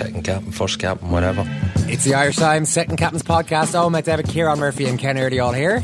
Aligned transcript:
Second 0.00 0.22
captain, 0.24 0.50
first 0.50 0.78
captain, 0.78 1.10
whatever. 1.10 1.44
It's 1.80 2.04
the 2.04 2.14
Irish 2.14 2.36
Times 2.36 2.70
Second 2.70 2.96
Captain's 2.96 3.22
Podcast. 3.22 3.74
Oh, 3.74 3.90
Matt 3.90 4.06
David, 4.06 4.24
Ciarán 4.24 4.56
Murphy, 4.58 4.86
and 4.86 4.98
Ken 4.98 5.18
Early 5.18 5.40
all 5.40 5.52
here. 5.52 5.80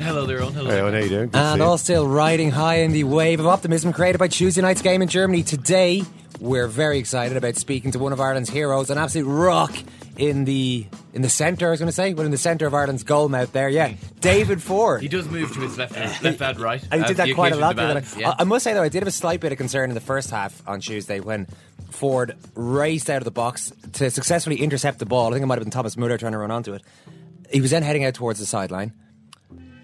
Hello 0.00 0.24
there, 0.24 0.42
all. 0.42 0.50
Hello. 0.50 0.70
Hey, 0.70 0.82
what 0.82 0.94
are 0.94 1.00
you 1.02 1.08
doing? 1.10 1.24
Good 1.26 1.32
to 1.34 1.38
And 1.38 1.58
see 1.58 1.62
you. 1.62 1.68
all 1.68 1.76
still 1.76 2.08
riding 2.08 2.50
high 2.50 2.76
in 2.76 2.92
the 2.92 3.04
wave 3.04 3.40
of 3.40 3.46
optimism 3.46 3.92
created 3.92 4.16
by 4.16 4.28
Tuesday 4.28 4.62
night's 4.62 4.80
game 4.80 5.02
in 5.02 5.08
Germany. 5.08 5.42
Today, 5.42 6.02
we're 6.40 6.66
very 6.66 6.98
excited 6.98 7.36
about 7.36 7.56
speaking 7.56 7.90
to 7.90 7.98
one 7.98 8.14
of 8.14 8.20
Ireland's 8.22 8.48
heroes, 8.48 8.88
an 8.88 8.96
absolute 8.96 9.26
rock 9.28 9.76
in 10.16 10.46
the 10.46 10.86
in 11.12 11.20
the 11.20 11.28
centre, 11.28 11.66
I 11.68 11.70
was 11.72 11.78
going 11.80 11.88
to 11.88 11.92
say, 11.94 12.14
but 12.14 12.24
in 12.24 12.30
the 12.30 12.38
centre 12.38 12.66
of 12.66 12.72
Ireland's 12.72 13.02
goal 13.04 13.28
mouth 13.28 13.52
there, 13.52 13.68
yeah. 13.68 13.92
David 14.20 14.62
Forde. 14.62 15.02
He 15.02 15.08
does 15.08 15.28
move 15.28 15.52
to 15.52 15.60
his 15.60 15.76
left, 15.76 15.92
uh, 15.94 16.08
hand, 16.08 16.24
left 16.24 16.40
and 16.40 16.60
right. 16.60 16.82
And 16.90 17.02
he 17.02 17.08
did 17.08 17.20
uh, 17.20 17.26
that 17.26 17.34
quite 17.34 17.52
a 17.52 17.56
lot. 17.56 17.76
the 17.76 17.82
demands, 17.86 18.16
yeah. 18.16 18.30
I, 18.30 18.36
I 18.40 18.44
must 18.44 18.64
say 18.64 18.72
though, 18.72 18.82
I 18.82 18.88
did 18.88 19.00
have 19.02 19.08
a 19.08 19.12
slight 19.12 19.40
bit 19.40 19.52
of 19.52 19.58
concern 19.58 19.90
in 19.90 19.94
the 19.94 20.00
first 20.00 20.30
half 20.30 20.66
on 20.66 20.80
Tuesday 20.80 21.20
when 21.20 21.46
Forde 21.90 22.36
raced 22.54 23.08
out 23.10 23.18
of 23.18 23.24
the 23.24 23.30
box 23.30 23.72
to 23.94 24.10
successfully 24.10 24.56
intercept 24.56 24.98
the 24.98 25.06
ball. 25.06 25.28
I 25.28 25.32
think 25.32 25.42
it 25.42 25.46
might 25.46 25.56
have 25.58 25.64
been 25.64 25.70
Thomas 25.70 25.96
Muller 25.96 26.18
trying 26.18 26.32
to 26.32 26.38
run 26.38 26.50
onto 26.50 26.72
it. 26.74 26.82
He 27.50 27.60
was 27.60 27.70
then 27.70 27.82
heading 27.82 28.04
out 28.04 28.14
towards 28.14 28.38
the 28.40 28.46
sideline. 28.46 28.92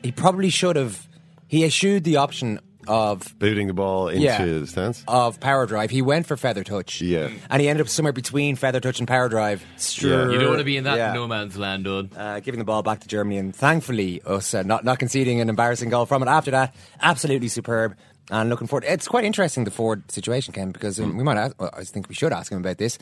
He 0.02 0.12
probably 0.12 0.50
should 0.50 0.76
have. 0.76 1.08
He 1.48 1.64
eschewed 1.64 2.04
the 2.04 2.16
option 2.16 2.60
of 2.86 3.34
Booting 3.38 3.66
the 3.66 3.72
ball 3.72 4.08
into 4.08 4.22
Yeah. 4.24 4.44
the 4.44 4.66
stance. 4.66 5.02
of 5.08 5.40
power 5.40 5.64
drive. 5.64 5.90
He 5.90 6.02
went 6.02 6.26
for 6.26 6.36
feather 6.36 6.62
touch. 6.62 7.00
Yeah. 7.00 7.30
and 7.48 7.62
he 7.62 7.68
ended 7.68 7.80
up 7.80 7.88
somewhere 7.88 8.12
between 8.12 8.56
feather 8.56 8.78
touch 8.80 8.98
and 8.98 9.08
power 9.08 9.30
drive. 9.30 9.64
Yeah. 10.02 10.28
you 10.28 10.38
don't 10.38 10.48
want 10.48 10.58
to 10.58 10.64
be 10.64 10.76
in 10.76 10.84
that 10.84 10.98
Yeah. 10.98 11.14
no 11.14 11.26
man's 11.26 11.56
land, 11.56 11.84
Dud. 11.84 12.10
uh, 12.14 12.40
giving 12.40 12.58
the 12.58 12.64
ball 12.66 12.82
back 12.82 13.00
to 13.00 13.08
Germany, 13.08 13.38
and 13.38 13.56
thankfully 13.56 14.20
us 14.26 14.52
uh, 14.52 14.62
not 14.64 14.84
not 14.84 14.98
conceding 14.98 15.40
an 15.40 15.48
embarrassing 15.48 15.88
goal 15.88 16.04
from 16.04 16.22
it. 16.22 16.28
After 16.28 16.50
that, 16.50 16.74
absolutely 17.00 17.48
superb. 17.48 17.94
And 18.30 18.48
looking 18.48 18.66
forward, 18.66 18.84
it's 18.88 19.08
quite 19.08 19.24
interesting 19.24 19.64
the 19.64 19.70
Forde 19.70 20.10
situation, 20.10 20.54
Ken, 20.54 20.70
because 20.70 20.98
um, 20.98 21.16
we 21.16 21.22
might. 21.24 21.36
Ask, 21.36 21.60
well, 21.60 21.70
I 21.72 21.84
think 21.84 22.08
we 22.08 22.14
should 22.14 22.32
ask 22.32 22.50
him 22.50 22.58
about 22.58 22.78
this. 22.78 22.98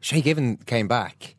Shay 0.00 0.20
Given 0.20 0.56
came 0.56 0.88
back, 0.88 1.36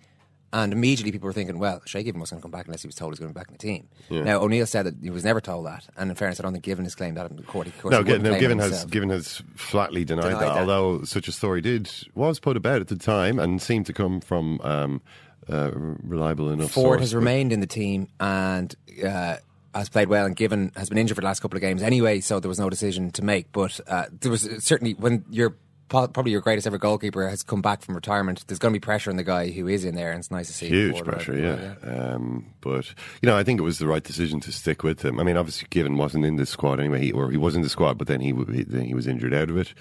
and 0.53 0.71
immediately 0.71 1.11
people 1.11 1.27
were 1.27 1.33
thinking, 1.33 1.59
well, 1.59 1.81
Shay 1.85 2.01
Given 2.01 2.19
wasn't 2.21 2.41
going 2.41 2.41
to 2.41 2.55
come 2.55 2.59
back 2.59 2.67
unless 2.67 2.81
he 2.81 2.87
was 2.87 2.95
told 2.95 3.09
he 3.09 3.11
was 3.11 3.19
going 3.19 3.31
to 3.31 3.33
be 3.33 3.39
back 3.39 3.49
in 3.49 3.53
the 3.53 3.59
team. 3.59 3.89
Now 4.09 4.41
O'Neill 4.41 4.65
said 4.65 4.85
that 4.85 4.95
he 5.01 5.09
was 5.09 5.25
never 5.25 5.41
told 5.41 5.65
that, 5.65 5.85
and 5.97 6.09
in 6.09 6.15
fairness, 6.15 6.39
I 6.39 6.43
don't 6.43 6.53
think 6.53 6.63
Given 6.63 6.85
has 6.85 6.95
claimed 6.95 7.17
that 7.17 7.29
in 7.29 7.37
court. 7.43 7.67
Of 7.67 7.79
course, 7.81 7.91
No, 7.91 8.03
he 8.03 8.17
no 8.17 8.39
Given 8.39 8.59
has. 8.59 8.85
Given 8.85 9.09
has 9.09 9.43
flatly 9.55 10.05
denied, 10.05 10.23
Denied 10.23 10.41
that, 10.41 10.53
that. 10.53 10.59
Although 10.61 11.03
such 11.03 11.27
a 11.27 11.31
story 11.33 11.59
did 11.61 11.91
was 12.15 12.39
put 12.39 12.55
about 12.55 12.79
at 12.79 12.87
the 12.87 12.95
time 12.95 13.37
and 13.37 13.61
seemed 13.61 13.85
to 13.87 13.93
come 13.93 14.21
from 14.21 14.61
um, 14.61 15.01
uh, 15.49 15.71
reliable 15.73 16.49
enough. 16.49 16.71
Forde 16.71 16.85
source, 16.85 17.01
has 17.01 17.15
remained 17.15 17.51
in 17.51 17.59
the 17.59 17.67
team 17.67 18.07
and 18.19 18.73
uh, 19.05 19.37
has 19.75 19.89
played 19.89 20.07
well, 20.07 20.25
and 20.25 20.35
Given 20.35 20.71
has 20.75 20.89
been 20.89 20.97
injured 20.97 21.15
for 21.15 21.21
the 21.21 21.27
last 21.27 21.41
couple 21.41 21.57
of 21.57 21.61
games 21.61 21.81
anyway, 21.83 22.19
so 22.21 22.39
there 22.39 22.49
was 22.49 22.59
no 22.59 22.69
decision 22.69 23.11
to 23.11 23.23
make. 23.23 23.51
But 23.51 23.79
uh, 23.87 24.05
there 24.21 24.31
was 24.31 24.49
certainly 24.63 24.93
when 24.93 25.25
your 25.29 25.55
po- 25.89 26.07
probably 26.07 26.31
your 26.31 26.41
greatest 26.41 26.65
ever 26.65 26.77
goalkeeper 26.77 27.27
has 27.27 27.43
come 27.43 27.61
back 27.61 27.81
from 27.81 27.93
retirement, 27.95 28.43
there's 28.47 28.57
going 28.59 28.73
to 28.73 28.79
be 28.79 28.81
pressure 28.83 29.09
on 29.11 29.17
the 29.17 29.23
guy 29.23 29.49
who 29.51 29.67
is 29.67 29.85
in 29.85 29.95
there, 29.95 30.11
and 30.11 30.19
it's 30.19 30.31
nice 30.31 30.47
to 30.47 30.53
see 30.53 30.67
Huge 30.67 31.03
pressure, 31.03 31.37
yeah. 31.37 31.73
Um, 31.89 32.45
but 32.61 32.87
you 33.21 33.27
know, 33.27 33.37
I 33.37 33.43
think 33.43 33.59
it 33.59 33.63
was 33.63 33.79
the 33.79 33.87
right 33.87 34.03
decision 34.03 34.39
to 34.41 34.51
stick 34.51 34.81
with 34.83 35.03
him. 35.03 35.19
I 35.19 35.23
mean, 35.23 35.37
obviously, 35.37 35.67
Given 35.69 35.97
wasn't 35.97 36.25
in 36.25 36.37
the 36.37 36.45
squad 36.45 36.79
anyway, 36.79 37.01
he, 37.01 37.11
or 37.11 37.29
he 37.29 37.37
was 37.37 37.55
in 37.55 37.61
the 37.61 37.69
squad, 37.69 37.97
but 37.97 38.07
then 38.07 38.21
he 38.21 38.33
he- 38.53 38.63
then 38.63 38.85
he 38.85 38.93
was 38.93 39.07
injured 39.07 39.33
out 39.33 39.49
of 39.49 39.57
it. 39.57 39.73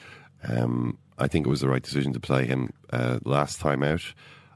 Um, 0.47 0.99
I 1.19 1.29
think 1.29 1.47
it 1.47 1.51
was 1.51 1.61
the 1.61 1.69
right 1.69 1.83
decision 1.83 2.13
to 2.13 2.21
play 2.21 2.45
him 2.47 2.73
uh, 2.93 3.21
last 3.25 3.61
time 3.61 3.83
out. 3.83 4.03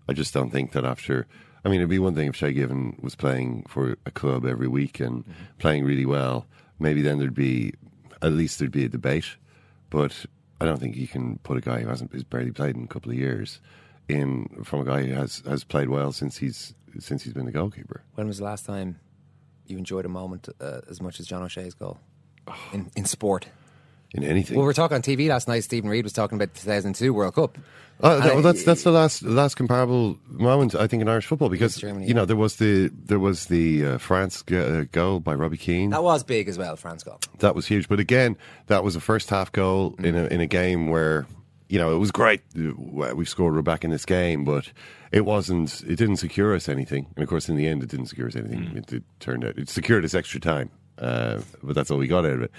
I 0.09 0.12
just 0.12 0.34
don't 0.34 0.50
think 0.50 0.72
that 0.72 0.84
after. 0.84 1.26
I 1.64 1.69
mean, 1.69 1.80
it'd 1.80 1.91
be 1.91 1.98
one 1.98 2.14
thing 2.14 2.28
if 2.28 2.36
Shay 2.36 2.52
Given 2.52 2.98
was 3.02 3.14
playing 3.14 3.64
for 3.69 3.96
a 4.06 4.10
club 4.10 4.46
every 4.46 4.69
week 4.69 5.00
and 5.00 5.24
Mm-hmm. 5.24 5.32
playing 5.58 5.84
really 5.84 6.06
well. 6.06 6.46
Maybe 6.78 7.02
then 7.02 7.19
there'd 7.19 7.34
be 7.34 7.72
at 8.22 8.32
least 8.32 8.58
there'd 8.58 8.70
be 8.72 8.84
a 8.84 8.88
debate. 8.88 9.26
But 9.91 10.26
I 10.60 10.64
don't 10.64 10.78
think 10.80 10.96
you 10.96 11.08
can 11.08 11.38
put 11.38 11.56
a 11.56 11.60
guy 11.60 11.80
who 11.80 11.88
hasn't 11.88 12.12
who's 12.12 12.24
barely 12.24 12.52
played 12.52 12.76
in 12.76 12.84
a 12.84 12.88
couple 12.88 13.10
of 13.12 13.19
years 13.19 13.60
in 14.08 14.46
from 14.64 14.80
a 14.80 14.84
guy 14.84 15.02
who 15.04 15.12
has, 15.14 15.42
has 15.46 15.64
played 15.64 15.88
well 15.88 16.12
since 16.12 16.36
he's 16.38 16.74
since 16.98 17.22
he's 17.22 17.32
been 17.32 17.46
the 17.46 17.52
goalkeeper. 17.52 18.02
When 18.14 18.26
was 18.26 18.38
the 18.38 18.44
last 18.44 18.64
time 18.66 18.98
you 19.66 19.76
enjoyed 19.78 20.04
a 20.06 20.08
moment 20.08 20.48
uh, 20.60 20.80
as 20.88 21.00
much 21.02 21.20
as 21.20 21.26
John 21.26 21.42
O'Shea's 21.42 21.75
goal 21.75 21.98
in, 22.72 22.90
in 22.96 23.04
sport? 23.04 23.46
In 24.14 24.24
anything. 24.24 24.56
Well, 24.56 24.62
we 24.64 24.69
were 24.69 24.72
talking 24.74 24.94
on 24.94 25.02
TV 25.02 25.28
last 25.28 25.48
night. 25.48 25.64
Steven 25.64 25.91
Reid 25.91 26.04
was 26.04 26.14
talking 26.14 26.36
about 26.36 26.54
the 26.54 26.60
2002 26.60 27.12
World 27.12 27.34
Cup. 27.34 27.58
That- 28.00 28.20
well, 28.24 28.42
that's 28.42 28.62
that's 28.64 28.84
the 28.84 28.92
last 28.92 29.22
last 29.22 29.56
comparable 29.56 30.19
moment 30.28 30.74
I 30.76 30.86
think 30.86 31.02
in 31.02 31.08
Irish 31.08 31.26
football 31.26 31.48
because 31.48 31.76
Germany, 31.76 32.06
you 32.06 32.14
know 32.14 32.24
there 32.24 32.36
was 32.36 32.56
the 32.56 32.91
there 33.06 33.19
was 33.19 33.46
the 33.46 33.84
uh, 33.84 33.98
France 33.98 34.44
g- 34.46 34.56
uh, 34.56 34.84
goal 34.92 35.19
by 35.19 35.34
Robbie 35.34 35.56
Keane 35.56 35.91
That 35.91 36.04
was 36.04 36.22
big 36.22 36.48
as 36.48 36.56
well, 36.56 36.76
France 36.76 37.02
goal. 37.02 37.19
that 37.41 37.56
was 37.56 37.66
huge, 37.66 37.88
but 37.88 37.98
again 37.98 38.36
that 38.69 38.84
was 38.84 38.94
a 38.94 39.00
first 39.00 39.28
half 39.30 39.50
goal 39.50 39.96
in 39.98 40.14
a 40.14 40.26
in 40.26 40.40
a 40.40 40.46
game 40.46 40.88
where 40.90 41.26
you 41.69 41.78
know 41.80 41.92
it 41.92 41.98
was 41.98 42.12
great 42.12 42.40
uh, 42.56 43.14
we 43.16 43.25
scored 43.25 43.54
we're 43.54 43.62
back 43.62 43.82
in 43.84 43.90
this 43.90 44.04
game, 44.06 44.44
but 44.44 44.70
it 45.10 45.25
wasn't 45.25 45.82
it 45.82 45.96
didn't 45.96 46.19
secure 46.19 46.54
us 46.54 46.69
anything, 46.69 47.08
and 47.16 47.22
of 47.25 47.28
course 47.28 47.48
in 47.48 47.56
the 47.56 47.66
end 47.66 47.82
it 47.82 47.88
didn't 47.90 48.06
secure 48.06 48.28
us 48.28 48.36
anything. 48.36 48.76
It, 48.76 48.92
it 48.92 49.02
turned 49.19 49.44
out 49.44 49.58
it 49.58 49.69
secured 49.69 50.04
us 50.04 50.14
extra 50.14 50.38
time, 50.38 50.70
uh, 50.98 51.40
but 51.64 51.75
that's 51.75 51.90
all 51.90 51.98
we 51.98 52.06
got 52.06 52.25
out 52.25 52.32
of 52.34 52.42
it. 52.42 52.52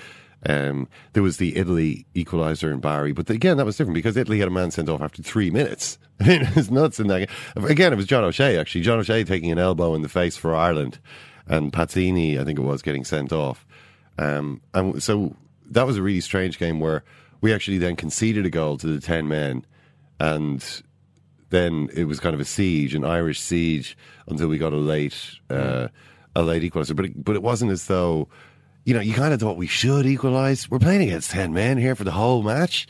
Um, 0.46 0.88
there 1.14 1.24
was 1.24 1.38
the 1.38 1.58
Italy 1.58 2.06
equaliser 2.16 2.72
in 2.72 2.80
Bari, 2.80 3.12
but 3.12 3.30
again 3.30 3.58
that 3.58 3.66
was 3.66 3.76
different 3.76 3.96
because 3.96 4.16
Italy 4.16 4.40
had 4.40 4.48
a 4.48 4.52
man 4.52 4.72
sent 4.72 4.88
off 4.88 5.02
after 5.02 5.22
three 5.22 5.52
minutes. 5.52 5.98
I 6.20 6.24
mean, 6.28 6.42
it 6.44 6.56
was 6.56 6.72
nuts 6.72 7.00
in 7.00 7.08
that. 7.08 7.30
Again, 7.56 7.94
it 7.94 7.98
was 7.98 8.06
John 8.06 8.24
O'Shea 8.24 8.58
actually. 8.58 8.82
John 8.82 9.00
O'Shea 9.00 9.24
taking 9.24 9.52
an 9.52 9.60
elbow 9.60 9.96
in 9.96 10.02
the 10.02 10.10
face 10.10 10.38
for 10.38 10.56
Ireland, 10.56 11.00
and 11.48 11.74
Pazzini, 11.74 12.40
I 12.40 12.46
think 12.46 12.60
it 12.60 12.64
was, 12.64 12.82
getting 12.82 13.04
sent 13.04 13.34
off. 13.34 13.66
Um, 14.18 14.62
and 14.74 15.02
so 15.02 15.36
that 15.72 15.86
was 15.86 15.98
a 15.98 16.02
really 16.02 16.22
strange 16.22 16.58
game 16.58 16.80
where 16.80 17.04
we 17.42 17.54
actually 17.54 17.78
then 17.78 17.96
conceded 17.96 18.46
a 18.46 18.50
goal 18.50 18.78
to 18.78 18.88
the 18.88 19.02
ten 19.02 19.28
men, 19.28 19.66
and 20.20 20.84
then 21.50 21.90
it 21.94 22.06
was 22.06 22.20
kind 22.20 22.34
of 22.34 22.40
a 22.40 22.46
siege, 22.46 22.96
an 22.96 23.04
Irish 23.04 23.40
siege, 23.40 23.98
until 24.28 24.48
we 24.48 24.58
got 24.58 24.74
a 24.74 24.78
late, 24.78 25.40
uh, 25.50 25.88
a 26.36 26.42
late 26.42 26.64
equaliser. 26.64 26.96
But 26.96 27.06
it, 27.06 27.24
but 27.24 27.36
it 27.36 27.42
wasn't 27.42 27.72
as 27.72 27.88
though, 27.88 28.28
you 28.90 28.96
know, 28.96 29.02
you 29.02 29.14
kind 29.14 29.34
of 29.34 29.40
thought 29.40 29.56
we 29.58 29.68
should 29.68 30.06
equalise. 30.08 30.70
We're 30.70 30.80
playing 30.80 31.04
against 31.04 31.30
ten 31.32 31.54
men 31.54 31.78
here 31.78 31.96
for 31.96 32.04
the 32.04 32.12
whole 32.12 32.42
match. 32.44 32.88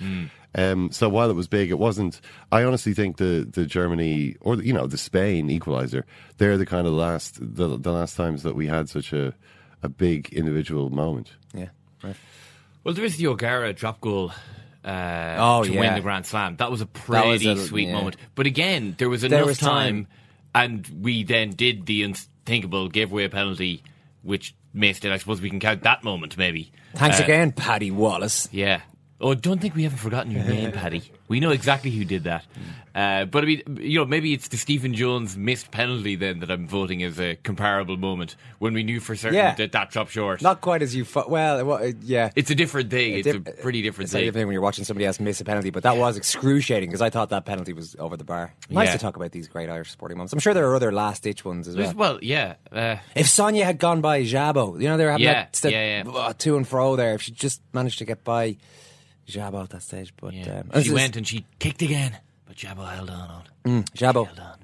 Um, 0.55 0.91
so 0.91 1.09
while 1.09 1.29
it 1.29 1.35
was 1.35 1.47
big, 1.47 1.69
it 1.69 1.77
wasn't. 1.77 2.21
I 2.51 2.63
honestly 2.63 2.93
think 2.93 3.17
the 3.17 3.45
the 3.51 3.65
Germany 3.65 4.35
or 4.41 4.55
the, 4.55 4.65
you 4.65 4.73
know 4.73 4.87
the 4.87 4.97
Spain 4.97 5.49
equaliser, 5.49 6.03
they're 6.37 6.57
the 6.57 6.65
kind 6.65 6.87
of 6.87 6.93
last 6.93 7.37
the 7.39 7.77
the 7.77 7.91
last 7.91 8.15
times 8.15 8.43
that 8.43 8.55
we 8.55 8.65
had 8.67 8.89
such 8.89 9.13
a 9.13 9.33
a 9.83 9.89
big 9.89 10.33
individual 10.33 10.89
moment. 10.89 11.33
Yeah, 11.53 11.69
right. 12.03 12.15
Well, 12.83 12.93
there 12.95 13.05
is 13.05 13.17
the 13.17 13.27
O'Gara 13.27 13.73
drop 13.73 13.99
goal 14.01 14.31
uh, 14.85 15.35
Oh, 15.37 15.63
to 15.65 15.71
yeah. 15.71 15.79
win 15.81 15.93
the 15.95 16.01
Grand 16.01 16.25
Slam. 16.25 16.55
That 16.55 16.71
was 16.71 16.81
a 16.81 16.85
That 17.09 17.25
was 17.27 17.43
pretty 17.43 17.51
a- 17.51 17.57
sweet 17.57 17.87
yeah. 17.89 17.93
moment. 17.93 18.15
But 18.35 18.47
again, 18.47 18.95
there 18.97 19.09
was 19.09 19.21
There 19.21 19.31
enough 19.33 19.45
was 19.47 19.57
time. 19.59 20.05
time, 20.05 20.07
and 20.55 21.03
we 21.03 21.23
then 21.23 21.51
did 21.51 21.85
the 21.85 22.03
unthinkable, 22.03 22.87
gave 22.87 23.11
away 23.11 23.25
a 23.25 23.29
penalty, 23.29 23.83
which 24.21 24.55
missed 24.73 25.05
it. 25.05 25.11
I 25.11 25.17
suppose 25.17 25.41
we 25.41 25.49
can 25.49 25.59
count 25.59 25.83
that 25.83 26.03
moment, 26.03 26.37
maybe. 26.37 26.71
Thanks 26.95 27.19
Uh, 27.19 27.23
again, 27.23 27.51
Paddy 27.51 27.91
Wallace. 27.91 28.47
Yeah. 28.51 28.81
Oh, 29.21 29.33
don't 29.33 29.59
think 29.59 29.75
we 29.75 29.83
haven't 29.83 29.97
forgotten 29.99 30.31
your 30.31 30.43
name, 30.45 30.71
Paddy. 30.81 31.11
We 31.27 31.39
know 31.41 31.51
exactly 31.51 31.91
who 31.91 32.05
did 32.05 32.23
that. 32.23 32.45
Uh, 32.95 33.25
but 33.25 33.43
I 33.43 33.47
mean, 33.47 33.61
you 33.79 33.99
know, 33.99 34.05
maybe 34.05 34.33
it's 34.33 34.47
the 34.47 34.57
Stephen 34.57 34.93
Jones 34.93 35.37
missed 35.37 35.71
penalty 35.71 36.15
then 36.15 36.39
that 36.39 36.49
I'm 36.49 36.67
voting 36.67 37.03
as 37.03 37.19
a 37.19 37.35
comparable 37.35 37.97
moment 37.97 38.35
when 38.57 38.73
we 38.73 38.81
knew 38.83 38.99
for 38.99 39.15
certain 39.15 39.35
Yeah. 39.37 39.53
that 39.55 39.73
that 39.73 39.91
dropped 39.91 40.11
short. 40.11 40.41
Not 40.41 40.61
quite 40.61 40.81
as 40.81 40.95
you. 40.95 41.05
Fu- 41.05 41.27
well, 41.27 41.85
yeah. 42.01 42.31
it's 42.35 42.49
a 42.49 42.55
different 42.55 42.89
thing. 42.89 43.13
It's, 43.15 43.25
diff- 43.25 43.45
a 43.47 43.51
pretty 43.61 43.81
different 43.81 44.05
it's 44.07 44.13
a 44.13 44.17
thing. 44.17 44.21
different 44.25 44.41
thing 44.41 44.47
when 44.47 44.53
you're 44.53 44.61
watching 44.61 44.85
somebody 44.85 45.05
else 45.05 45.19
miss 45.19 45.39
a 45.39 45.45
penalty, 45.45 45.69
but 45.69 45.83
that 45.83 45.97
was 45.97 46.17
excruciating 46.17 46.89
because 46.89 47.01
I 47.01 47.09
thought 47.09 47.29
that 47.29 47.45
penalty 47.45 47.73
was 47.73 47.95
over 47.99 48.17
the 48.17 48.23
bar. 48.23 48.53
Nice 48.69 48.87
Yeah. 48.87 48.93
to 48.93 48.99
talk 48.99 49.15
about 49.17 49.31
these 49.31 49.47
great 49.47 49.69
Irish 49.69 49.91
sporting 49.91 50.17
moments. 50.17 50.33
I'm 50.33 50.39
sure 50.39 50.53
there 50.53 50.67
are 50.69 50.75
other 50.75 50.91
last 50.91 51.23
ditch 51.23 51.45
ones 51.45 51.67
as 51.67 51.75
well. 51.77 51.93
Well, 51.95 52.19
yeah. 52.21 52.55
Uh, 52.71 52.95
If 53.15 53.27
Sonia 53.29 53.65
had 53.65 53.77
gone 53.79 54.01
by 54.01 54.23
Szabo, 54.23 54.81
you 54.81 54.87
know 54.87 54.97
they 54.97 55.05
were 55.05 55.11
having 55.11 55.25
Yeah, 55.25 55.33
that 55.33 55.55
step, 55.55 55.71
yeah, 55.73 56.03
yeah. 56.05 56.09
uh, 56.11 56.33
to 56.39 56.55
and 56.57 56.67
fro 56.67 56.95
there. 56.95 57.13
If 57.15 57.21
she 57.21 57.33
just 57.33 57.61
managed 57.73 57.99
to 57.99 58.05
get 58.05 58.23
by 58.23 58.57
Szabo 59.31 59.63
at 59.63 59.69
that 59.71 59.81
stage, 59.83 60.13
but 60.19 60.33
yeah. 60.33 60.63
um, 60.71 60.83
she 60.83 60.91
went 60.91 61.15
and 61.15 61.27
she 61.27 61.45
kicked 61.59 61.81
again, 61.81 62.17
but 62.47 62.55
Szabo 62.57 62.87
held 62.89 63.09
on. 63.09 63.29
on. 63.65 63.83
Szabo, 63.95 64.25
Held 64.25 64.39
on. 64.39 64.57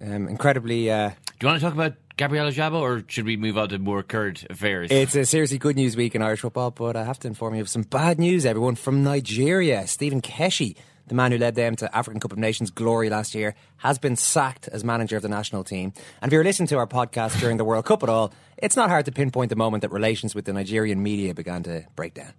yeah, 0.00 0.14
um, 0.16 0.28
incredibly. 0.28 0.90
Uh, 0.90 1.10
Do 1.10 1.14
you 1.46 1.48
want 1.48 1.60
to 1.60 1.64
talk 1.66 1.74
about 1.74 1.94
Gabriela 2.16 2.50
Szabo, 2.52 2.80
or 2.80 3.02
should 3.08 3.24
we 3.24 3.36
move 3.36 3.56
on 3.58 3.68
to 3.70 3.78
more 3.78 4.02
current 4.02 4.44
affairs? 4.50 4.90
It's 4.90 5.14
a 5.16 5.24
seriously 5.24 5.58
good 5.58 5.76
news 5.76 5.96
week 5.96 6.14
in 6.14 6.22
Irish 6.22 6.40
football, 6.40 6.70
but 6.70 6.94
I 6.96 7.04
have 7.04 7.18
to 7.20 7.28
inform 7.28 7.54
you 7.54 7.60
of 7.62 7.68
some 7.68 7.82
bad 7.82 8.18
news, 8.18 8.44
everyone. 8.46 8.76
From 8.76 9.02
Nigeria, 9.02 9.86
Stephen 9.86 10.20
Keshi, 10.20 10.76
the 11.08 11.14
man 11.14 11.32
who 11.32 11.38
led 11.38 11.54
them 11.56 11.74
to 11.76 11.96
African 11.96 12.20
Cup 12.20 12.30
of 12.32 12.38
Nations 12.38 12.70
glory 12.70 13.10
last 13.10 13.34
year, 13.34 13.54
has 13.78 13.98
been 13.98 14.14
sacked 14.14 14.68
as 14.68 14.84
manager 14.84 15.16
of 15.16 15.22
the 15.22 15.28
national 15.28 15.64
team. 15.64 15.92
And 16.20 16.28
if 16.28 16.32
you're 16.32 16.44
listening 16.44 16.68
to 16.68 16.78
our 16.78 16.86
podcast 16.86 17.40
during 17.40 17.56
the 17.56 17.64
World 17.64 17.86
Cup 17.86 18.02
at 18.04 18.08
all, 18.08 18.32
it's 18.58 18.76
not 18.76 18.88
hard 18.88 19.06
to 19.06 19.12
pinpoint 19.12 19.48
the 19.50 19.56
moment 19.56 19.80
that 19.82 19.90
relations 19.90 20.34
with 20.34 20.44
the 20.44 20.52
Nigerian 20.52 21.02
media 21.02 21.34
began 21.34 21.62
to 21.64 21.84
break 21.96 22.14
down. 22.14 22.32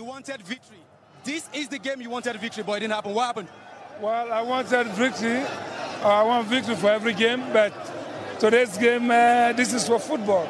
You 0.00 0.06
wanted 0.06 0.40
victory. 0.40 0.78
This 1.24 1.46
is 1.52 1.68
the 1.68 1.78
game 1.78 2.00
you 2.00 2.08
wanted 2.08 2.34
victory, 2.40 2.64
but 2.66 2.72
it 2.72 2.80
didn't 2.80 2.94
happen. 2.94 3.12
What 3.12 3.26
happened? 3.26 3.48
Well, 4.00 4.32
I 4.32 4.40
wanted 4.40 4.86
victory. 4.86 5.36
Uh, 5.36 6.08
I 6.08 6.22
want 6.22 6.48
victory 6.48 6.74
for 6.74 6.88
every 6.88 7.12
game, 7.12 7.44
but 7.52 7.70
today's 8.38 8.78
game, 8.78 9.10
uh, 9.10 9.52
this 9.52 9.74
is 9.74 9.86
for 9.86 9.98
football. 9.98 10.48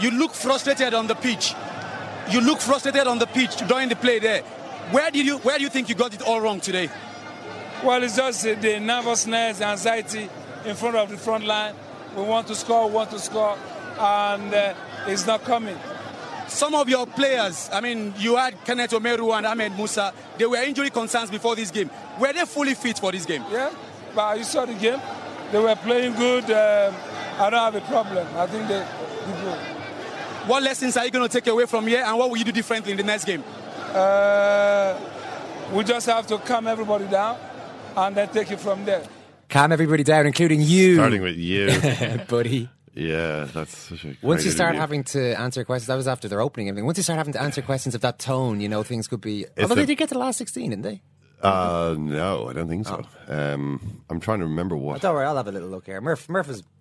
You 0.00 0.12
look 0.12 0.32
frustrated 0.32 0.94
on 0.94 1.08
the 1.08 1.14
pitch. 1.14 1.52
You 2.30 2.40
look 2.40 2.58
frustrated 2.62 3.06
on 3.06 3.18
the 3.18 3.26
pitch 3.26 3.56
during 3.68 3.90
the 3.90 3.96
play 3.96 4.18
there. 4.18 4.40
Where 4.92 5.10
did 5.10 5.26
you 5.26 5.36
where 5.40 5.58
do 5.58 5.64
you 5.64 5.68
think 5.68 5.90
you 5.90 5.94
got 5.94 6.14
it 6.14 6.22
all 6.22 6.40
wrong 6.40 6.60
today? 6.60 6.88
Well, 7.84 8.02
it's 8.02 8.16
just 8.16 8.44
the 8.44 8.80
nervousness, 8.80 9.60
anxiety 9.60 10.30
in 10.64 10.74
front 10.74 10.96
of 10.96 11.10
the 11.10 11.18
front 11.18 11.44
line. 11.44 11.74
We 12.16 12.22
want 12.22 12.46
to 12.46 12.54
score, 12.54 12.88
we 12.88 12.94
want 12.94 13.10
to 13.10 13.18
score, 13.18 13.58
and 13.98 14.54
uh, 14.54 14.72
it's 15.06 15.26
not 15.26 15.44
coming. 15.44 15.76
Some 16.48 16.74
of 16.74 16.88
your 16.88 17.06
players, 17.06 17.68
I 17.72 17.80
mean, 17.80 18.14
you 18.18 18.36
had 18.36 18.54
Kenneth 18.64 18.92
Omeruo 18.92 19.36
and 19.36 19.46
Ahmed 19.46 19.76
Musa, 19.76 20.12
they 20.38 20.46
were 20.46 20.56
injury 20.62 20.90
concerns 20.90 21.30
before 21.30 21.56
this 21.56 21.70
game. 21.70 21.90
Were 22.20 22.32
they 22.32 22.44
fully 22.44 22.74
fit 22.74 22.98
for 22.98 23.10
this 23.12 23.26
game? 23.26 23.44
Yeah, 23.50 23.70
but 24.14 24.38
you 24.38 24.44
saw 24.44 24.64
the 24.64 24.74
game. 24.74 25.00
They 25.52 25.58
were 25.58 25.74
playing 25.76 26.14
good. 26.14 26.44
Um, 26.44 26.94
I 27.38 27.50
don't 27.50 27.60
have 27.60 27.74
a 27.74 27.80
problem. 27.82 28.26
I 28.36 28.46
think 28.46 28.68
they 28.68 28.78
did 28.78 29.42
good. 29.42 29.58
What 30.48 30.62
lessons 30.62 30.96
are 30.96 31.04
you 31.04 31.10
going 31.10 31.28
to 31.28 31.32
take 31.32 31.46
away 31.48 31.66
from 31.66 31.86
here 31.86 32.04
and 32.06 32.16
what 32.16 32.30
will 32.30 32.36
you 32.36 32.44
do 32.44 32.52
differently 32.52 32.92
in 32.92 32.96
the 32.96 33.02
next 33.02 33.24
game? 33.24 33.42
Uh, 33.92 34.96
we 35.72 35.82
just 35.84 36.06
have 36.06 36.26
to 36.28 36.38
calm 36.38 36.66
everybody 36.68 37.06
down 37.08 37.36
and 37.96 38.16
then 38.16 38.28
take 38.28 38.50
it 38.52 38.60
from 38.60 38.84
there. 38.84 39.02
Calm 39.48 39.72
everybody 39.72 40.04
down, 40.04 40.26
including 40.26 40.60
you, 40.60 40.94
Starting 40.96 41.22
with 41.22 41.36
you. 41.36 41.68
buddy. 42.28 42.68
Yeah, 42.96 43.44
that's 43.52 43.76
such 43.76 44.04
a 44.04 44.16
Once 44.22 44.44
you 44.44 44.50
start 44.50 44.70
interview. 44.70 44.80
having 44.80 45.04
to 45.04 45.34
answer 45.38 45.62
questions, 45.64 45.86
that 45.86 45.96
was 45.96 46.08
after 46.08 46.26
their 46.28 46.40
opening. 46.40 46.68
and 46.68 46.74
everything. 46.74 46.86
Once 46.86 46.96
you 46.98 47.04
start 47.04 47.18
having 47.18 47.34
to 47.34 47.40
answer 47.42 47.62
questions 47.62 47.94
of 47.94 48.00
that 48.00 48.18
tone, 48.18 48.60
you 48.60 48.68
know 48.68 48.82
things 48.82 49.06
could 49.06 49.20
be. 49.20 49.46
Although 49.58 49.74
the- 49.74 49.82
they 49.82 49.86
did 49.86 49.98
get 49.98 50.08
to 50.08 50.14
the 50.14 50.20
last 50.20 50.38
sixteen, 50.38 50.70
didn't 50.70 50.82
they? 50.82 51.02
Uh, 51.42 51.94
no, 51.98 52.48
I 52.48 52.54
don't 52.54 52.66
think 52.68 52.86
so. 52.86 53.04
Um, 53.28 54.02
I'm 54.08 54.20
trying 54.20 54.38
to 54.40 54.46
remember 54.46 54.74
what. 54.76 55.02
Don't 55.02 55.14
worry, 55.14 55.26
I'll 55.26 55.36
have 55.36 55.46
a 55.46 55.52
little 55.52 55.68
look 55.68 55.84
here. 55.86 56.00
Murph, 56.00 56.28
Murph 56.30 56.48
is 56.48 56.62
I 56.62 56.75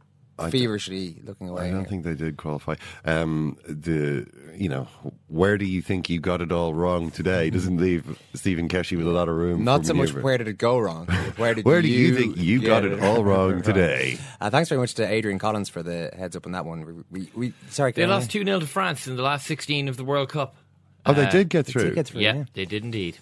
feverishly 0.50 1.22
looking 1.24 1.50
away. 1.50 1.64
I 1.68 1.72
don't 1.72 1.80
here. 1.82 1.90
think 1.90 2.04
they 2.04 2.14
did 2.16 2.38
qualify. 2.38 2.76
Um, 3.06 3.58
the 3.68 4.28
you 4.56 4.70
know 4.70 4.88
where 5.28 5.58
do 5.58 5.66
you 5.66 5.82
think 5.82 6.10
you 6.10 6.20
got 6.20 6.42
it 6.42 6.52
all 6.52 6.74
wrong 6.74 7.12
today? 7.12 7.50
Doesn't 7.50 7.78
leave 7.78 8.18
Stephen 8.34 8.68
Keshi 8.70 8.98
with 8.98 9.08
a 9.08 9.12
lot 9.12 9.30
of 9.30 9.36
room. 9.36 9.64
Not 9.64 9.82
for 9.82 9.88
so 9.88 9.94
much 9.94 10.10
manoeuvre. 10.10 10.24
where 10.24 10.38
did 10.38 10.48
it 10.48 10.58
go 10.58 10.78
wrong? 10.80 11.06
Where 11.38 11.54
did 11.54 11.66
Where 11.66 11.82
do 11.82 11.88
you, 11.88 12.08
you 12.08 12.16
think 12.16 12.38
you 12.38 12.62
got 12.62 12.84
get 12.84 12.94
it 12.94 13.00
all 13.04 13.24
wrong 13.24 13.62
today? 13.64 14.18
Uh, 14.40 14.50
thanks 14.50 14.70
very 14.70 14.80
much 14.80 14.94
to 14.96 15.06
Adrian 15.06 15.38
Collins 15.40 15.68
for 15.70 15.84
the 15.84 16.12
heads 16.18 16.36
up 16.36 16.46
on 16.46 16.54
that 16.54 16.66
one. 16.66 17.04
We, 17.12 17.20
we, 17.22 17.30
we 17.36 17.54
sorry, 17.70 17.92
they 17.92 18.06
lost 18.06 18.32
2 18.32 18.44
0 18.46 18.60
to 18.60 18.68
France 18.68 19.06
in 19.08 19.16
the 19.18 19.22
last 19.24 19.46
16 19.48 19.88
of 19.90 19.98
the 19.98 20.06
World 20.06 20.30
Cup. 20.30 20.56
Oh, 21.06 21.14
they 21.14 21.26
Uh, 21.26 21.32
did 21.32 21.50
get 21.50 21.66
They 21.66 21.72
through. 21.74 21.84
did 21.86 21.96
get 21.96 22.08
through, 22.08 22.22
Yeah, 22.22 22.34
yeah. 22.36 22.44
they 22.54 22.66
did 22.66 22.84
indeed. 22.84 23.18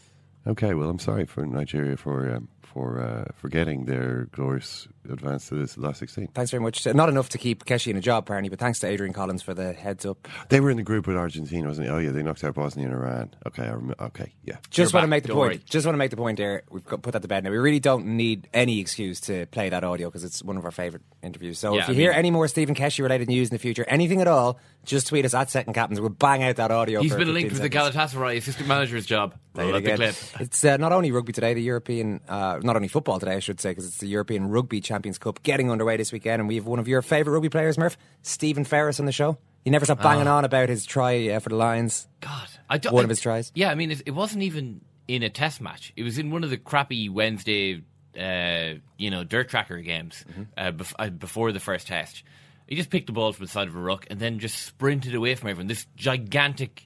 Okay, 0.46 0.74
well, 0.74 0.90
I'm 0.90 1.00
sorry 1.00 1.26
for 1.26 1.46
Nigeria 1.46 1.98
for 1.98 2.36
um, 2.36 2.48
for 2.62 3.00
uh, 3.02 3.32
for 3.36 3.50
getting 3.50 3.86
their 3.86 4.28
glorious 4.32 4.88
advance 5.10 5.50
to 5.50 5.56
this 5.56 5.78
last 5.78 6.00
16. 6.00 6.28
Thanks 6.34 6.52
very 6.52 6.62
much. 6.62 6.86
Not 6.86 7.10
enough 7.10 7.30
to 7.30 7.38
keep 7.38 7.66
Keshi 7.66 7.88
in 7.88 7.98
a 7.98 8.02
job, 8.02 8.24
apparently, 8.24 8.50
but 8.50 8.60
thanks 8.60 8.80
to 8.80 8.88
Adrian 8.88 9.14
Collins 9.14 9.42
for 9.42 9.54
the 9.54 9.74
heads 9.74 10.06
up. 10.06 10.28
They 10.50 10.60
were 10.60 10.70
in 10.72 10.78
the 10.78 10.84
group 10.84 11.08
with 11.08 11.18
Argentina, 11.18 11.68
wasn't 11.68 11.88
it? 11.88 11.92
Oh 11.92 11.98
yeah, 11.98 12.12
they 12.12 12.24
knocked 12.24 12.44
out 12.44 12.56
Bosnia 12.56 12.86
and 12.86 12.94
Iran. 12.94 13.34
Okay, 13.48 13.64
I 13.64 13.72
rem- 13.72 13.96
okay, 14.00 14.34
yeah. 14.44 14.58
Just 14.70 14.94
You're 14.94 15.00
want 15.00 15.04
to 15.06 15.10
make 15.10 15.24
the 15.24 15.28
don't 15.30 15.38
point. 15.38 15.48
worry. 15.54 15.62
Just 15.66 15.86
want 15.86 15.94
to 15.94 15.98
make 15.98 16.12
the 16.12 16.18
point 16.18 16.38
there. 16.38 16.64
We've 16.70 16.86
got, 16.86 17.02
put 17.02 17.14
that 17.14 17.22
to 17.22 17.28
bed 17.28 17.44
now. 17.44 17.52
We 17.52 17.58
really 17.58 17.80
don't 17.80 18.06
need 18.18 18.48
any 18.54 18.80
excuse 18.80 19.20
to 19.22 19.46
play 19.48 19.70
that 19.70 19.84
audio 19.84 20.10
because 20.10 20.24
it's 20.24 20.44
one 20.44 20.58
of 20.58 20.66
our 20.66 20.72
favourite 20.72 21.04
interviews. 21.22 21.60
So 21.60 21.74
Yeah, 21.76 21.84
if 21.84 21.88
you 21.90 21.94
I 21.94 21.98
hear 21.98 22.10
mean- 22.12 22.20
any 22.20 22.32
more 22.32 22.48
Stephen 22.48 22.76
Keshi 22.76 23.02
related 23.04 23.28
news 23.28 23.50
in 23.50 23.56
the 23.56 23.60
future, 23.60 23.86
anything 23.88 24.22
at 24.22 24.28
all, 24.28 24.60
just 24.86 25.08
tweet 25.08 25.26
us 25.26 25.34
at 25.34 25.50
Second 25.50 25.74
Captains. 25.74 26.00
We'll 26.02 26.10
bang 26.10 26.44
out 26.44 26.58
that 26.58 26.72
audio. 26.72 27.02
He's 27.02 27.12
for 27.12 27.18
been 27.20 27.28
15 27.28 27.34
linked 27.34 27.54
with 27.54 27.62
the. 27.62 27.70
Galatasaray 27.70 28.38
assistant 28.38 28.68
manager's 28.68 29.06
job. 29.06 29.36
There 29.54 29.68
you 29.68 29.72
the 29.74 29.82
go. 29.82 29.96
clip. 29.98 30.16
It's 30.40 30.66
uh, 30.66 30.78
not 30.78 30.92
only 30.94 31.12
rugby 31.12 31.32
today, 31.32 31.54
the 31.54 31.62
European, 31.62 32.22
uh, 32.28 32.60
not 32.64 32.76
only 32.76 32.88
football 32.88 33.20
today, 33.20 33.36
I 33.36 33.40
should 33.40 33.62
say, 33.62 33.70
because 33.70 33.86
it's 33.86 34.00
the 34.00 34.08
European 34.08 34.50
Rugby 34.50 34.82
Champions 34.94 35.18
Cup 35.18 35.42
getting 35.42 35.72
underway 35.72 35.98
this 35.98 36.12
weekend, 36.12 36.40
and 36.40 36.48
we 36.48 36.56
have 36.56 36.68
one 36.68 36.78
of 36.80 36.88
your 36.88 37.02
favourite 37.02 37.34
rugby 37.34 37.50
players, 37.50 37.78
Murph, 37.80 37.98
Stephen 38.22 38.64
Ferris, 38.64 39.00
on 39.00 39.06
the 39.08 39.12
show. 39.12 39.38
You 39.66 39.72
never 39.72 39.86
stop 39.86 40.02
banging 40.04 40.28
on 40.28 40.46
about 40.46 40.70
his 40.70 40.86
try 40.86 41.30
uh, 41.30 41.40
for 41.40 41.50
the 41.50 41.56
Lions. 41.56 42.08
God, 42.22 42.48
I 42.70 42.78
don't, 42.78 42.94
One 42.94 43.02
I- 43.02 43.06
of 43.06 43.10
his 43.10 43.22
tries. 43.22 43.52
Yeah, 43.56 43.72
I 43.72 43.76
mean, 43.76 43.90
it, 43.92 44.02
it 44.06 44.12
wasn't 44.12 44.44
even 44.44 44.82
in 45.08 45.24
a 45.24 45.30
test 45.30 45.62
match. 45.62 45.94
It 45.96 46.04
was 46.04 46.18
in 46.20 46.30
one 46.32 46.44
of 46.44 46.50
the 46.52 46.58
crappy 46.58 47.10
Wednesday, 47.10 47.82
uh, 48.20 48.80
you 48.98 49.10
know, 49.10 49.24
dirt 49.24 49.50
tracker 49.50 49.80
games 49.80 50.24
Mm-hmm. 50.30 50.44
uh, 50.58 50.72
bef- 50.72 50.94
uh, 51.00 51.10
before 51.10 51.52
the 51.52 51.60
first 51.60 51.88
test. 51.88 52.24
He 52.68 52.76
just 52.76 52.90
picked 52.90 53.08
the 53.08 53.14
ball 53.14 53.34
from 53.34 53.46
the 53.46 53.52
side 53.52 53.68
of 53.68 53.76
a 53.76 53.80
ruck 53.80 54.06
and 54.10 54.20
then 54.20 54.40
just 54.40 54.58
sprinted 54.64 55.16
away 55.16 55.34
from 55.36 55.50
everyone. 55.50 55.68
This 55.68 55.86
gigantic 55.96 56.86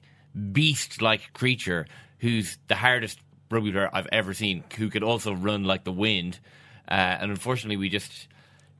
beast-like 0.52 1.32
creature 1.32 1.86
who's 2.18 2.58
the 2.68 2.74
hardest 2.74 3.18
rugby 3.50 3.72
player 3.72 3.88
I've 3.92 4.08
ever 4.12 4.34
seen, 4.34 4.64
who 4.76 4.88
could 4.90 5.02
also 5.02 5.32
run 5.34 5.64
like 5.64 5.84
the 5.84 5.92
wind. 5.92 6.38
Uh, 6.90 6.94
and 7.20 7.30
unfortunately, 7.30 7.76
we 7.76 7.88
just 7.88 8.28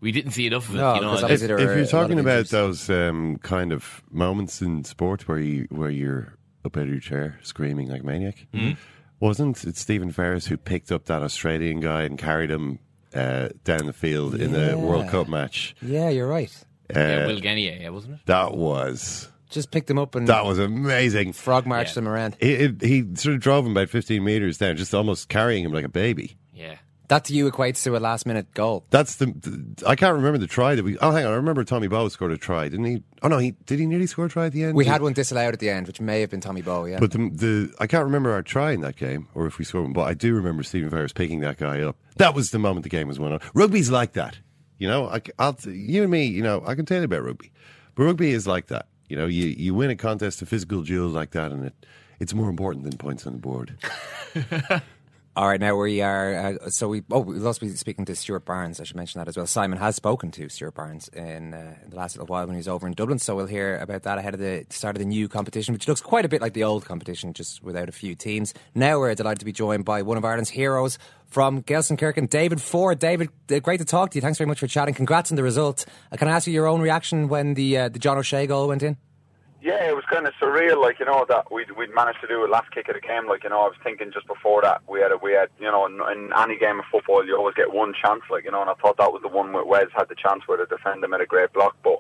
we 0.01 0.13
didn't 0.13 0.33
see 0.33 0.47
enough 0.47 0.69
of 0.69 0.75
it. 0.77 0.79
No, 0.79 0.95
you 0.95 1.01
know, 1.03 1.15
because 1.17 1.43
If, 1.43 1.51
if 1.51 1.77
you're 1.77 1.87
talking 1.87 2.19
about 2.19 2.47
those 2.49 2.89
um, 2.89 3.37
kind 3.39 3.73
of 3.73 4.03
moments 4.11 4.63
in 4.63 4.85
sport 4.85 5.29
where 5.29 5.39
you 5.39 5.67
where 5.71 5.91
you're 5.91 6.37
up 6.65 6.77
out 6.77 6.85
of 6.85 6.89
your 6.89 7.01
chair 7.01 7.39
screaming 7.43 7.89
like 7.89 8.03
a 8.03 8.07
maniac, 8.07 8.47
Mm-hmm. 8.55 8.73
wasn't 9.21 9.63
it 9.65 9.77
Stephen 9.77 10.11
Ferris 10.13 10.47
who 10.47 10.57
picked 10.57 10.91
up 10.91 11.05
that 11.07 11.23
Australian 11.23 11.81
guy 11.81 12.03
and 12.03 12.19
carried 12.19 12.51
him 12.51 12.79
uh, 13.15 13.49
down 13.65 13.87
the 13.87 13.93
field 13.93 14.35
in 14.35 14.53
the 14.53 14.79
World 14.79 15.09
Cup 15.09 15.29
match? 15.29 15.75
Yeah, 15.83 16.09
you're 16.09 16.29
right. 16.29 16.53
Uh, 16.95 16.99
yeah, 17.01 17.27
Will 17.27 17.39
Genia, 17.41 17.77
yeah, 17.81 17.89
wasn't 17.91 18.15
it? 18.15 18.21
that 18.25 18.55
was 18.57 19.29
Just 19.51 19.71
picked 19.71 19.91
him 19.91 19.99
up 19.99 20.15
and 20.15 20.27
that 20.29 20.47
was 20.47 20.59
amazing. 20.59 21.35
frog 21.35 21.67
marched 21.67 21.97
Yeah. 21.97 22.01
him 22.03 22.09
around. 22.09 22.37
It, 22.41 22.61
it, 22.63 22.83
he 22.83 23.05
sort 23.15 23.35
of 23.35 23.43
drove 23.43 23.67
him 23.67 23.73
about 23.73 23.91
15 23.91 24.25
meters 24.25 24.57
down, 24.57 24.77
just 24.79 24.95
almost 24.95 25.29
carrying 25.29 25.65
him 25.67 25.73
like 25.73 25.85
a 25.85 25.91
baby. 25.91 26.38
Yeah. 27.09 27.15
That 27.17 27.25
to 27.27 27.35
you 27.35 27.51
equates 27.51 27.83
to 27.85 27.97
a 27.97 27.99
last 27.99 28.27
minute 28.27 28.53
goal. 28.55 28.85
That's 28.91 29.17
the, 29.17 29.27
the- 29.27 29.87
I 29.87 29.97
can't 29.97 30.15
remember 30.15 30.39
the 30.39 30.47
try 30.47 30.75
that 30.75 30.85
we. 30.85 30.99
Oh, 30.99 31.11
hang 31.11 31.25
on. 31.25 31.33
I 31.33 31.37
remember 31.37 31.65
Tommy 31.65 31.89
Bowe 31.89 32.09
scored 32.09 32.33
a 32.33 32.37
try, 32.39 32.69
didn't 32.69 32.85
he? 32.85 33.03
Oh 33.23 33.29
no, 33.29 33.39
he 33.39 33.53
did. 33.67 33.79
He 33.79 33.87
nearly 33.87 34.07
score 34.07 34.27
a 34.27 34.29
try 34.29 34.47
at 34.47 34.53
the 34.53 34.65
end. 34.65 34.75
We 34.75 34.85
had 34.85 35.01
one 35.03 35.15
disallowed 35.15 35.55
at 35.55 35.61
the 35.61 35.71
end, 35.71 35.87
which 35.87 36.01
may 36.01 36.21
have 36.21 36.31
been 36.31 36.41
Tommy 36.41 36.63
Bowe, 36.63 36.85
yeah. 36.85 36.99
But 37.01 37.13
the, 37.13 37.19
the 37.31 37.75
I 37.81 37.87
can't 37.87 38.05
remember 38.05 38.33
our 38.33 38.43
try 38.43 38.73
in 38.73 38.83
that 38.83 38.97
game, 38.97 39.29
or 39.35 39.47
if 39.47 39.59
we 39.59 39.65
scored 39.65 39.85
one. 39.85 39.93
But 39.93 40.03
I 40.09 40.15
do 40.15 40.35
remember 40.35 40.63
Stephen 40.63 40.91
Ferris 40.91 41.13
picking 41.13 41.41
that 41.41 41.57
guy 41.57 41.81
up. 41.81 41.97
That 42.17 42.35
was 42.35 42.51
the 42.51 42.59
moment 42.59 42.83
the 42.85 42.91
game 42.91 43.09
was 43.09 43.19
won. 43.19 43.33
on. 43.33 43.41
Rugby's 43.55 43.91
like 43.91 44.13
that, 44.13 44.39
you 44.79 44.87
know. 44.89 45.07
I, 45.09 45.21
will 45.39 45.73
you 45.73 46.03
and 46.03 46.11
me, 46.11 46.27
you 46.27 46.43
know, 46.43 46.63
I 46.67 46.75
can 46.75 46.85
tell 46.85 46.99
you 46.99 47.05
about 47.05 47.25
rugby, 47.25 47.53
but 47.95 48.05
rugby 48.05 48.33
is 48.33 48.47
like 48.47 48.67
that. 48.67 48.87
You 49.09 49.17
know, 49.17 49.27
you, 49.27 49.47
you 49.47 49.75
win 49.75 49.89
a 49.89 49.97
contest, 49.97 50.43
a 50.43 50.47
physical 50.47 50.83
duel 50.83 51.09
like 51.09 51.31
that, 51.31 51.53
and 51.53 51.65
it 51.65 51.87
it's 52.21 52.35
more 52.35 52.51
important 52.51 52.85
than 52.85 52.97
points 52.99 53.27
on 53.27 53.33
the 53.35 53.39
board. 53.39 53.77
All 55.39 55.47
right, 55.47 55.61
now 55.61 55.77
we 55.77 56.01
are. 56.01 56.35
Uh, 56.35 56.69
so 56.69 56.89
we. 56.89 57.05
Oh, 57.13 57.21
we'll 57.21 57.47
also 57.47 57.65
be 57.65 57.69
speaking 57.77 58.05
to 58.07 58.17
Stuart 58.17 58.45
Barnes. 58.45 58.81
I 58.81 58.83
should 58.83 58.97
mention 58.97 59.21
that 59.21 59.29
as 59.29 59.37
well. 59.37 59.47
Simon 59.47 59.79
has 59.79 59.95
spoken 59.95 60.33
to 60.33 60.49
Stuart 60.49 60.75
Barnes 60.75 61.07
in, 61.11 61.55
uh, 61.55 61.77
in 61.85 61.91
the 61.91 61.97
last 61.97 62.17
little 62.17 62.27
while 62.27 62.45
when 62.45 62.57
he 62.57 62.59
was 62.59 62.67
over 62.67 62.89
in 62.89 62.93
Dublin. 62.93 63.21
So 63.21 63.37
we'll 63.37 63.47
hear 63.47 63.79
about 63.79 64.03
that 64.03 64.19
ahead 64.19 64.35
of 64.35 64.41
the 64.41 64.67
start 64.71 64.97
of 64.97 64.99
the 64.99 65.07
new 65.07 65.29
competition, 65.29 65.75
which 65.75 65.87
looks 65.87 66.01
quite 66.01 66.25
a 66.25 66.29
bit 66.29 66.41
like 66.41 66.55
the 66.55 66.65
old 66.65 66.85
competition, 66.87 67.35
just 67.35 67.63
without 67.63 67.89
a 67.89 67.93
few 67.93 68.17
teams. 68.17 68.53
Now 68.75 68.99
we're 68.99 69.15
delighted 69.15 69.39
to 69.39 69.45
be 69.45 69.53
joined 69.53 69.85
by 69.85 70.03
one 70.03 70.17
of 70.17 70.25
Ireland's 70.25 70.51
heroes 70.51 70.99
from 71.29 71.63
Gelsenkirchen, 71.63 72.29
David 72.29 72.59
Forde. 72.59 72.99
David, 72.99 73.29
uh, 73.53 73.61
great 73.61 73.79
to 73.79 73.85
talk 73.85 74.11
to 74.11 74.15
you. 74.17 74.23
Thanks 74.23 74.39
very 74.39 74.49
much 74.49 74.59
for 74.59 74.67
chatting. 74.67 74.95
Congrats 74.95 75.31
on 75.31 75.37
the 75.37 75.45
result. 75.45 75.87
Uh, 76.11 76.17
can 76.17 76.27
I 76.27 76.33
ask 76.33 76.49
you 76.49 76.53
your 76.53 76.67
own 76.67 76.81
reaction 76.81 77.29
when 77.29 77.55
the 77.55 77.79
uh, 77.79 77.89
the 77.91 78.01
John 78.01 78.19
O'Shea 78.19 78.49
goal 78.49 78.67
went 78.67 78.83
in? 78.83 78.97
Yeah, 79.61 79.89
it 79.89 79.95
was 79.97 80.05
kind 80.09 80.25
of 80.27 80.35
surreal, 80.41 80.81
like 80.81 81.01
you 81.01 81.07
know 81.07 81.27
that 81.29 81.51
we'd 81.51 81.73
we'd 81.73 81.93
managed 81.93 82.21
to 82.21 82.29
do 82.29 82.45
a 82.45 82.47
last 82.47 82.71
kick 82.71 82.89
of 82.89 82.95
the 82.95 83.01
game. 83.01 83.27
Like 83.27 83.43
you 83.43 83.51
know, 83.51 83.61
I 83.63 83.67
was 83.67 83.77
thinking 83.83 84.13
just 84.13 84.29
before 84.29 84.63
that 84.63 84.83
we 84.89 85.01
had 85.01 85.11
a, 85.11 85.17
we 85.17 85.33
had 85.33 85.49
you 85.59 85.67
know 85.67 85.85
in, 85.87 85.95
in 86.13 86.31
any 86.39 86.57
game 86.57 86.79
of 86.79 86.85
football 86.93 87.27
you 87.27 87.37
always 87.37 87.57
get 87.57 87.73
one 87.73 87.93
chance, 87.93 88.23
like 88.31 88.45
you 88.45 88.53
know, 88.53 88.61
and 88.61 88.71
I 88.71 88.75
thought 88.75 88.99
that 88.99 89.13
was 89.13 89.23
the 89.23 89.29
one 89.29 89.53
where 89.53 89.65
Wes 89.65 89.89
had 89.97 90.09
the 90.09 90.15
chance 90.15 90.47
where 90.47 90.59
the 90.59 90.67
defender 90.67 91.09
made 91.09 91.23
a 91.23 91.27
great 91.27 91.53
block, 91.53 91.77
but 91.83 91.99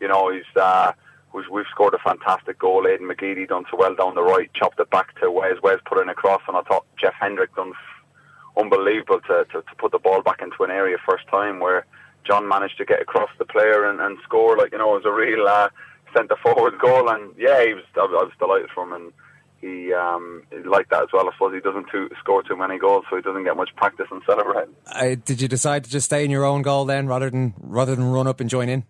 you 0.00 0.08
know 0.08 0.32
he's 0.32 0.48
uh, 0.56 0.92
we've, 1.34 1.44
we've 1.52 1.66
scored 1.70 1.92
a 1.92 1.98
fantastic 1.98 2.58
goal. 2.58 2.84
Aiden 2.84 3.12
McGeady 3.12 3.46
done 3.46 3.66
so 3.70 3.76
well 3.76 3.94
down 3.94 4.14
the 4.14 4.22
right, 4.22 4.50
chopped 4.54 4.80
it 4.80 4.88
back 4.88 5.14
to 5.20 5.30
Wes. 5.30 5.60
Wes 5.62 5.80
put 5.84 6.00
in 6.00 6.08
a 6.08 6.14
cross, 6.14 6.40
and 6.48 6.56
I 6.56 6.62
thought 6.62 6.86
Jeff 6.98 7.14
Hendrick 7.20 7.54
done 7.54 7.72
f- 7.72 8.62
unbelievable 8.64 9.20
to, 9.28 9.44
to 9.52 9.60
to 9.60 9.74
put 9.76 9.92
the 9.92 9.98
ball 9.98 10.22
back 10.22 10.40
into 10.40 10.64
an 10.64 10.70
area 10.70 10.96
first 11.06 11.28
time 11.28 11.60
where 11.60 11.84
John 12.26 12.48
managed 12.48 12.78
to 12.78 12.86
get 12.86 13.02
across 13.02 13.28
the 13.38 13.44
player 13.44 13.84
and, 13.84 14.00
and 14.00 14.16
score. 14.24 14.56
Like 14.56 14.72
you 14.72 14.78
know, 14.78 14.96
it 14.96 15.04
was 15.04 15.06
a 15.06 15.12
real. 15.12 15.46
Uh, 15.46 15.68
centre 16.14 16.36
forward 16.42 16.78
goal, 16.78 17.08
and 17.08 17.34
yeah, 17.36 17.64
he 17.64 17.74
was. 17.74 17.84
I 17.96 18.00
was 18.06 18.32
delighted 18.38 18.70
for 18.74 18.84
him, 18.84 18.92
and 18.92 19.12
he, 19.60 19.92
um, 19.94 20.42
liked 20.66 20.90
that 20.90 21.04
as 21.04 21.08
well. 21.12 21.28
I 21.28 21.32
suppose 21.32 21.54
he 21.54 21.60
doesn't 21.60 21.88
too, 21.90 22.10
score 22.20 22.42
too 22.42 22.56
many 22.56 22.78
goals, 22.78 23.04
so 23.08 23.16
he 23.16 23.22
doesn't 23.22 23.44
get 23.44 23.56
much 23.56 23.74
practice 23.76 24.06
and 24.10 24.22
celebrate. 24.26 24.68
Uh, 24.86 25.16
did 25.24 25.40
you 25.40 25.48
decide 25.48 25.84
to 25.84 25.90
just 25.90 26.06
stay 26.06 26.24
in 26.24 26.30
your 26.30 26.44
own 26.44 26.62
goal 26.62 26.84
then, 26.84 27.06
rather 27.06 27.30
than 27.30 27.54
rather 27.58 27.94
than 27.94 28.04
run 28.04 28.26
up 28.26 28.40
and 28.40 28.50
join 28.50 28.68
in? 28.68 28.84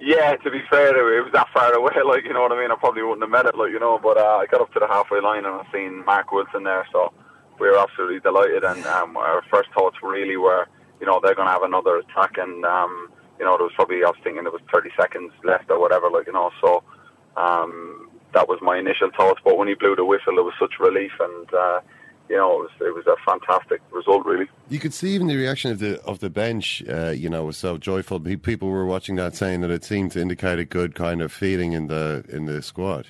Yeah, 0.00 0.36
to 0.36 0.50
be 0.50 0.60
fair, 0.68 0.90
it 1.18 1.24
was 1.24 1.32
that 1.32 1.48
far 1.52 1.72
away. 1.72 1.92
Like 2.04 2.24
you 2.24 2.32
know 2.32 2.42
what 2.42 2.52
I 2.52 2.60
mean. 2.60 2.70
I 2.70 2.76
probably 2.76 3.02
wouldn't 3.02 3.22
have 3.22 3.30
met 3.30 3.46
it. 3.46 3.56
Like 3.56 3.70
you 3.70 3.80
know, 3.80 3.98
but 4.02 4.16
uh, 4.16 4.38
I 4.42 4.46
got 4.46 4.60
up 4.60 4.72
to 4.74 4.80
the 4.80 4.86
halfway 4.86 5.20
line 5.20 5.44
and 5.44 5.54
I 5.54 5.66
seen 5.72 6.04
Marc 6.04 6.32
Wilson 6.32 6.64
there, 6.64 6.86
so 6.92 7.12
we 7.58 7.68
were 7.68 7.78
absolutely 7.78 8.20
delighted. 8.20 8.64
And 8.64 8.84
um, 8.86 9.16
our 9.16 9.42
first 9.50 9.70
thoughts 9.72 9.96
really 10.02 10.36
were, 10.36 10.66
you 11.00 11.06
know, 11.06 11.20
they're 11.22 11.34
going 11.34 11.48
to 11.48 11.52
have 11.52 11.62
another 11.62 11.98
attack 11.98 12.38
and. 12.38 12.64
Um, 12.64 13.10
you 13.38 13.44
know, 13.44 13.56
there 13.56 13.64
was 13.64 13.74
probably 13.74 14.04
I 14.04 14.08
was 14.08 14.16
thinking 14.22 14.44
there 14.44 14.52
was 14.52 14.62
30 14.72 14.90
seconds 14.98 15.32
left 15.44 15.70
or 15.70 15.78
whatever, 15.78 16.10
like 16.10 16.26
you 16.26 16.32
know. 16.32 16.50
So 16.60 16.82
um, 17.36 18.10
that 18.34 18.48
was 18.48 18.58
my 18.62 18.78
initial 18.78 19.10
thoughts. 19.16 19.40
But 19.44 19.58
when 19.58 19.68
he 19.68 19.74
blew 19.74 19.96
the 19.96 20.04
whistle, 20.04 20.38
it 20.38 20.44
was 20.44 20.54
such 20.58 20.78
relief, 20.80 21.12
and 21.20 21.54
uh, 21.54 21.80
you 22.28 22.36
know, 22.36 22.52
it 22.52 22.58
was 22.58 22.70
it 22.80 22.94
was 22.94 23.06
a 23.06 23.16
fantastic 23.24 23.80
result, 23.90 24.26
really. 24.26 24.46
You 24.68 24.78
could 24.78 24.94
see 24.94 25.10
even 25.14 25.26
the 25.26 25.36
reaction 25.36 25.70
of 25.70 25.78
the 25.78 26.02
of 26.02 26.20
the 26.20 26.30
bench, 26.30 26.82
uh, 26.88 27.10
you 27.10 27.28
know, 27.28 27.44
was 27.44 27.56
so 27.56 27.78
joyful. 27.78 28.20
People 28.20 28.68
were 28.68 28.86
watching 28.86 29.16
that, 29.16 29.36
saying 29.36 29.60
that 29.60 29.70
it 29.70 29.84
seemed 29.84 30.12
to 30.12 30.20
indicate 30.20 30.58
a 30.58 30.64
good 30.64 30.94
kind 30.94 31.22
of 31.22 31.32
feeling 31.32 31.72
in 31.72 31.86
the 31.86 32.24
in 32.28 32.46
the 32.46 32.62
squad. 32.62 33.08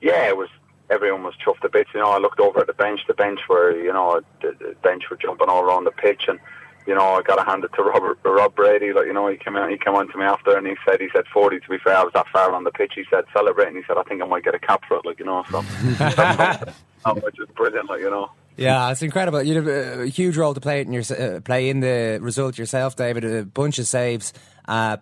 Yeah, 0.00 0.28
it 0.28 0.36
was. 0.36 0.48
Everyone 0.90 1.22
was 1.22 1.34
chuffed 1.44 1.64
a 1.64 1.70
bit. 1.70 1.86
You 1.94 2.00
know, 2.00 2.10
I 2.10 2.18
looked 2.18 2.38
over 2.40 2.60
at 2.60 2.66
the 2.66 2.74
bench. 2.74 3.00
The 3.08 3.14
bench 3.14 3.40
were, 3.48 3.74
you 3.74 3.90
know, 3.90 4.20
the, 4.42 4.54
the 4.58 4.76
bench 4.82 5.04
were 5.10 5.16
jumping 5.16 5.48
all 5.48 5.62
around 5.62 5.84
the 5.84 5.90
pitch, 5.90 6.24
and 6.28 6.38
you 6.86 6.94
know, 6.94 7.14
I 7.14 7.22
got 7.22 7.36
to 7.36 7.44
hand 7.44 7.64
it 7.64 7.70
to 7.76 7.82
Robert, 7.82 8.18
Rob 8.24 8.54
Brady. 8.54 8.92
Like, 8.92 9.06
you 9.06 9.12
know, 9.12 9.28
he 9.28 9.36
came 9.36 9.56
out, 9.56 9.70
he 9.70 9.78
came 9.78 9.94
on 9.94 10.08
to 10.08 10.18
me 10.18 10.24
after, 10.24 10.56
and 10.56 10.66
he 10.66 10.74
said, 10.86 11.00
he 11.00 11.08
said, 11.14 11.24
40. 11.32 11.60
To 11.60 11.68
be 11.68 11.78
fair, 11.78 11.96
I 11.96 12.04
was 12.04 12.12
that 12.14 12.26
far 12.28 12.52
on 12.52 12.64
the 12.64 12.70
pitch. 12.70 12.92
He 12.94 13.04
said, 13.10 13.24
celebrating. 13.32 13.76
He 13.76 13.82
said, 13.86 13.96
I 13.96 14.02
think 14.02 14.22
I 14.22 14.26
might 14.26 14.44
get 14.44 14.54
a 14.54 14.58
cap 14.58 14.82
for 14.86 14.98
it. 14.98 15.06
Like, 15.06 15.18
you 15.18 15.24
know, 15.24 15.44
so 15.50 15.62
which 17.12 17.40
is 17.40 17.48
brilliant. 17.56 17.88
Like, 17.88 18.00
you 18.00 18.10
know. 18.10 18.30
Yeah, 18.56 18.90
it's 18.90 19.02
incredible. 19.02 19.42
You 19.42 19.54
have 19.56 19.66
a 20.00 20.06
huge 20.06 20.36
role 20.36 20.54
to 20.54 20.60
play 20.60 20.80
in 20.80 20.92
your 20.92 21.02
uh, 21.02 21.40
play 21.40 21.68
in 21.68 21.80
the 21.80 22.18
result 22.20 22.56
yourself, 22.56 22.94
David. 22.94 23.24
A 23.24 23.44
bunch 23.44 23.80
of 23.80 23.86
saves, 23.86 24.32
uh, 24.68 24.98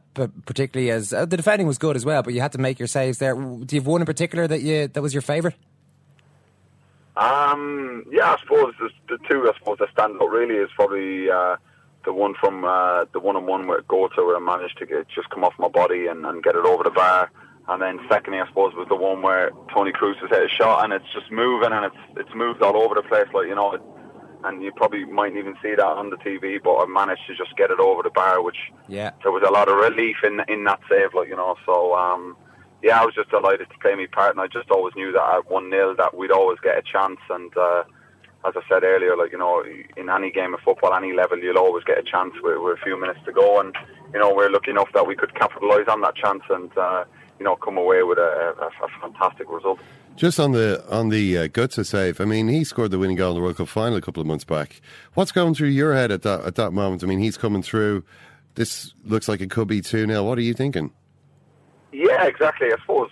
particularly 0.47 0.91
as 0.91 1.13
uh, 1.13 1.27
the 1.27 1.37
defending 1.37 1.67
was 1.67 1.77
good 1.77 1.95
as 1.95 2.05
well, 2.05 2.23
but 2.23 2.33
you 2.33 2.41
had 2.41 2.53
to 2.53 2.59
make 2.59 2.79
your 2.79 2.89
saves 2.89 3.19
there. 3.19 3.35
Do 3.35 3.67
you 3.71 3.81
have 3.81 3.87
one 3.87 4.01
in 4.01 4.07
particular 4.07 4.47
that 4.47 4.63
you 4.63 4.89
that 4.89 5.03
was 5.03 5.13
your 5.13 5.21
favourite? 5.21 5.57
Um, 7.15 8.07
yeah, 8.11 8.33
I 8.33 8.41
suppose 8.41 8.73
the, 8.81 8.89
the 9.09 9.19
two 9.29 9.47
I 9.47 9.59
suppose 9.59 9.77
that 9.81 9.91
stand 9.93 10.17
out 10.19 10.31
really 10.31 10.55
is 10.55 10.71
probably 10.75 11.31
uh, 11.31 11.57
the 12.05 12.13
one 12.13 12.35
from 12.41 12.65
uh, 12.65 13.05
the 13.13 13.21
one 13.21 13.37
on 13.37 13.47
one 13.47 13.67
where 13.67 13.83
Götze 13.83 14.17
where 14.17 14.37
I 14.37 14.41
managed 14.41 14.79
to 14.79 14.87
get 14.87 15.09
just 15.09 15.31
come 15.31 15.45
off 15.45 15.55
my 15.59 15.69
body 15.69 16.07
and, 16.07 16.25
and 16.27 16.43
get 16.43 16.57
it 16.57 16.65
over 16.65 16.85
the 16.85 16.91
bar. 16.91 17.31
And 17.69 17.81
then 17.81 18.01
secondly, 18.11 18.41
I 18.41 18.47
suppose 18.49 18.75
was 18.75 18.89
the 18.89 18.97
one 18.97 19.23
where 19.23 19.51
Toni 19.73 19.93
Kroos 19.93 20.17
has 20.17 20.31
hit 20.31 20.45
a 20.45 20.49
shot 20.49 20.85
and 20.85 20.93
it's 20.93 21.13
just 21.15 21.31
moving 21.31 21.73
and 21.73 21.85
it's 21.85 21.97
it's 22.17 22.35
moved 22.35 22.63
all 22.63 22.77
over 22.77 22.95
the 22.95 23.03
place, 23.03 23.29
like 23.33 23.49
you 23.49 23.55
know. 23.55 23.75
It, 23.75 23.83
and 24.45 24.61
you 24.61 24.73
probably 24.73 25.05
mightn't 25.05 25.39
even 25.39 25.55
see 25.63 25.73
that 25.77 25.87
on 25.87 26.11
the 26.11 26.17
TV, 26.17 26.61
but 26.61 26.75
I 26.75 26.87
managed 26.87 27.29
to 27.29 27.37
just 27.37 27.57
get 27.57 27.71
it 27.71 27.79
over 27.79 28.03
the 28.03 28.11
bar, 28.11 28.43
which 28.43 28.57
yeah, 28.89 29.13
there 29.23 29.31
was 29.31 29.45
a 29.47 29.53
lot 29.53 29.69
of 29.69 29.77
relief 29.77 30.17
in 30.25 30.41
in 30.49 30.65
that 30.65 30.81
save, 30.89 31.15
like 31.15 31.29
you 31.29 31.37
know. 31.37 31.55
So 31.65 31.95
um, 31.95 32.37
yeah, 32.83 33.01
I 33.01 33.05
was 33.05 33.15
just 33.15 33.31
delighted 33.31 33.71
to 33.71 33.79
play 33.79 33.95
my 33.95 34.07
part, 34.07 34.33
and 34.33 34.41
I 34.41 34.49
just 34.49 34.69
always 34.73 34.97
knew 34.97 35.13
that 35.13 35.23
at 35.23 35.49
one 35.49 35.71
0 35.71 35.95
that 35.99 36.17
we'd 36.17 36.33
always 36.33 36.59
get 36.59 36.77
a 36.77 36.83
chance, 36.83 37.21
and. 37.31 37.57
Uh, 37.57 37.85
as 38.45 38.55
I 38.57 38.61
said 38.69 38.83
earlier, 38.83 39.17
like 39.17 39.33
you 39.33 39.39
know, 39.39 39.63
in 39.97 40.09
any 40.11 40.31
game 40.31 40.55
of 40.55 40.61
football, 40.61 40.95
any 40.95 41.13
level, 41.13 41.39
you'll 41.39 41.59
always 41.59 41.85
get 41.85 41.99
a 41.99 42.03
chance 42.03 42.35
with, 42.43 42.61
with 42.61 42.79
a 42.79 42.83
few 42.83 43.01
minutes 43.01 43.21
to 43.27 43.33
go, 43.33 43.61
and 43.61 43.75
you 44.13 44.19
know, 44.19 44.35
we're 44.35 44.51
lucky 44.51 44.71
enough 44.71 44.89
that 44.95 45.07
we 45.07 45.15
could 45.15 45.35
capitalise 45.35 45.87
on 45.89 46.01
that 46.03 46.17
chance 46.17 46.43
and 46.51 46.77
uh, 46.77 47.05
you 47.39 47.45
know 47.45 47.57
come 47.57 47.77
away 47.77 48.03
with 48.03 48.19
a, 48.19 48.55
a, 48.61 48.85
a, 48.85 48.89
fantastic 49.01 49.49
result. 49.51 49.79
Just 50.17 50.41
on 50.41 50.53
the 50.53 50.85
on 50.91 51.09
the 51.09 51.39
uh, 51.39 51.49
Götze 51.49 51.87
save, 51.87 52.21
I 52.21 52.25
mean, 52.25 52.49
he 52.49 52.65
scored 52.65 52.91
the 52.91 52.99
winning 52.99 53.17
goal 53.17 53.31
in 53.31 53.37
the 53.37 53.43
World 53.43 53.57
Cup 53.57 53.69
final 53.69 53.97
a 53.97 54.01
couple 54.01 54.21
of 54.21 54.27
months 54.27 54.45
back. 54.45 54.81
What's 55.15 55.33
going 55.33 55.55
through 55.55 55.69
your 55.69 55.95
head 55.95 56.11
at 56.11 56.23
that 56.23 56.45
at 56.45 56.57
that 56.57 56.73
moment? 56.73 57.03
I 57.05 57.07
mean, 57.07 57.21
he's 57.21 57.37
coming 57.37 57.63
through. 57.63 58.05
This 58.55 58.93
looks 59.05 59.29
like 59.29 59.41
it 59.41 59.51
could 59.51 59.69
be 59.69 59.81
two 59.81 60.07
0 60.07 60.25
What 60.25 60.37
are 60.37 60.43
you 60.43 60.53
thinking? 60.53 60.91
Yeah, 61.93 62.25
exactly. 62.25 62.69
I 62.69 62.77
suppose 62.81 63.11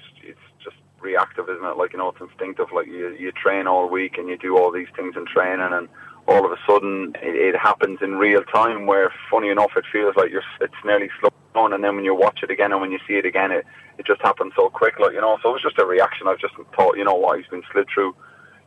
reactive, 1.00 1.48
isn't 1.48 1.64
it? 1.64 1.76
Like 1.76 1.92
you 1.92 1.98
know, 1.98 2.10
it's 2.10 2.20
instinctive. 2.20 2.68
Like 2.72 2.86
you 2.86 3.14
you 3.18 3.32
train 3.32 3.66
all 3.66 3.88
week 3.88 4.18
and 4.18 4.28
you 4.28 4.36
do 4.36 4.56
all 4.56 4.70
these 4.70 4.88
things 4.96 5.14
in 5.16 5.26
training, 5.26 5.72
and 5.72 5.88
all 6.26 6.44
of 6.44 6.52
a 6.52 6.58
sudden 6.66 7.14
it, 7.22 7.54
it 7.54 7.58
happens 7.58 7.98
in 8.02 8.16
real 8.16 8.42
time. 8.44 8.86
Where 8.86 9.12
funny 9.30 9.48
enough, 9.48 9.72
it 9.76 9.84
feels 9.92 10.16
like 10.16 10.30
you're 10.30 10.42
it's 10.60 10.74
nearly 10.84 11.10
slow 11.20 11.30
down, 11.54 11.72
and 11.72 11.82
then 11.82 11.96
when 11.96 12.04
you 12.04 12.14
watch 12.14 12.40
it 12.42 12.50
again 12.50 12.72
and 12.72 12.80
when 12.80 12.92
you 12.92 12.98
see 13.06 13.14
it 13.14 13.26
again, 13.26 13.50
it 13.50 13.66
it 13.98 14.06
just 14.06 14.20
happens 14.22 14.52
so 14.56 14.70
quick. 14.70 14.98
Like 14.98 15.12
you 15.12 15.20
know, 15.20 15.38
so 15.42 15.50
it 15.50 15.52
was 15.52 15.62
just 15.62 15.78
a 15.78 15.86
reaction. 15.86 16.28
I've 16.28 16.38
just 16.38 16.54
thought, 16.76 16.96
you 16.96 17.04
know 17.04 17.14
what, 17.14 17.38
he's 17.38 17.48
been 17.48 17.62
slid 17.72 17.86
through. 17.92 18.14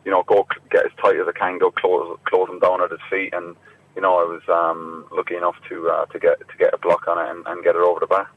You 0.05 0.11
know, 0.11 0.23
go 0.23 0.45
get 0.69 0.85
as 0.85 0.91
tight 1.01 1.15
as 1.15 1.27
I 1.27 1.37
can, 1.37 1.59
go 1.59 1.71
close 1.71 2.19
close 2.25 2.49
him 2.49 2.59
down 2.59 2.83
at 2.83 2.91
his 2.91 2.99
feet, 3.09 3.33
and 3.33 3.55
you 3.95 4.01
know, 4.01 4.17
I 4.17 4.23
was 4.23 4.41
um, 4.49 5.05
lucky 5.11 5.35
enough 5.35 5.55
to 5.69 5.89
uh, 5.89 6.05
to 6.07 6.19
get 6.19 6.39
to 6.39 6.57
get 6.57 6.73
a 6.73 6.77
block 6.77 7.07
on 7.07 7.23
it 7.23 7.29
and, 7.29 7.45
and 7.45 7.63
get 7.63 7.75
it 7.75 7.81
over 7.81 7.99
the 7.99 8.07
bar. 8.07 8.29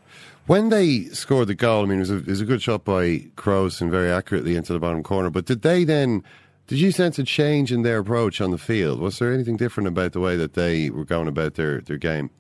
When 0.47 0.69
they 0.69 1.05
scored 1.07 1.49
the 1.49 1.57
goal, 1.57 1.85
I 1.85 1.87
mean, 1.87 1.99
it 1.99 2.03
was 2.03 2.11
a, 2.11 2.17
it 2.19 2.27
was 2.27 2.41
a 2.41 2.45
good 2.45 2.63
shot 2.63 2.85
by 2.85 3.19
Kroos 3.37 3.81
and 3.81 3.91
very 3.91 4.11
accurately 4.11 4.55
into 4.55 4.73
the 4.73 4.79
bottom 4.79 5.03
corner. 5.03 5.29
But 5.29 5.47
did 5.47 5.63
they 5.63 5.83
then? 5.83 6.23
Did 6.69 6.79
you 6.79 6.91
sense 6.93 7.19
a 7.19 7.25
change 7.25 7.73
in 7.73 7.83
their 7.83 7.99
approach 7.99 8.41
on 8.41 8.51
the 8.51 8.59
field? 8.59 9.01
Was 9.01 9.19
there 9.19 9.33
anything 9.33 9.57
different 9.57 9.89
about 9.89 10.13
the 10.13 10.21
way 10.21 10.37
that 10.37 10.55
they 10.55 10.91
were 10.91 11.05
going 11.05 11.29
about 11.29 11.55
their, 11.55 11.81
their 11.81 11.97
game? 11.97 12.31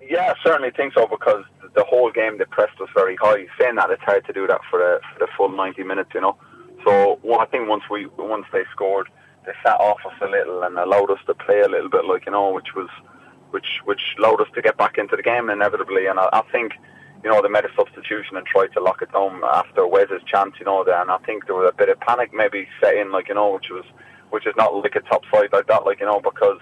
Yeah, 0.00 0.32
I 0.32 0.34
certainly 0.44 0.70
think 0.72 0.94
so 0.94 1.06
because 1.06 1.44
the 1.74 1.84
whole 1.84 2.10
game 2.10 2.38
the 2.38 2.46
press 2.46 2.70
was 2.78 2.88
very 2.94 3.16
high. 3.16 3.46
Saying 3.58 3.76
that, 3.76 3.90
it's 3.90 4.02
hard 4.02 4.24
to 4.26 4.32
do 4.32 4.46
that 4.46 4.60
for 4.68 4.78
the, 4.78 5.00
for 5.12 5.26
the 5.26 5.32
full 5.36 5.48
ninety 5.48 5.82
minutes, 5.82 6.10
you 6.14 6.20
know. 6.20 6.36
So 6.84 7.18
well, 7.22 7.40
I 7.40 7.46
think 7.46 7.68
once 7.68 7.84
we 7.90 8.06
once 8.18 8.46
they 8.52 8.64
scored, 8.72 9.08
they 9.46 9.52
sat 9.64 9.80
off 9.80 9.98
us 10.06 10.14
a 10.20 10.26
little 10.26 10.62
and 10.62 10.78
allowed 10.78 11.10
us 11.10 11.20
to 11.26 11.34
play 11.34 11.60
a 11.60 11.68
little 11.68 11.88
bit, 11.88 12.04
like 12.04 12.26
you 12.26 12.32
know, 12.32 12.52
which 12.52 12.74
was 12.74 12.88
which 13.50 13.80
which 13.84 14.14
allowed 14.18 14.40
us 14.40 14.48
to 14.54 14.62
get 14.62 14.76
back 14.76 14.98
into 14.98 15.16
the 15.16 15.22
game 15.22 15.50
inevitably. 15.50 16.06
And 16.06 16.18
I, 16.18 16.28
I 16.32 16.42
think 16.50 16.72
you 17.24 17.30
know, 17.30 17.40
they 17.40 17.48
made 17.48 17.64
a 17.64 17.74
substitution 17.76 18.36
and 18.36 18.46
tried 18.46 18.72
to 18.72 18.80
lock 18.80 19.00
it 19.02 19.12
down 19.12 19.42
after 19.44 19.86
Wes's 19.86 20.22
chance, 20.26 20.54
you 20.58 20.66
know, 20.66 20.82
and 20.82 21.10
I 21.10 21.18
think 21.18 21.46
there 21.46 21.54
was 21.54 21.70
a 21.72 21.76
bit 21.76 21.88
of 21.88 22.00
panic 22.00 22.32
maybe 22.34 22.68
set 22.82 22.96
in, 22.96 23.12
like, 23.12 23.28
you 23.28 23.34
know, 23.34 23.54
which 23.54 23.70
was, 23.70 23.84
which 24.30 24.46
is 24.46 24.54
not 24.56 24.74
like 24.74 24.96
a 24.96 25.00
top 25.00 25.22
side 25.32 25.50
like 25.52 25.68
that, 25.68 25.84
like, 25.84 26.00
you 26.00 26.06
know, 26.06 26.20
because, 26.20 26.58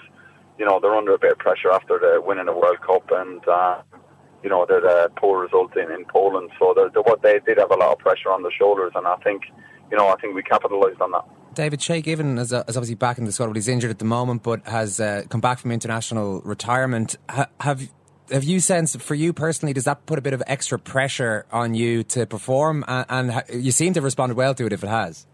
you 0.58 0.66
know, 0.66 0.78
they're 0.80 0.94
under 0.94 1.14
a 1.14 1.18
bit 1.18 1.32
of 1.32 1.38
pressure 1.38 1.72
after 1.72 1.98
the 1.98 2.20
winning 2.20 2.46
the 2.46 2.52
World 2.52 2.80
Cup 2.82 3.10
and, 3.10 3.46
uh, 3.48 3.80
you 4.42 4.50
know, 4.50 4.66
they're 4.66 4.84
a 4.84 5.08
poor 5.10 5.42
result 5.42 5.76
in, 5.76 5.90
in 5.90 6.04
Poland. 6.06 6.50
So 6.58 6.74
they're, 6.74 7.02
what 7.02 7.22
they 7.22 7.40
did 7.40 7.58
have 7.58 7.70
a 7.70 7.76
lot 7.76 7.92
of 7.92 7.98
pressure 7.98 8.30
on 8.30 8.42
the 8.42 8.50
shoulders. 8.50 8.92
And 8.94 9.06
I 9.06 9.16
think, 9.16 9.42
you 9.90 9.96
know, 9.96 10.08
I 10.08 10.16
think 10.16 10.34
we 10.34 10.42
capitalised 10.42 11.00
on 11.00 11.12
that. 11.12 11.24
David 11.54 11.82
Shay 11.82 12.00
Given 12.00 12.38
is, 12.38 12.52
is, 12.52 12.52
obviously 12.52 12.94
back 12.94 13.18
in 13.18 13.24
the 13.24 13.32
squad, 13.32 13.48
but 13.48 13.56
he's 13.56 13.68
injured 13.68 13.90
at 13.90 13.98
the 13.98 14.04
moment, 14.04 14.42
but 14.42 14.66
has 14.66 15.00
uh, 15.00 15.24
come 15.28 15.40
back 15.40 15.58
from 15.58 15.72
international 15.72 16.40
retirement. 16.42 17.16
Ha- 17.28 17.48
have 17.60 17.88
have 18.30 18.44
you 18.44 18.60
sensed 18.60 19.00
for 19.00 19.14
you 19.14 19.32
personally? 19.32 19.72
Does 19.72 19.84
that 19.84 20.06
put 20.06 20.18
a 20.18 20.22
bit 20.22 20.32
of 20.32 20.42
extra 20.46 20.78
pressure 20.78 21.46
on 21.52 21.74
you 21.74 22.02
to 22.04 22.26
perform? 22.26 22.84
And, 22.88 23.06
and 23.08 23.64
you 23.64 23.72
seem 23.72 23.92
to 23.94 23.98
have 23.98 24.04
responded 24.04 24.36
well 24.36 24.54
to 24.54 24.66
it 24.66 24.72
if 24.72 24.82
it 24.82 24.88
has. 24.88 25.26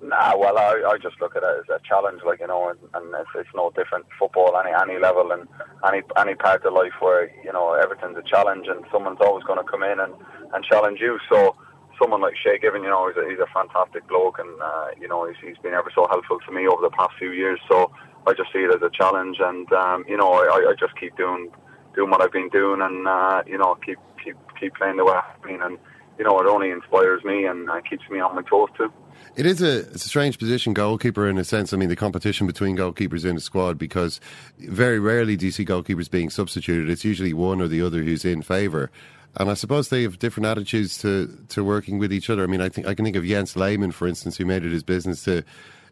Nah, 0.00 0.36
well, 0.36 0.56
I, 0.56 0.92
I 0.92 0.98
just 0.98 1.20
look 1.20 1.34
at 1.34 1.42
it 1.42 1.58
as 1.60 1.68
a 1.68 1.80
challenge, 1.86 2.22
like 2.24 2.38
you 2.38 2.46
know, 2.46 2.68
and, 2.70 2.78
and 2.94 3.14
it's, 3.18 3.30
it's 3.34 3.48
no 3.52 3.72
different 3.74 4.06
football 4.16 4.56
any 4.56 4.70
any 4.70 5.00
level 5.00 5.32
and 5.32 5.48
any 5.86 6.02
any 6.16 6.36
part 6.36 6.64
of 6.64 6.72
life 6.72 6.92
where 7.00 7.32
you 7.44 7.52
know 7.52 7.74
everything's 7.74 8.16
a 8.16 8.22
challenge 8.22 8.66
and 8.68 8.84
someone's 8.92 9.18
always 9.20 9.42
going 9.44 9.58
to 9.58 9.68
come 9.68 9.82
in 9.82 9.98
and, 9.98 10.14
and 10.54 10.64
challenge 10.64 11.00
you. 11.00 11.18
So 11.28 11.56
someone 12.00 12.20
like 12.20 12.34
Shay 12.36 12.58
Given, 12.58 12.84
you 12.84 12.90
know, 12.90 13.08
he's 13.08 13.16
a, 13.16 13.28
he's 13.28 13.40
a 13.40 13.50
fantastic 13.52 14.06
bloke, 14.06 14.38
and 14.38 14.50
uh, 14.62 14.88
you 15.00 15.08
know, 15.08 15.26
he's, 15.26 15.36
he's 15.42 15.58
been 15.58 15.74
ever 15.74 15.90
so 15.92 16.06
helpful 16.08 16.38
to 16.46 16.52
me 16.52 16.68
over 16.68 16.80
the 16.80 16.90
past 16.90 17.14
few 17.18 17.32
years. 17.32 17.58
So 17.68 17.90
I 18.24 18.34
just 18.34 18.52
see 18.52 18.60
it 18.60 18.70
as 18.70 18.82
a 18.82 18.90
challenge, 18.90 19.38
and 19.40 19.70
um, 19.72 20.04
you 20.06 20.16
know, 20.16 20.32
I, 20.32 20.70
I 20.70 20.74
just 20.78 20.94
keep 20.98 21.16
doing 21.16 21.50
doing 21.98 22.10
what 22.10 22.22
I've 22.22 22.32
been 22.32 22.48
doing, 22.48 22.80
and 22.80 23.08
uh, 23.08 23.42
you 23.46 23.58
know, 23.58 23.74
keep 23.84 23.98
keep 24.22 24.36
keep 24.58 24.74
playing 24.74 24.96
the 24.96 25.04
way 25.04 25.14
I've 25.14 25.42
been, 25.42 25.60
and 25.60 25.78
you 26.16 26.24
know, 26.24 26.38
it 26.40 26.46
only 26.46 26.70
inspires 26.70 27.24
me 27.24 27.44
and 27.44 27.68
uh, 27.68 27.80
keeps 27.80 28.08
me 28.08 28.20
on 28.20 28.36
my 28.36 28.42
toes 28.42 28.68
too. 28.76 28.92
It 29.36 29.46
is 29.46 29.60
a, 29.60 29.80
it's 29.80 30.04
a 30.04 30.08
strange 30.08 30.38
position, 30.38 30.74
goalkeeper, 30.74 31.28
in 31.28 31.38
a 31.38 31.44
sense. 31.44 31.72
I 31.72 31.76
mean, 31.76 31.88
the 31.88 31.96
competition 31.96 32.46
between 32.46 32.76
goalkeepers 32.76 33.24
in 33.24 33.36
a 33.36 33.40
squad, 33.40 33.78
because 33.78 34.20
very 34.58 35.00
rarely 35.00 35.36
do 35.36 35.46
you 35.46 35.52
see 35.52 35.64
goalkeepers 35.64 36.10
being 36.10 36.30
substituted. 36.30 36.88
It's 36.88 37.04
usually 37.04 37.32
one 37.32 37.60
or 37.60 37.68
the 37.68 37.82
other 37.82 38.02
who's 38.02 38.24
in 38.24 38.42
favour. 38.42 38.90
And 39.36 39.50
I 39.50 39.54
suppose 39.54 39.88
they 39.88 40.02
have 40.02 40.18
different 40.18 40.46
attitudes 40.46 40.98
to, 40.98 41.36
to 41.50 41.62
working 41.62 41.98
with 41.98 42.12
each 42.12 42.30
other. 42.30 42.42
I 42.42 42.46
mean, 42.46 42.60
I 42.60 42.68
think 42.68 42.86
I 42.86 42.94
can 42.94 43.04
think 43.04 43.16
of 43.16 43.24
Jens 43.24 43.56
Lehmann, 43.56 43.92
for 43.92 44.08
instance, 44.08 44.36
who 44.36 44.44
made 44.44 44.64
it 44.64 44.72
his 44.72 44.82
business 44.82 45.24
to 45.24 45.44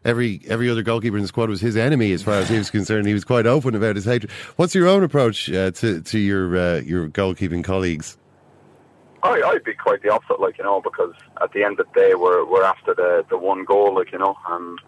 every 0.03 0.41
every 0.47 0.69
other 0.69 0.83
goalkeeper 0.83 1.17
in 1.17 1.21
the 1.21 1.27
squad 1.27 1.49
was 1.49 1.61
his 1.61 1.77
enemy 1.77 2.11
as 2.11 2.23
far 2.23 2.35
as 2.35 2.49
he 2.49 2.57
was 2.57 2.69
concerned. 2.69 3.07
He 3.07 3.13
was 3.13 3.23
quite 3.23 3.45
open 3.45 3.75
about 3.75 3.95
his 3.95 4.05
hatred. 4.05 4.31
What's 4.55 4.75
your 4.75 4.87
own 4.87 5.03
approach 5.03 5.51
uh, 5.51 5.71
to 5.71 6.01
to 6.01 6.19
your 6.19 6.57
uh, 6.57 6.81
your 6.81 7.07
goalkeeping 7.07 7.63
colleagues? 7.63 8.17
I, 9.23 9.41
I'd 9.41 9.63
be 9.63 9.73
quite 9.73 10.03
the 10.03 10.09
opposite, 10.09 10.39
like 10.39 10.57
you 10.57 10.63
know, 10.63 10.81
because 10.81 11.13
at 11.41 11.51
the 11.53 11.63
end 11.63 11.79
of 11.79 11.87
the 11.93 11.99
day, 11.99 12.15
we're 12.15 12.45
we're 12.45 12.63
after 12.63 12.93
the 12.93 13.25
the 13.29 13.37
one 13.37 13.65
goal, 13.65 13.95
like 13.95 14.11
you 14.11 14.19
know, 14.19 14.35
and 14.49 14.79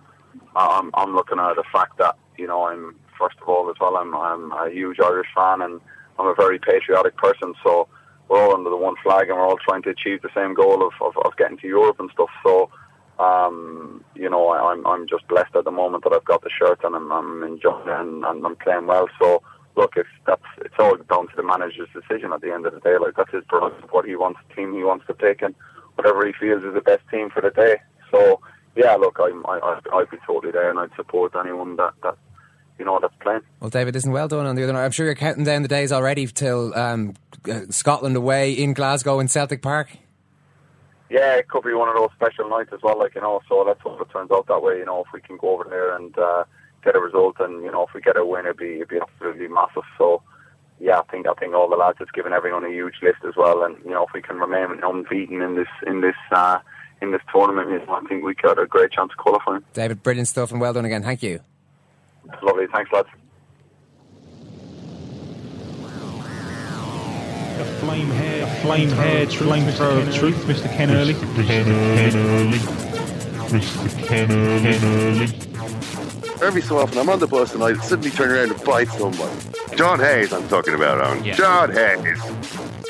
I'm 0.55 0.91
I'm 0.93 1.15
looking 1.15 1.39
at 1.39 1.55
the 1.55 1.63
fact 1.71 1.97
that 1.97 2.15
you 2.37 2.47
know 2.47 2.65
I'm 2.65 2.95
first 3.17 3.37
of 3.41 3.49
all 3.49 3.69
as 3.69 3.75
well 3.79 3.97
I'm 3.97 4.15
I'm 4.15 4.51
a 4.51 4.69
huge 4.69 4.99
Irish 4.99 5.27
fan 5.35 5.61
and 5.61 5.81
I'm 6.17 6.27
a 6.27 6.35
very 6.35 6.59
patriotic 6.59 7.17
person, 7.17 7.53
so 7.63 7.87
we're 8.27 8.41
all 8.41 8.55
under 8.55 8.69
the 8.69 8.77
one 8.77 8.95
flag 9.03 9.29
and 9.29 9.37
we're 9.37 9.47
all 9.47 9.57
trying 9.57 9.81
to 9.83 9.89
achieve 9.89 10.21
the 10.21 10.29
same 10.35 10.53
goal 10.53 10.85
of 10.85 10.93
of, 11.01 11.17
of 11.25 11.35
getting 11.37 11.57
to 11.57 11.67
Europe 11.67 11.99
and 11.99 12.09
stuff. 12.13 12.29
So. 12.43 12.69
Um, 13.19 14.03
you 14.15 14.29
know, 14.29 14.47
I, 14.47 14.71
I'm 14.71 14.87
I'm 14.87 15.07
just 15.07 15.27
blessed 15.27 15.55
at 15.55 15.65
the 15.65 15.71
moment 15.71 16.05
that 16.05 16.13
I've 16.13 16.25
got 16.25 16.41
the 16.41 16.49
shirt 16.49 16.79
and 16.83 16.95
I'm, 16.95 17.11
I'm 17.11 17.43
enjoying 17.43 17.87
it 17.87 17.99
and, 17.99 18.23
and 18.23 18.45
I'm 18.45 18.55
playing 18.55 18.87
well. 18.87 19.07
So 19.19 19.43
look, 19.75 19.93
if 19.95 20.07
that's 20.25 20.41
it's 20.59 20.75
all 20.79 20.95
down 20.95 21.27
to 21.27 21.35
the 21.35 21.43
manager's 21.43 21.89
decision 21.93 22.33
at 22.33 22.41
the 22.41 22.53
end 22.53 22.65
of 22.65 22.73
the 22.73 22.79
day. 22.79 22.97
Like 22.97 23.15
that's 23.17 23.31
his 23.31 23.43
prerogative, 23.47 23.89
what 23.91 24.05
he 24.05 24.15
wants, 24.15 24.39
the 24.47 24.55
team 24.55 24.73
he 24.73 24.83
wants 24.83 25.05
to 25.07 25.13
pick, 25.13 25.41
and 25.41 25.53
whatever 25.95 26.25
he 26.25 26.33
feels 26.39 26.63
is 26.63 26.73
the 26.73 26.81
best 26.81 27.03
team 27.11 27.29
for 27.29 27.41
the 27.41 27.51
day. 27.51 27.81
So 28.11 28.39
yeah, 28.75 28.95
look, 28.95 29.17
I'm, 29.19 29.45
I 29.45 29.59
I'd, 29.59 29.87
I'd 29.93 30.09
be 30.09 30.17
totally 30.25 30.51
there, 30.51 30.69
and 30.69 30.79
I'd 30.79 30.95
support 30.95 31.33
anyone 31.39 31.75
that 31.77 31.93
that 32.03 32.17
you 32.77 32.85
know 32.85 32.99
that's 33.01 33.15
playing. 33.21 33.41
Well, 33.59 33.69
David, 33.69 33.95
isn't 33.95 34.11
well 34.11 34.27
done 34.27 34.45
on 34.45 34.55
the 34.55 34.63
other 34.63 34.73
night. 34.73 34.85
I'm 34.85 34.91
sure 34.91 35.05
you're 35.05 35.15
counting 35.15 35.43
down 35.43 35.61
the 35.61 35.67
days 35.67 35.91
already 35.91 36.27
till 36.27 36.73
um, 36.77 37.15
uh, 37.49 37.61
Scotland 37.69 38.15
away 38.15 38.53
in 38.53 38.73
Glasgow 38.73 39.19
in 39.19 39.27
Celtic 39.27 39.61
Park. 39.61 39.89
Yeah, 41.09 41.35
it 41.35 41.47
could 41.47 41.63
be 41.63 41.73
one 41.73 41.89
of 41.89 41.95
those 41.95 42.11
special 42.15 42.49
nights 42.49 42.71
as 42.73 42.81
well. 42.83 42.99
Like 42.99 43.15
you 43.15 43.21
know, 43.21 43.41
so 43.49 43.61
let's 43.61 43.81
hope 43.81 43.99
it 44.01 44.11
turns 44.11 44.31
out 44.31 44.47
that 44.47 44.61
way. 44.61 44.77
You 44.77 44.85
know, 44.85 45.03
if 45.05 45.11
we 45.13 45.21
can 45.21 45.37
go 45.37 45.51
over 45.51 45.65
there 45.69 45.95
and. 45.95 46.17
Uh, 46.17 46.43
get 46.83 46.95
a 46.95 46.99
result, 46.99 47.37
and 47.39 47.63
you 47.63 47.71
know 47.71 47.85
if 47.85 47.93
we 47.93 48.01
get 48.01 48.17
a 48.17 48.25
win, 48.25 48.45
it'd 48.45 48.57
be 48.57 48.75
it'd 48.75 48.87
be 48.87 48.99
absolutely 48.99 49.47
massive. 49.47 49.83
So 49.97 50.21
yeah, 50.79 50.99
I 50.99 51.03
think 51.11 51.27
I 51.27 51.33
think 51.33 51.53
all 51.53 51.69
the 51.69 51.75
lads 51.75 51.99
has 51.99 52.07
given 52.13 52.33
everyone 52.33 52.63
a 52.63 52.69
huge 52.69 52.95
lift 53.01 53.23
as 53.25 53.35
well, 53.35 53.63
and 53.63 53.77
you 53.83 53.91
know 53.91 54.05
if 54.05 54.13
we 54.13 54.21
can 54.21 54.37
remain 54.37 54.79
unbeaten 54.83 55.41
in 55.41 55.55
this 55.55 55.67
in 55.85 56.01
this 56.01 56.15
uh, 56.31 56.59
in 57.01 57.11
this 57.11 57.21
tournament, 57.31 57.69
you 57.69 57.85
know, 57.85 57.93
I 57.93 58.01
think 58.07 58.23
we 58.23 58.35
got 58.35 58.59
a 58.59 58.65
great 58.65 58.91
chance 58.91 59.11
of 59.11 59.17
qualifying. 59.17 59.63
David, 59.73 60.03
brilliant 60.03 60.27
stuff, 60.27 60.51
and 60.51 60.59
well 60.59 60.73
done 60.73 60.85
again. 60.85 61.03
Thank 61.03 61.23
you. 61.23 61.39
Lovely, 62.41 62.67
thanks, 62.71 62.91
lads. 62.91 63.09
A 67.59 67.65
flame 67.81 68.07
hair, 68.11 68.43
a 68.43 68.47
flame 68.61 68.89
hair, 68.89 69.27
flame 69.27 69.69
thrower 69.73 69.99
of 69.99 70.15
truth, 70.15 70.37
Mr. 70.45 70.71
Ken 70.71 70.91
Early. 70.91 71.13
Mr. 71.13 71.45
Ken 71.45 72.15
Early. 72.15 72.57
Mr. 73.49 74.07
Ken 74.07 74.31
Early. 74.31 75.25
Every 76.45 76.61
so 76.61 76.77
often, 76.77 76.99
I'm 76.99 77.09
on 77.09 77.19
the 77.19 77.27
bus 77.27 77.53
and 77.53 77.61
I 77.61 77.73
suddenly 77.73 78.11
turn 78.11 78.31
around 78.31 78.51
and 78.51 78.63
bite 78.63 78.87
someone. 78.87 79.37
John 79.75 79.99
Hayes, 79.99 80.31
I'm 80.31 80.47
talking 80.47 80.73
about, 80.73 81.05
Owen. 81.05 81.25
Yeah. 81.25 81.35
John 81.35 81.73
Hayes. 81.73 82.21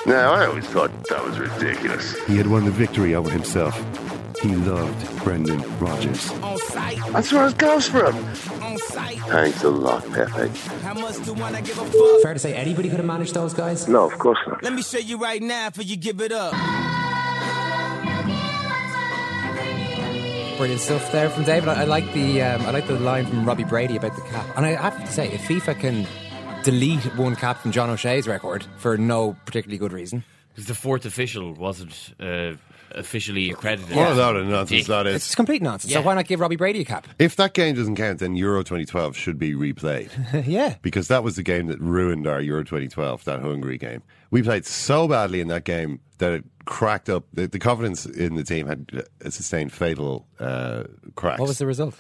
Now, 0.06 0.34
I 0.34 0.46
always 0.46 0.66
thought 0.66 0.92
that 1.10 1.26
was 1.26 1.40
ridiculous. 1.40 2.16
He 2.26 2.38
had 2.38 2.46
won 2.46 2.66
the 2.66 2.72
victory 2.72 3.16
over 3.16 3.32
himself. 3.32 3.76
He 4.40 4.56
loved 4.56 5.24
Brendan 5.24 5.64
Rodgers. 5.80 6.30
That's 7.12 7.34
where 7.34 7.48
it 7.48 7.58
goes 7.58 7.88
from. 7.90 8.14
Thanks 8.92 9.64
a 9.64 9.70
lot, 9.70 10.04
Pepe. 10.12 10.50
Fair 12.24 12.34
to 12.34 12.40
say 12.40 12.54
anybody 12.56 12.90
could 12.90 12.98
have 12.98 13.06
managed 13.06 13.34
those 13.34 13.54
guys? 13.54 13.88
No, 13.88 14.06
of 14.06 14.18
course 14.18 14.40
not. 14.48 14.64
Let 14.64 14.74
me 14.74 14.82
show 14.82 14.98
you 14.98 15.18
right 15.18 15.42
now 15.42 15.70
for 15.70 15.82
you 15.82 15.96
give 15.96 16.22
it 16.22 16.32
up. 16.32 16.54
Brilliant 20.58 20.82
stuff 20.82 21.12
there 21.14 21.30
from 21.30 21.44
David. 21.46 21.70
I, 21.70 21.82
I 21.82 21.84
like 21.86 22.12
the 22.14 22.42
um, 22.42 22.62
I 22.64 22.72
like 22.72 22.86
the 22.88 23.00
line 23.00 23.26
from 23.26 23.46
Robbie 23.46 23.64
Brady 23.64 23.96
about 23.96 24.16
the 24.16 24.22
cap. 24.24 24.46
And 24.58 24.66
I 24.66 24.72
have 24.72 25.00
to 25.00 25.12
say, 25.12 25.32
if 25.32 25.42
FIFA 25.48 25.80
can 25.80 26.08
delete 26.64 27.16
one 27.16 27.36
cap 27.38 27.62
from 27.62 27.72
John 27.72 27.90
O'Shea's 27.90 28.28
record 28.28 28.66
for 28.78 28.98
no 28.98 29.38
particularly 29.46 29.78
good 29.78 29.94
reason, 29.94 30.26
because 30.50 30.68
the 30.68 30.76
fourth 30.76 31.06
official 31.06 31.54
wasn't 31.54 32.14
uh, 32.20 32.54
officially 32.92 33.50
accredited. 33.52 33.96
What 33.96 34.12
a 34.12 34.14
load 34.16 34.36
of 34.38 34.48
nonsense 34.48 34.88
that 34.88 35.08
is. 35.08 35.16
it's 35.18 35.36
complete 35.36 35.62
nonsense. 35.62 35.92
Yeah. 35.92 36.00
So 36.00 36.06
why 36.06 36.16
not 36.16 36.26
give 36.28 36.40
Robbie 36.40 36.56
Brady 36.56 36.82
a 36.82 36.86
cap? 36.86 37.08
If 37.18 37.36
that 37.38 37.54
game 37.54 37.76
doesn't 37.76 37.96
count, 37.96 38.20
then 38.20 38.36
Euro 38.36 38.64
2012 38.64 39.16
should 39.16 39.38
be 39.40 39.54
replayed. 39.54 40.10
yeah. 40.48 40.76
Because 40.82 41.08
that 41.08 41.24
was 41.24 41.36
the 41.36 41.44
game 41.44 41.68
that 41.68 41.80
ruined 41.80 42.28
our 42.28 42.42
Euro 42.42 42.64
2012, 42.64 43.26
that 43.26 43.42
Hungary 43.42 43.78
game. 43.78 44.02
We 44.32 44.44
played 44.44 44.66
so 44.66 45.08
badly 45.08 45.42
in 45.42 45.48
that 45.48 45.64
game 45.64 46.00
that 46.20 46.34
it 46.34 46.44
cracked 46.66 47.10
up. 47.10 47.26
The, 47.34 47.48
the 47.48 47.60
confidence 47.60 48.06
in 48.06 48.36
the 48.36 48.44
team 48.44 48.68
had 48.68 48.90
uh, 49.24 49.30
sustained 49.30 49.72
fatal 49.74 50.28
uh, 50.40 50.84
cracks. 51.16 51.40
What 51.40 51.48
was 51.48 51.58
the 51.58 51.66
result? 51.66 51.96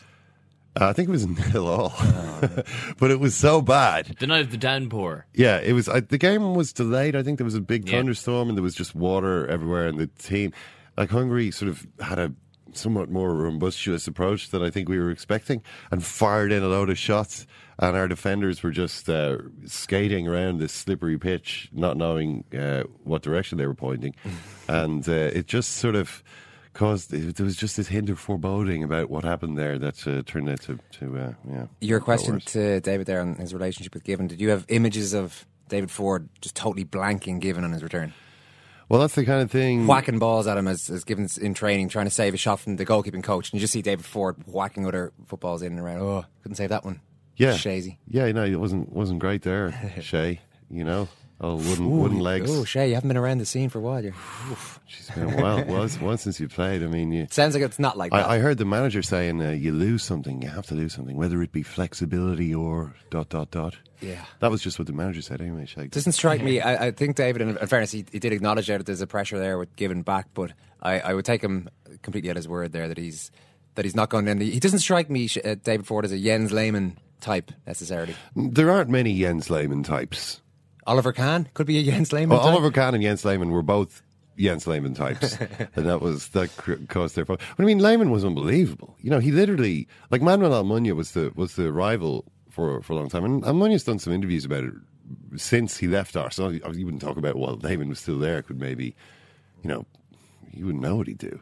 Uh, 0.79 0.85
I 0.89 0.93
think 0.93 1.09
it 1.09 1.11
was 1.11 1.25
nil 1.53 1.67
all. 1.67 1.93
but 2.99 3.09
it 3.09 3.19
was 3.19 3.33
so 3.35 3.61
bad. 3.61 4.15
The 4.19 4.27
night 4.27 4.41
of 4.41 4.51
the 4.51 4.57
downpour. 4.57 5.25
Yeah, 5.33 5.57
it 5.59 5.73
was. 5.73 5.89
I, 5.89 6.01
the 6.01 6.19
game 6.19 6.53
was 6.53 6.71
delayed. 6.71 7.15
I 7.15 7.23
think 7.23 7.39
there 7.39 7.45
was 7.45 7.55
a 7.55 7.61
big 7.61 7.89
Yeah. 7.89 7.97
thunderstorm 7.97 8.49
and 8.49 8.57
there 8.57 8.63
was 8.63 8.75
just 8.75 8.93
water 8.93 9.47
everywhere. 9.47 9.87
And 9.87 9.97
the 9.97 10.07
team, 10.07 10.53
like 10.99 11.09
Hungary, 11.09 11.49
sort 11.49 11.69
of 11.69 11.87
had 12.01 12.19
a 12.19 12.33
somewhat 12.73 13.09
more 13.09 13.33
robust 13.33 13.87
approach 14.07 14.49
than 14.49 14.61
I 14.61 14.69
think 14.69 14.89
we 14.89 14.99
were 14.99 15.09
expecting, 15.09 15.63
and 15.91 16.03
fired 16.03 16.51
in 16.51 16.61
a 16.61 16.67
load 16.67 16.89
of 16.89 16.97
shots. 16.99 17.47
And 17.79 17.95
our 17.95 18.09
defenders 18.09 18.61
were 18.61 18.71
just 18.71 19.09
uh, 19.09 19.37
skating 19.65 20.27
around 20.27 20.59
this 20.59 20.73
slippery 20.73 21.17
pitch, 21.17 21.69
not 21.71 21.95
knowing 21.95 22.43
uh, 22.53 22.83
what 23.05 23.21
direction 23.21 23.57
they 23.57 23.65
were 23.65 23.73
pointing, 23.73 24.13
and 24.67 25.07
uh, 25.07 25.11
it 25.11 25.47
just 25.47 25.77
sort 25.77 25.95
of 25.95 26.21
caused. 26.73 27.11
There 27.11 27.45
was 27.45 27.55
just 27.55 27.77
this 27.77 27.87
hint 27.87 28.09
of 28.09 28.19
foreboding 28.19 28.83
about 28.83 29.09
what 29.09 29.23
happened 29.23 29.57
there 29.57 29.79
that 29.79 30.05
uh, 30.05 30.21
turned 30.25 30.49
out 30.49 30.59
to, 30.63 30.79
to 30.99 31.17
uh, 31.17 31.33
yeah. 31.49 31.65
Your 31.79 32.01
question 32.01 32.41
to 32.41 32.81
David 32.81 33.07
there 33.07 33.21
on 33.21 33.35
his 33.35 33.53
relationship 33.53 33.93
with 33.93 34.03
Given. 34.03 34.27
Did 34.27 34.41
you 34.41 34.49
have 34.49 34.65
images 34.67 35.13
of 35.13 35.45
David 35.69 35.89
Forde 35.89 36.27
just 36.41 36.55
totally 36.55 36.83
blanking 36.83 37.39
Given 37.39 37.63
on 37.63 37.71
his 37.71 37.83
return? 37.83 38.11
Well, 38.89 38.99
that's 38.99 39.13
the 39.15 39.23
kind 39.23 39.41
of 39.41 39.51
thing. 39.51 39.85
Whacking 39.85 40.17
balls 40.17 40.47
at 40.47 40.57
him 40.57 40.67
as, 40.67 40.89
as 40.89 41.03
Given's 41.03 41.37
in 41.37 41.53
training, 41.53 41.89
trying 41.89 42.07
to 42.07 42.11
save 42.11 42.33
a 42.33 42.37
shot 42.37 42.59
from 42.59 42.75
the 42.75 42.85
goalkeeping 42.85 43.23
coach. 43.23 43.51
And 43.51 43.59
you 43.59 43.61
just 43.61 43.71
see 43.71 43.83
David 43.83 44.03
Forde 44.03 44.37
whacking 44.47 44.85
other 44.87 45.13
footballs 45.27 45.61
in 45.61 45.73
and 45.73 45.79
around. 45.79 46.01
Oh, 46.01 46.25
couldn't 46.41 46.55
save 46.55 46.69
that 46.69 46.83
one. 46.83 46.99
Yeah, 47.35 47.53
Shazy. 47.53 47.97
Yeah, 48.07 48.29
no, 48.31 48.43
it 48.43 48.55
wasn't 48.55 48.91
wasn't 48.91 49.19
great 49.19 49.43
there, 49.43 49.93
Shay. 50.01 50.41
You 50.69 50.83
know, 50.83 51.07
oh 51.41 51.55
wooden 51.55 51.85
Ooh, 51.85 51.89
wooden 52.01 52.19
legs. 52.19 52.49
Oh, 52.51 52.63
Shay, 52.63 52.89
you 52.89 52.95
haven't 52.95 53.07
been 53.07 53.17
around 53.17 53.37
the 53.39 53.45
scene 53.45 53.69
for 53.69 53.79
a 53.79 53.81
while. 53.81 54.03
You're, 54.03 54.13
oof. 54.51 54.79
It's 54.87 55.09
been 55.11 55.33
a 55.33 55.41
while, 55.41 55.63
well, 55.65 55.83
it's- 55.83 56.21
since 56.23 56.39
you 56.39 56.47
played. 56.47 56.83
I 56.83 56.87
mean, 56.87 57.11
you. 57.11 57.27
Sounds 57.31 57.53
like 57.53 57.63
it's 57.63 57.79
not 57.79 57.97
like 57.97 58.11
that. 58.11 58.27
I, 58.27 58.35
I 58.35 58.39
heard 58.39 58.57
the 58.57 58.65
manager 58.65 59.01
saying, 59.01 59.41
uh, 59.41 59.51
"You 59.51 59.71
lose 59.71 60.03
something, 60.03 60.41
you 60.41 60.49
have 60.49 60.65
to 60.67 60.75
lose 60.75 60.93
something, 60.93 61.15
whether 61.15 61.41
it 61.41 61.51
be 61.51 61.63
flexibility 61.63 62.53
or 62.53 62.93
dot 63.09 63.29
dot 63.29 63.51
dot." 63.51 63.75
Yeah. 64.01 64.23
that 64.39 64.49
was 64.49 64.61
just 64.61 64.79
what 64.79 64.87
the 64.87 64.93
manager 64.93 65.21
said. 65.21 65.41
Anyway, 65.41 65.65
Shay. 65.65 65.87
doesn't 65.87 66.13
strike 66.13 66.41
me. 66.41 66.61
I, 66.61 66.87
I 66.87 66.91
think 66.91 67.17
David, 67.17 67.41
in, 67.41 67.57
in 67.57 67.67
fairness, 67.67 67.91
he, 67.91 68.05
he 68.11 68.19
did 68.19 68.31
acknowledge 68.31 68.67
that 68.67 68.85
there's 68.85 69.01
a 69.01 69.07
pressure 69.07 69.37
there 69.37 69.57
with 69.57 69.75
Given 69.75 70.03
back, 70.03 70.27
but 70.33 70.53
I, 70.81 70.99
I 71.01 71.13
would 71.13 71.25
take 71.25 71.41
him 71.43 71.67
completely 72.01 72.29
at 72.29 72.37
his 72.37 72.47
word 72.47 72.71
there 72.71 72.87
that 72.87 72.97
he's 72.97 73.29
that 73.75 73.83
he's 73.85 73.95
not 73.95 74.09
going 74.09 74.27
in. 74.27 74.39
He 74.41 74.59
doesn't 74.59 74.79
strike 74.79 75.09
me, 75.09 75.29
uh, 75.43 75.55
David 75.63 75.85
Forde, 75.85 76.05
as 76.05 76.11
a 76.11 76.17
Jens 76.19 76.51
Lehmann 76.51 76.97
type 77.21 77.51
necessarily. 77.67 78.15
There 78.35 78.71
aren't 78.71 78.89
many 78.89 79.17
Jens 79.19 79.49
Lehmann 79.49 79.83
types. 79.83 80.41
Oliver 80.89 81.13
Kahn 81.13 81.47
could 81.53 81.67
be 81.67 81.77
a 81.77 81.83
Jens 81.83 82.11
Lehmann. 82.11 82.39
Well. 82.39 82.47
Oliver 82.47 82.71
Kahn 82.71 82.95
and 82.95 83.03
Jens 83.03 83.23
Lehmann 83.23 83.51
were 83.51 83.61
both 83.61 84.01
Jens 84.39 84.65
Lehmann 84.65 84.95
types, 84.95 85.37
and 85.75 85.85
that 85.85 86.01
was 86.01 86.29
that 86.29 86.49
caused 86.87 87.15
their. 87.15 87.25
But 87.25 87.39
I 87.59 87.63
mean, 87.63 87.77
Lehmann 87.77 88.09
was 88.09 88.25
unbelievable. 88.25 88.95
You 88.99 89.11
know, 89.11 89.19
he 89.19 89.31
literally 89.31 89.87
like 90.09 90.23
Manuel 90.23 90.51
Almunia 90.51 90.95
was 90.95 91.11
the 91.11 91.31
was 91.35 91.55
the 91.55 91.71
rival 91.71 92.25
for 92.49 92.81
for 92.81 92.93
a 92.93 92.95
long 92.95 93.07
time, 93.07 93.23
and 93.23 93.43
Almunia's 93.43 93.83
done 93.83 93.99
some 93.99 94.13
interviews 94.13 94.45
about 94.45 94.63
it 94.63 94.73
since 95.37 95.77
he 95.77 95.87
left 95.87 96.15
Arsenal. 96.17 96.55
You 96.55 96.85
wouldn't 96.85 97.03
talk 97.03 97.17
about 97.17 97.35
while 97.35 97.57
Lehmann 97.57 97.89
was 97.89 97.99
still 97.99 98.17
there. 98.17 98.41
Could 98.41 98.59
maybe, 98.59 98.95
you 99.61 99.69
know, 99.69 99.85
you 100.51 100.65
wouldn't 100.65 100.83
know 100.83 100.95
what 100.95 101.05
he'd 101.05 101.19
do, 101.19 101.39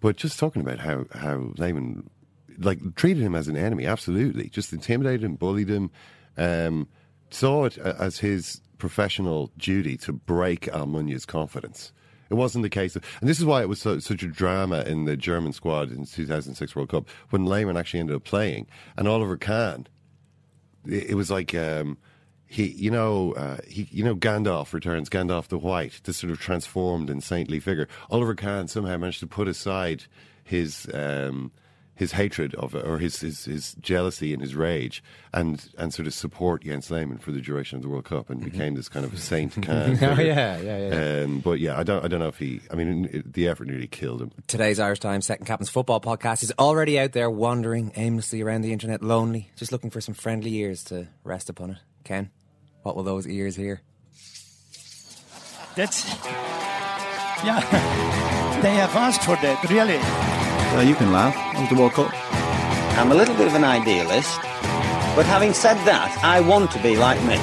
but 0.00 0.16
just 0.16 0.38
talking 0.38 0.60
about 0.60 0.78
how 0.78 1.06
how 1.14 1.52
Lehmann 1.56 2.10
like 2.58 2.96
treated 2.96 3.22
him 3.22 3.34
as 3.34 3.48
an 3.48 3.56
enemy, 3.56 3.86
absolutely, 3.86 4.50
just 4.50 4.74
intimidated 4.74 5.24
him, 5.24 5.36
bullied 5.36 5.70
him, 5.70 5.90
um, 6.36 6.86
saw 7.30 7.64
it 7.64 7.78
as 7.78 8.18
his 8.18 8.60
professional 8.80 9.50
duty 9.56 9.96
to 9.98 10.12
break 10.12 10.62
Almunia's 10.62 11.26
confidence. 11.26 11.92
It 12.30 12.34
wasn't 12.34 12.62
the 12.62 12.70
case, 12.70 12.94
of, 12.94 13.04
and 13.20 13.28
this 13.28 13.38
is 13.38 13.44
why 13.44 13.60
it 13.60 13.68
was 13.68 13.80
so, 13.80 13.98
such 13.98 14.22
a 14.22 14.28
drama 14.28 14.82
in 14.82 15.04
the 15.04 15.16
German 15.16 15.52
squad 15.52 15.90
in 15.90 16.02
the 16.02 16.06
2006 16.06 16.76
World 16.76 16.88
Cup 16.88 17.08
when 17.30 17.44
Lehmann 17.44 17.76
actually 17.76 18.00
ended 18.00 18.16
up 18.16 18.24
playing, 18.24 18.68
and 18.96 19.08
Oliver 19.08 19.36
Kahn. 19.36 19.86
It, 20.86 21.10
it 21.10 21.14
was 21.14 21.30
like 21.30 21.54
um, 21.56 21.98
he, 22.46 22.68
you 22.68 22.90
know, 22.90 23.32
uh, 23.32 23.58
he, 23.66 23.88
you 23.90 24.04
know, 24.04 24.14
Gandalf 24.14 24.72
returns, 24.72 25.10
Gandalf 25.10 25.48
the 25.48 25.58
White, 25.58 26.00
this 26.04 26.18
sort 26.18 26.32
of 26.32 26.38
transformed 26.38 27.10
and 27.10 27.22
saintly 27.22 27.58
figure. 27.58 27.88
Oliver 28.10 28.34
Kahn 28.34 28.68
somehow 28.68 28.96
managed 28.96 29.20
to 29.20 29.26
put 29.26 29.48
aside 29.48 30.04
his. 30.44 30.88
Um, 30.94 31.52
his 32.00 32.12
hatred 32.12 32.54
of 32.54 32.74
it, 32.74 32.82
or 32.86 32.98
his, 32.98 33.20
his, 33.20 33.44
his 33.44 33.74
jealousy 33.74 34.32
and 34.32 34.40
his 34.40 34.54
rage, 34.54 35.04
and 35.34 35.68
and 35.76 35.92
sort 35.92 36.06
of 36.06 36.14
support 36.14 36.64
Jens 36.64 36.90
Lehmann 36.90 37.18
for 37.18 37.30
the 37.30 37.42
duration 37.42 37.76
of 37.76 37.82
the 37.82 37.90
World 37.90 38.06
Cup, 38.06 38.30
and 38.30 38.42
became 38.42 38.74
this 38.74 38.88
kind 38.88 39.04
of 39.04 39.20
saint 39.20 39.52
kind. 39.62 40.02
Oh, 40.02 40.18
yeah, 40.18 40.58
yeah, 40.58 40.88
yeah. 40.88 41.24
Um, 41.24 41.40
but 41.40 41.60
yeah, 41.60 41.78
I 41.78 41.82
don't 41.82 42.02
I 42.02 42.08
don't 42.08 42.20
know 42.20 42.28
if 42.28 42.38
he. 42.38 42.62
I 42.70 42.74
mean, 42.74 43.10
it, 43.12 43.34
the 43.34 43.48
effort 43.48 43.68
nearly 43.68 43.86
killed 43.86 44.22
him. 44.22 44.32
Today's 44.46 44.80
Irish 44.80 45.00
Times 45.00 45.26
Second 45.26 45.44
Captain's 45.44 45.68
Football 45.68 46.00
Podcast 46.00 46.42
is 46.42 46.54
already 46.58 46.98
out 46.98 47.12
there 47.12 47.28
wandering 47.28 47.92
aimlessly 47.96 48.40
around 48.40 48.62
the 48.62 48.72
internet, 48.72 49.02
lonely, 49.02 49.50
just 49.56 49.70
looking 49.70 49.90
for 49.90 50.00
some 50.00 50.14
friendly 50.14 50.54
ears 50.54 50.82
to 50.84 51.06
rest 51.22 51.50
upon 51.50 51.72
it. 51.72 51.78
Ken, 52.04 52.30
what 52.82 52.96
will 52.96 53.04
those 53.04 53.26
ears 53.28 53.56
hear? 53.56 53.82
That's. 55.76 56.08
Yeah. 57.44 57.60
they 58.62 58.74
have 58.74 58.96
asked 58.96 59.22
for 59.22 59.36
that, 59.36 59.68
really. 59.68 60.49
Uh, 60.76 60.80
you 60.80 60.94
can 60.94 61.12
laugh. 61.12 61.34
It 61.54 61.60
was 61.60 61.68
the 61.68 61.74
World 61.74 61.92
Cup. 61.92 62.10
I'm 62.98 63.10
a 63.10 63.14
little 63.14 63.34
bit 63.34 63.46
of 63.46 63.54
an 63.54 63.64
idealist, 63.64 64.38
but 65.16 65.26
having 65.26 65.52
said 65.52 65.74
that, 65.84 66.14
I 66.22 66.40
want 66.40 66.70
to 66.72 66.78
be 66.82 66.96
like 66.96 67.18
me. 67.26 67.34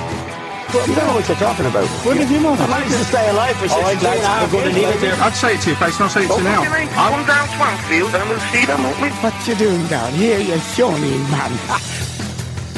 you 0.88 0.96
don't 0.96 1.08
know 1.08 1.16
what 1.16 1.28
you're 1.28 1.38
talking 1.38 1.66
about. 1.66 1.88
What 2.08 2.16
did 2.18 2.30
you 2.30 2.44
want? 2.44 2.62
I'd 2.62 2.70
like 2.70 2.86
to 2.88 3.04
stay 3.06 3.28
alive 3.30 3.56
for 3.58 3.68
16 3.68 3.84
and 3.84 4.04
a 4.04 4.28
half 4.28 4.54
years. 4.54 5.20
I'd 5.20 5.36
say 5.36 5.56
it 5.56 5.62
to 5.62 5.70
your 5.72 5.80
face, 5.80 5.96
and 6.00 6.04
I'll 6.04 6.10
say 6.10 6.24
it 6.24 6.32
to 6.32 6.38
you 6.38 6.44
now. 6.44 6.64
Come 6.64 7.26
down 7.28 7.48
Swansfield 7.58 8.16
and 8.16 8.30
we'll 8.30 8.40
see 8.52 8.66
them, 8.66 8.84
won't 8.84 9.02
we? 9.02 9.10
What 9.20 9.36
you 9.48 9.56
doing 9.56 9.86
down 9.88 10.14
here, 10.14 10.40
you 10.40 10.58
shawny 10.76 11.18
man? 11.28 11.52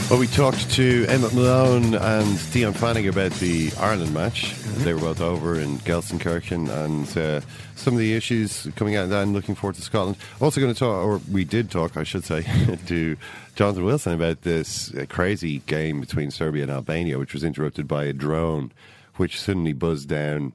Well, 0.10 0.17
we 0.17 0.26
talked 0.26 0.72
to 0.72 1.06
Emmet 1.08 1.36
Malone 1.36 1.93
and 1.93 2.52
Dion 2.52 2.74
Fanning 2.74 3.08
about 3.08 3.32
the 3.34 3.72
Ireland 3.78 4.12
match. 4.12 4.56
They 4.80 4.91
were 4.95 5.02
both 5.02 5.22
over 5.22 5.60
in 5.60 5.78
Gelsenkirchen 5.80 6.67
and 6.67 7.15
uh, 7.15 7.45
some 7.76 7.93
of 7.93 8.00
the 8.00 8.15
issues 8.15 8.67
coming 8.76 8.95
out 8.95 9.04
of 9.04 9.12
that 9.12 9.22
and 9.22 9.34
looking 9.34 9.54
forward 9.54 9.76
to 9.76 9.84
Scotland. 9.84 10.17
Also 10.41 10.60
going 10.62 10.74
to 10.74 10.80
talk, 10.80 11.06
or 11.06 11.22
we 11.32 11.45
did 11.45 11.69
talk, 11.69 11.95
I 11.95 12.02
should 12.02 12.24
say, 12.24 12.41
to 12.88 13.17
Jonathan 13.54 13.86
Wilson 13.86 14.13
about 14.13 14.41
this 14.41 14.91
uh, 14.95 15.06
crazy 15.08 15.60
game 15.67 16.00
between 16.00 16.32
Serbia 16.32 16.63
and 16.63 16.72
Albania, 16.72 17.19
which 17.19 17.36
was 17.36 17.43
interrupted 17.43 17.88
by 17.88 18.06
a 18.06 18.13
drone, 18.13 18.72
which 19.17 19.39
suddenly 19.39 19.74
buzzed 19.74 20.10
down 20.10 20.54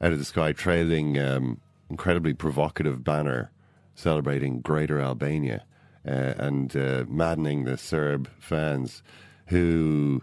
out 0.00 0.12
of 0.12 0.20
the 0.20 0.24
sky, 0.24 0.52
trailing 0.52 1.18
um, 1.18 1.60
incredibly 1.90 2.34
provocative 2.34 3.02
banner 3.02 3.50
celebrating 3.96 4.60
Greater 4.60 5.00
Albania 5.00 5.64
and 6.04 6.76
uh, 6.76 7.04
maddening 7.08 7.64
the 7.64 7.76
Serb 7.76 8.28
fans 8.38 9.02
who, 9.46 10.22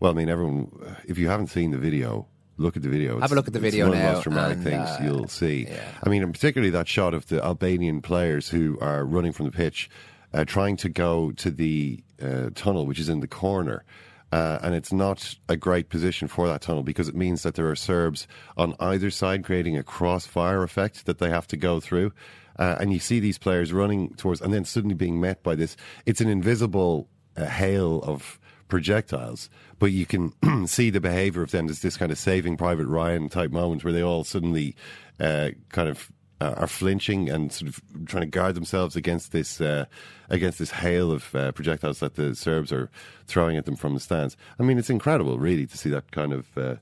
well, 0.00 0.12
I 0.12 0.14
mean, 0.14 0.28
everyone, 0.28 0.96
if 1.06 1.18
you 1.18 1.28
haven't 1.28 1.48
seen 1.48 1.70
the 1.70 1.78
video, 1.78 2.26
look 2.56 2.76
at 2.76 2.82
the 2.82 2.88
video. 2.88 3.20
Have 3.20 3.32
a 3.32 3.34
look 3.34 3.46
at 3.46 3.52
the 3.52 3.58
It's 3.58 3.74
video 3.74 3.88
one 3.88 3.96
of 3.96 4.02
the 4.02 4.12
most 4.12 4.24
dramatic 4.24 4.56
and, 4.58 4.64
things 4.64 4.88
uh, 4.88 4.98
you'll 5.02 5.28
see. 5.28 5.68
I 6.02 6.08
mean, 6.08 6.22
and 6.22 6.32
particularly 6.32 6.70
that 6.70 6.88
shot 6.88 7.14
of 7.14 7.26
the 7.28 7.42
Albanian 7.42 8.02
players 8.02 8.48
who 8.48 8.78
are 8.80 9.04
running 9.04 9.32
from 9.32 9.46
the 9.46 9.52
pitch, 9.52 9.90
uh, 10.32 10.44
trying 10.44 10.76
to 10.78 10.88
go 10.88 11.32
to 11.32 11.50
the 11.50 12.02
uh, 12.22 12.50
tunnel, 12.54 12.86
which 12.86 12.98
is 12.98 13.08
in 13.08 13.20
the 13.20 13.28
corner. 13.28 13.84
Uh, 14.32 14.58
and 14.62 14.74
it's 14.74 14.92
not 14.92 15.36
a 15.48 15.56
great 15.56 15.88
position 15.88 16.26
for 16.26 16.48
that 16.48 16.60
tunnel 16.60 16.82
because 16.82 17.08
it 17.08 17.14
means 17.14 17.44
that 17.44 17.54
there 17.54 17.70
are 17.70 17.76
Serbs 17.76 18.26
on 18.56 18.74
either 18.80 19.08
side 19.08 19.44
creating 19.44 19.76
a 19.76 19.84
crossfire 19.84 20.64
effect 20.64 21.06
that 21.06 21.18
they 21.18 21.30
have 21.30 21.46
to 21.48 21.56
go 21.56 21.78
through. 21.78 22.12
Uh, 22.58 22.76
and 22.80 22.92
you 22.92 22.98
see 22.98 23.20
these 23.20 23.38
players 23.38 23.72
running 23.72 24.14
towards, 24.14 24.40
and 24.40 24.52
then 24.52 24.64
suddenly 24.64 24.94
being 24.94 25.20
met 25.20 25.42
by 25.42 25.54
this. 25.54 25.76
It's 26.06 26.20
an 26.20 26.28
invisible 26.28 27.08
uh, 27.36 27.46
hail 27.46 28.00
of 28.02 28.38
projectiles, 28.68 29.50
but 29.78 29.92
you 29.92 30.06
can 30.06 30.32
see 30.66 30.90
the 30.90 31.00
behavior 31.00 31.42
of 31.42 31.50
them. 31.50 31.66
There's 31.66 31.82
this 31.82 31.96
kind 31.96 32.12
of 32.12 32.18
saving 32.18 32.56
Private 32.56 32.86
Ryan 32.86 33.28
type 33.28 33.50
moment 33.50 33.84
where 33.84 33.92
they 33.92 34.02
all 34.02 34.24
suddenly 34.24 34.76
uh, 35.20 35.50
kind 35.70 35.88
of 35.88 36.10
uh, 36.40 36.54
are 36.56 36.66
flinching 36.66 37.30
and 37.30 37.52
sort 37.52 37.68
of 37.68 37.80
trying 38.06 38.22
to 38.22 38.28
guard 38.28 38.54
themselves 38.54 38.96
against 38.96 39.32
this 39.32 39.60
uh, 39.60 39.84
against 40.28 40.58
this 40.58 40.70
hail 40.70 41.12
of 41.12 41.34
uh, 41.34 41.52
projectiles 41.52 42.00
that 42.00 42.16
the 42.16 42.34
Serbs 42.34 42.72
are 42.72 42.90
throwing 43.26 43.56
at 43.56 43.64
them 43.64 43.76
from 43.76 43.94
the 43.94 44.00
stands. 44.00 44.36
I 44.58 44.62
mean, 44.62 44.78
it's 44.78 44.90
incredible, 44.90 45.38
really, 45.38 45.66
to 45.66 45.78
see 45.78 45.90
that 45.90 46.10
kind 46.10 46.32
of 46.32 46.58
uh, 46.58 46.74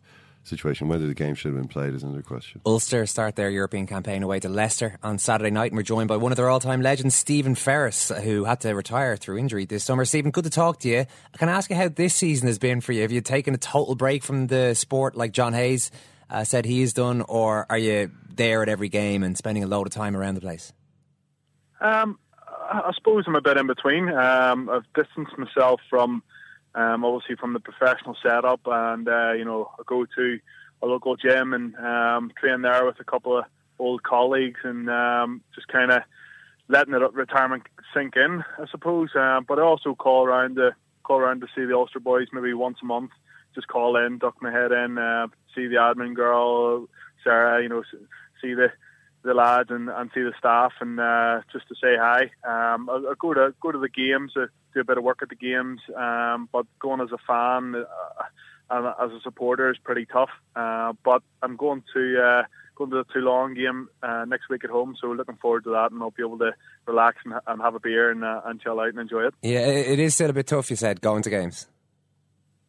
situation. 0.44 0.88
Whether 0.88 1.06
the 1.06 1.14
game 1.14 1.34
should 1.34 1.52
have 1.52 1.60
been 1.60 1.68
played 1.68 1.94
is 1.94 2.02
another 2.02 2.22
question. 2.22 2.60
Ulster 2.66 3.06
start 3.06 3.36
their 3.36 3.50
European 3.50 3.86
campaign 3.86 4.22
away 4.22 4.40
to 4.40 4.48
Leicester 4.48 4.98
on 5.02 5.18
Saturday 5.18 5.50
night, 5.50 5.70
and 5.70 5.76
we're 5.76 5.82
joined 5.82 6.08
by 6.08 6.16
one 6.16 6.32
of 6.32 6.36
their 6.36 6.48
all-time 6.48 6.82
legends, 6.82 7.14
Stephen 7.14 7.54
Ferris, 7.54 8.10
who 8.22 8.44
had 8.44 8.60
to 8.60 8.72
retire 8.74 9.16
through 9.16 9.38
injury 9.38 9.64
this 9.64 9.84
summer. 9.84 10.04
Stephen, 10.04 10.30
good 10.30 10.44
to 10.44 10.50
talk 10.50 10.80
to 10.80 10.88
you. 10.88 11.06
Can 11.38 11.48
I 11.48 11.52
ask 11.52 11.70
you 11.70 11.76
how 11.76 11.88
this 11.88 12.14
season 12.14 12.48
has 12.48 12.58
been 12.58 12.80
for 12.80 12.92
you? 12.92 13.02
Have 13.02 13.12
you 13.12 13.20
taken 13.20 13.54
a 13.54 13.58
total 13.58 13.94
break 13.94 14.22
from 14.24 14.48
the 14.48 14.74
sport 14.74 15.16
like 15.16 15.32
John 15.32 15.52
Hayes 15.52 15.90
uh, 16.30 16.44
said 16.44 16.64
he's 16.64 16.92
done, 16.92 17.22
or 17.22 17.66
are 17.70 17.78
you 17.78 18.10
there 18.34 18.62
at 18.62 18.68
every 18.68 18.88
game 18.88 19.22
and 19.22 19.36
spending 19.36 19.62
a 19.62 19.66
load 19.66 19.86
of 19.86 19.92
time 19.92 20.16
around 20.16 20.34
the 20.34 20.40
place? 20.40 20.72
Um, 21.80 22.18
I 22.48 22.80
I 22.86 22.92
suppose 22.94 23.24
I'm 23.26 23.36
a 23.36 23.40
bit 23.40 23.58
in 23.58 23.66
between. 23.66 24.08
Um, 24.08 24.70
I've 24.70 24.86
distanced 24.94 25.36
myself 25.36 25.80
from, 25.90 26.22
um, 26.74 27.04
obviously, 27.04 27.36
from 27.36 27.52
the 27.52 27.60
professional 27.60 28.16
setup, 28.22 28.60
and 28.66 29.08
uh, 29.08 29.32
you 29.32 29.44
know, 29.44 29.70
I 29.78 29.82
go 29.86 30.04
to 30.04 30.38
a 30.82 30.86
local 30.86 31.16
gym 31.16 31.52
and 31.52 31.74
um, 31.76 32.32
train 32.38 32.62
there 32.62 32.84
with 32.84 33.00
a 33.00 33.04
couple 33.04 33.38
of 33.38 33.44
old 33.78 34.02
colleagues, 34.02 34.60
and 34.64 34.88
um, 34.90 35.42
just 35.54 35.68
kind 35.68 35.90
of 35.90 36.02
letting 36.68 36.92
the 36.92 37.08
retirement 37.10 37.64
sink 37.94 38.16
in, 38.16 38.44
I 38.58 38.66
suppose. 38.70 39.10
Um, 39.14 39.44
but 39.46 39.58
I 39.58 39.62
also 39.62 39.94
call 39.94 40.24
around 40.24 40.56
to 40.56 40.74
call 41.02 41.18
around 41.18 41.40
to 41.40 41.48
see 41.54 41.64
the 41.64 41.76
Ulster 41.76 42.00
boys 42.00 42.28
maybe 42.32 42.54
once 42.54 42.78
a 42.82 42.86
month. 42.86 43.10
Just 43.54 43.68
call 43.68 43.96
in, 43.96 44.18
duck 44.18 44.36
my 44.40 44.50
head 44.50 44.72
in, 44.72 44.96
uh, 44.96 45.26
see 45.54 45.66
the 45.66 45.76
admin 45.76 46.14
girl, 46.14 46.88
Sarah. 47.22 47.62
You 47.62 47.68
know, 47.68 47.82
see 48.40 48.54
the 48.54 48.72
the 49.22 49.34
lads 49.34 49.70
and, 49.70 49.88
and 49.88 50.10
see 50.14 50.22
the 50.22 50.32
staff 50.38 50.72
and 50.80 50.98
uh, 50.98 51.40
just 51.52 51.68
to 51.68 51.74
say 51.74 51.96
hi. 51.96 52.22
Um, 52.44 52.88
I, 52.90 52.94
I 52.94 53.14
go 53.18 53.34
to 53.34 53.54
go 53.60 53.72
to 53.72 53.78
the 53.78 53.88
games, 53.88 54.32
uh, 54.36 54.46
do 54.74 54.80
a 54.80 54.84
bit 54.84 54.98
of 54.98 55.04
work 55.04 55.20
at 55.22 55.28
the 55.28 55.34
games, 55.34 55.80
um, 55.96 56.48
but 56.52 56.66
going 56.78 57.00
as 57.00 57.10
a 57.12 57.18
fan 57.26 57.74
uh, 57.74 58.22
and 58.70 58.86
as 58.86 59.16
a 59.16 59.20
supporter 59.22 59.70
is 59.70 59.78
pretty 59.78 60.06
tough. 60.06 60.30
Uh, 60.56 60.92
but 61.04 61.22
I'm 61.42 61.56
going 61.56 61.82
to 61.94 62.22
uh, 62.22 62.42
going 62.76 62.90
to 62.90 62.96
the 62.96 63.04
Toulon 63.12 63.54
game 63.54 63.88
uh, 64.02 64.24
next 64.26 64.48
week 64.48 64.64
at 64.64 64.70
home, 64.70 64.96
so 65.00 65.08
we're 65.08 65.16
looking 65.16 65.36
forward 65.36 65.64
to 65.64 65.70
that, 65.70 65.92
and 65.92 66.02
I'll 66.02 66.10
be 66.10 66.22
able 66.22 66.38
to 66.38 66.52
relax 66.86 67.18
and, 67.24 67.34
and 67.46 67.60
have 67.60 67.74
a 67.74 67.80
beer 67.80 68.10
and, 68.10 68.24
uh, 68.24 68.40
and 68.44 68.60
chill 68.60 68.80
out 68.80 68.88
and 68.88 68.98
enjoy 68.98 69.26
it. 69.26 69.34
Yeah, 69.42 69.60
it 69.60 69.98
is 69.98 70.14
still 70.14 70.30
a 70.30 70.32
bit 70.32 70.46
tough. 70.46 70.70
You 70.70 70.76
said 70.76 71.00
going 71.00 71.22
to 71.22 71.30
games. 71.30 71.68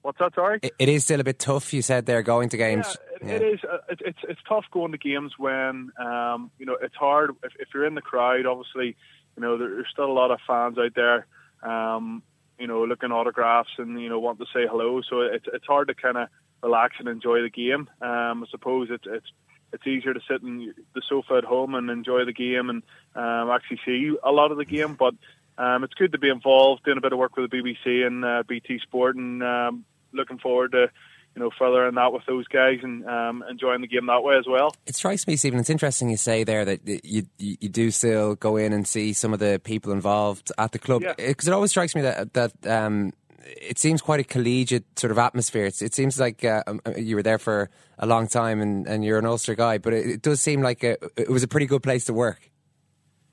What's 0.01 0.19
that? 0.19 0.35
Sorry. 0.35 0.59
It, 0.61 0.73
it 0.79 0.89
is 0.89 1.05
still 1.05 1.21
a 1.21 1.23
bit 1.23 1.39
tough. 1.39 1.73
You 1.73 1.81
said 1.81 2.05
they're 2.05 2.23
going 2.23 2.49
to 2.49 2.57
games. 2.57 2.97
It 3.21 3.41
is. 3.41 3.59
uh, 3.63 3.77
It, 3.87 4.01
it's 4.05 4.19
it's 4.27 4.41
tough 4.47 4.65
going 4.71 4.91
to 4.91 4.97
games 4.97 5.31
when 5.37 5.91
um, 5.97 6.51
you 6.59 6.65
know 6.65 6.75
it's 6.81 6.95
hard 6.95 7.31
if, 7.41 7.53
if 7.57 7.69
you're 7.73 7.85
in 7.85 7.95
the 7.95 8.01
crowd. 8.01 8.45
Obviously, 8.45 8.97
you 9.37 9.41
know 9.41 9.57
there's 9.57 9.87
still 9.93 10.11
a 10.11 10.11
lot 10.11 10.29
of 10.31 10.39
fans 10.45 10.77
out 10.77 10.93
there. 10.93 11.25
Um, 11.63 12.23
you 12.59 12.67
know, 12.67 12.83
looking 12.83 13.11
autographs 13.11 13.71
and 13.77 13.99
you 13.99 14.09
know 14.09 14.19
want 14.19 14.39
to 14.39 14.45
say 14.53 14.67
hello. 14.69 15.01
So 15.01 15.21
it's 15.21 15.45
it's 15.51 15.65
hard 15.65 15.87
to 15.87 15.95
kind 15.95 16.17
of 16.17 16.29
relax 16.61 16.95
and 16.99 17.07
enjoy 17.07 17.41
the 17.41 17.49
game. 17.49 17.89
Um, 18.01 18.43
I 18.43 18.45
suppose 18.51 18.89
it's 18.91 19.05
it's 19.07 19.27
it's 19.73 19.87
easier 19.87 20.13
to 20.13 20.19
sit 20.29 20.41
in 20.43 20.73
the 20.93 21.01
sofa 21.09 21.35
at 21.35 21.43
home 21.43 21.73
and 21.73 21.89
enjoy 21.89 22.25
the 22.25 22.33
game 22.33 22.69
and 22.69 22.83
um, 23.15 23.49
actually 23.49 23.79
see 23.85 24.15
a 24.23 24.31
lot 24.31 24.51
of 24.51 24.57
the 24.57 24.65
game. 24.65 24.93
But 24.93 25.15
um, 25.57 25.83
it's 25.83 25.95
good 25.95 26.11
to 26.11 26.19
be 26.19 26.29
involved, 26.29 26.83
doing 26.83 26.97
a 26.97 27.01
bit 27.01 27.11
of 27.11 27.19
work 27.19 27.35
with 27.35 27.49
the 27.49 27.57
BBC 27.57 28.05
and 28.05 28.23
uh, 28.23 28.43
BT 28.47 28.79
Sport, 28.79 29.15
and 29.15 29.43
um, 29.43 29.85
looking 30.11 30.37
forward 30.37 30.71
to 30.73 30.91
you 31.35 31.41
know 31.41 31.49
furthering 31.57 31.95
that 31.95 32.13
with 32.13 32.23
those 32.27 32.47
guys 32.47 32.79
and 32.83 33.05
um, 33.07 33.43
enjoying 33.49 33.81
the 33.81 33.87
game 33.87 34.05
that 34.07 34.23
way 34.23 34.35
as 34.37 34.45
well. 34.47 34.75
It 34.85 34.95
strikes 34.95 35.27
me, 35.27 35.35
Stephen. 35.35 35.59
It's 35.59 35.69
interesting 35.69 36.09
you 36.09 36.17
say 36.17 36.43
there 36.43 36.65
that 36.65 36.81
you 36.85 37.23
you, 37.37 37.69
do 37.69 37.91
still 37.91 38.35
go 38.35 38.57
in 38.57 38.73
and 38.73 38.87
see 38.87 39.13
some 39.13 39.33
of 39.33 39.39
the 39.39 39.59
people 39.63 39.91
involved 39.91 40.51
at 40.57 40.71
the 40.71 40.79
club 40.79 41.01
Yeah. 41.01 41.13
because 41.17 41.47
it 41.47 41.53
always 41.53 41.71
strikes 41.71 41.95
me 41.95 42.01
that 42.01 42.33
that 42.33 42.67
um, 42.67 43.13
it 43.45 43.77
seems 43.79 44.01
quite 44.01 44.19
a 44.19 44.23
collegiate 44.23 44.85
sort 44.97 45.11
of 45.11 45.17
atmosphere. 45.17 45.65
It's, 45.65 45.81
it 45.81 45.93
seems 45.93 46.19
like 46.19 46.45
uh, 46.45 46.63
um, 46.67 46.81
you 46.97 47.15
were 47.15 47.23
there 47.23 47.39
for 47.39 47.69
a 47.99 48.05
long 48.05 48.27
time 48.27 48.61
and, 48.61 48.87
and 48.87 49.03
you're 49.03 49.19
an 49.19 49.25
Ulster 49.25 49.55
guy, 49.55 49.77
but 49.79 49.93
it, 49.93 50.05
it 50.07 50.21
does 50.21 50.39
seem 50.39 50.61
like 50.61 50.83
a, 50.83 50.97
it 51.17 51.29
was 51.29 51.43
a 51.43 51.47
pretty 51.47 51.65
good 51.65 51.83
place 51.83 52.05
to 52.05 52.13
work. 52.13 52.49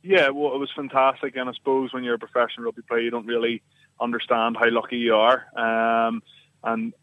Yeah, 0.03 0.31
well, 0.31 0.55
it 0.55 0.59
was 0.59 0.71
fantastic, 0.75 1.37
and 1.37 1.49
I 1.49 1.53
suppose 1.53 1.93
when 1.93 2.05
you're 2.05 2.15
a 2.15 2.19
professional 2.19 2.65
rugby 2.65 2.83
player, 2.89 3.01
you 3.01 3.11
don't 3.11 3.27
really 3.27 3.63
understand 4.01 4.57
how 4.59 4.71
lucky 4.71 4.97
you 4.97 5.15
are. 5.15 5.45
Um, 5.55 6.23
and 6.65 6.95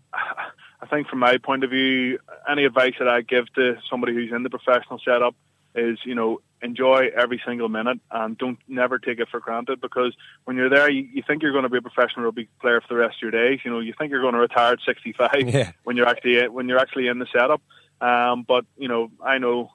I 0.81 0.85
think, 0.85 1.07
from 1.07 1.19
my 1.19 1.37
point 1.37 1.63
of 1.63 1.71
view, 1.71 2.19
any 2.49 2.65
advice 2.65 2.93
that 2.99 3.07
I 3.07 3.21
give 3.21 3.51
to 3.55 3.77
somebody 3.89 4.13
who's 4.13 4.31
in 4.31 4.43
the 4.43 4.49
professional 4.49 4.99
setup 5.03 5.35
is, 5.73 5.99
you 6.05 6.15
know, 6.15 6.39
enjoy 6.61 7.09
every 7.15 7.41
single 7.45 7.69
minute 7.69 7.99
and 8.11 8.37
don't 8.37 8.57
never 8.67 8.97
take 8.97 9.19
it 9.19 9.27
for 9.29 9.39
granted 9.39 9.79
because 9.79 10.15
when 10.45 10.55
you're 10.57 10.69
there, 10.69 10.89
you, 10.89 11.07
you 11.13 11.23
think 11.25 11.41
you're 11.41 11.51
going 11.51 11.63
to 11.63 11.69
be 11.69 11.77
a 11.77 11.81
professional 11.81 12.25
rugby 12.25 12.47
player 12.61 12.81
for 12.81 12.87
the 12.89 12.95
rest 12.95 13.17
of 13.17 13.21
your 13.21 13.31
days. 13.31 13.59
You 13.63 13.71
know, 13.71 13.79
you 13.79 13.93
think 13.97 14.11
you're 14.11 14.21
going 14.21 14.33
to 14.33 14.39
retire 14.39 14.73
at 14.73 14.79
65 14.85 15.29
Yeah. 15.47 15.71
when 15.83 15.97
you're 15.97 16.07
actually 16.07 16.47
when 16.47 16.67
you're 16.67 16.79
actually 16.79 17.07
in 17.07 17.19
the 17.19 17.27
setup. 17.31 17.61
Um, 18.01 18.43
but 18.43 18.65
you 18.77 18.87
know, 18.87 19.11
I 19.23 19.37
know 19.37 19.71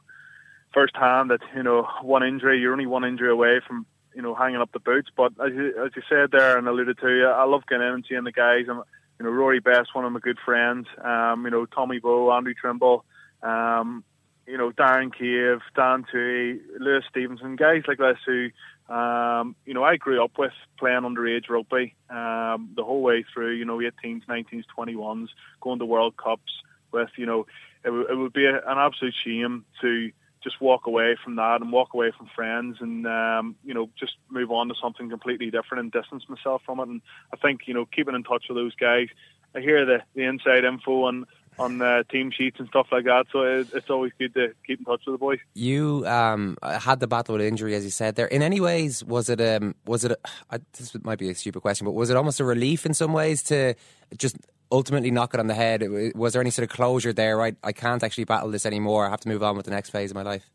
firsthand 0.73 1.31
that 1.31 1.41
you 1.55 1.63
know 1.63 1.89
one 2.03 2.23
injury, 2.23 2.59
you're 2.61 2.73
only 2.73 2.87
one 2.87 3.05
injury 3.05 3.31
away 3.31 3.61
from 3.67 3.87
you 4.15 4.23
know 4.23 4.35
hanging 4.35 4.61
up 4.61 4.73
the 4.73 4.81
boots. 4.81 5.09
But 5.17 5.33
as 5.45 5.53
you, 5.53 5.85
as 5.85 5.93
you 5.95 6.03
said 6.09 6.31
there 6.31 6.59
and 6.59 6.67
alluded 6.69 6.99
to, 6.99 7.25
I 7.35 7.45
love 7.45 7.63
getting 7.69 7.87
in 7.87 7.95
and 7.95 8.05
seeing 8.09 8.25
the 8.25 8.33
guys. 8.33 8.67
And 8.69 8.83
you 9.19 9.25
know, 9.25 9.31
Rory 9.31 9.61
Best, 9.61 9.95
one 9.95 10.05
of 10.05 10.13
my 10.13 10.21
good 10.21 10.39
friends. 10.45 10.87
Um, 11.03 11.45
you 11.45 11.51
know, 11.51 11.67
Tommy 11.67 11.99
Bowe, 11.99 12.33
Andrew 12.33 12.55
Trimble. 12.55 13.05
Um, 13.43 14.05
you 14.47 14.59
know, 14.59 14.71
Darren 14.71 15.13
Cave, 15.15 15.61
Dan 15.75 16.05
Tuohy, 16.13 16.61
Lewis 16.79 17.05
Stevenson, 17.09 17.57
guys 17.57 17.83
like 17.87 17.99
this 17.99 18.19
who, 18.27 18.51
um, 18.93 19.55
you 19.65 19.75
know, 19.75 19.85
I 19.85 19.97
grew 19.97 20.23
up 20.23 20.37
with 20.37 20.53
playing 20.79 21.03
underage 21.03 21.49
rugby 21.49 21.95
um, 22.11 22.71
the 22.75 22.85
whole 22.85 23.03
way 23.03 23.25
through, 23.33 23.53
you 23.53 23.65
know, 23.65 23.79
18s, 23.79 24.27
19s, 24.27 24.65
21s, 24.77 25.29
going 25.61 25.79
to 25.79 25.87
World 25.87 26.17
Cups 26.17 26.53
with, 26.91 27.11
you 27.17 27.27
know, 27.27 27.47
it, 27.85 27.89
w- 27.89 28.07
it 28.09 28.17
would 28.17 28.33
be 28.33 28.47
a, 28.47 28.57
an 28.57 28.79
absolute 28.79 29.15
shame 29.15 29.65
to 29.81 30.11
just 30.43 30.61
walk 30.61 30.87
away 30.87 31.17
from 31.23 31.37
that 31.37 31.61
and 31.61 31.73
walk 31.73 31.95
away 31.95 32.13
from 32.17 32.29
friends 32.35 32.79
and, 32.81 33.07
um, 33.07 33.57
you 33.65 33.75
know, 33.75 33.89
just 33.99 34.15
move 34.31 34.51
on 34.51 34.69
to 34.69 34.75
something 34.81 35.09
completely 35.09 35.51
different 35.51 35.83
and 35.83 35.93
distance 35.93 36.25
myself 36.29 36.63
from 36.65 36.81
it. 36.81 36.89
And 36.89 37.03
I 37.33 37.37
think, 37.37 37.63
you 37.67 37.75
know, 37.75 37.87
keeping 37.87 38.15
in 38.15 38.25
touch 38.25 38.45
with 38.49 38.57
those 38.57 38.75
guys, 38.75 39.09
I 39.55 39.61
hear 39.61 39.85
the, 39.85 40.03
the 40.15 40.23
inside 40.23 40.65
info 40.65 41.09
and, 41.09 41.27
on 41.59 41.83
uh, 41.83 42.03
team 42.05 42.31
sheets 42.31 42.59
and 42.59 42.69
stuff 42.69 42.87
like 42.91 43.05
that. 43.05 43.27
So 43.31 43.43
it, 43.43 43.69
it's 43.75 43.91
always 43.91 44.13
good 44.19 44.35
to 44.35 44.55
keep 44.67 44.79
in 44.79 44.85
touch 44.85 45.03
with 45.07 45.15
the 45.15 45.19
boys. 45.19 45.39
You 45.55 46.05
um, 46.07 46.57
had 46.63 47.01
the 47.01 47.07
battle 47.07 47.35
with 47.35 47.45
injury, 47.45 47.75
as 47.75 47.85
you 47.85 47.91
said 47.91 48.17
there. 48.17 48.27
In 48.27 48.43
any 48.43 48.61
ways, 48.61 49.05
was 49.05 49.29
it 49.29 49.41
um, 49.41 49.75
was 49.87 50.05
it? 50.05 50.13
A, 50.13 50.19
I, 50.51 50.59
this 50.73 50.97
might 51.05 51.19
be 51.19 51.31
a 51.31 51.35
stupid 51.35 51.61
question, 51.61 51.85
but 51.85 51.93
was 51.93 52.11
it 52.11 52.17
almost 52.17 52.41
a 52.41 52.45
relief 52.45 52.87
in 52.87 52.95
some 52.95 53.13
ways 53.13 53.43
to 53.45 53.75
just 54.17 54.37
ultimately 54.73 55.11
knock 55.11 55.35
it 55.35 55.41
on 55.41 55.47
the 55.47 55.55
head? 55.55 55.85
Was 56.15 56.33
there 56.33 56.41
any 56.43 56.51
sort 56.51 56.69
of 56.69 56.75
closure 56.75 57.13
there? 57.13 57.37
Right, 57.37 57.57
I 57.63 57.73
can't 57.73 58.03
actually 58.03 58.25
battle 58.25 58.51
this 58.51 58.67
anymore. 58.67 59.07
I 59.07 59.11
have 59.11 59.21
to 59.21 59.29
move 59.29 59.43
on 59.43 59.57
with 59.57 59.67
the 59.67 59.71
next 59.71 59.91
phase 59.91 60.11
of 60.11 60.15
my 60.17 60.23
life. 60.23 60.51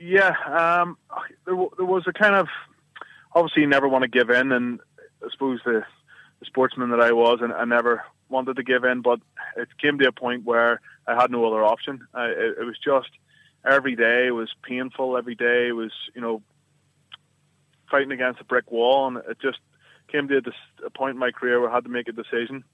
Yeah, 0.00 0.34
um, 0.46 0.98
there, 1.44 1.54
w- 1.54 1.70
there 1.76 1.86
was 1.86 2.04
a 2.06 2.12
kind 2.12 2.34
of 2.34 2.48
obviously 3.34 3.62
you 3.62 3.68
never 3.68 3.88
want 3.88 4.02
to 4.02 4.08
give 4.08 4.30
in, 4.30 4.50
and 4.50 4.80
I 5.22 5.28
suppose 5.30 5.60
the, 5.64 5.84
the 6.40 6.46
sportsman 6.46 6.90
that 6.90 7.00
I 7.00 7.12
was, 7.12 7.38
and 7.42 7.52
I 7.52 7.64
never 7.64 8.02
wanted 8.28 8.56
to 8.56 8.62
give 8.62 8.84
in, 8.84 9.02
but 9.02 9.20
it 9.56 9.68
came 9.80 9.98
to 9.98 10.08
a 10.08 10.12
point 10.12 10.44
where 10.44 10.80
I 11.06 11.14
had 11.14 11.30
no 11.30 11.46
other 11.46 11.64
option. 11.64 12.06
I, 12.12 12.26
it, 12.26 12.56
it 12.60 12.64
was 12.64 12.78
just 12.82 13.10
every 13.64 13.96
day 13.96 14.30
was 14.30 14.50
painful. 14.62 15.16
Every 15.16 15.34
day 15.34 15.72
was 15.72 15.92
you 16.14 16.20
know 16.20 16.42
fighting 17.90 18.12
against 18.12 18.40
a 18.40 18.44
brick 18.44 18.70
wall, 18.70 19.06
and 19.06 19.18
it 19.18 19.38
just 19.40 19.58
came 20.08 20.28
to 20.28 20.38
a, 20.38 20.86
a 20.86 20.90
point 20.90 21.12
in 21.12 21.18
my 21.18 21.30
career 21.30 21.60
where 21.60 21.70
I 21.70 21.74
had 21.74 21.84
to 21.84 21.90
make 21.90 22.08
a 22.08 22.12
decision. 22.12 22.64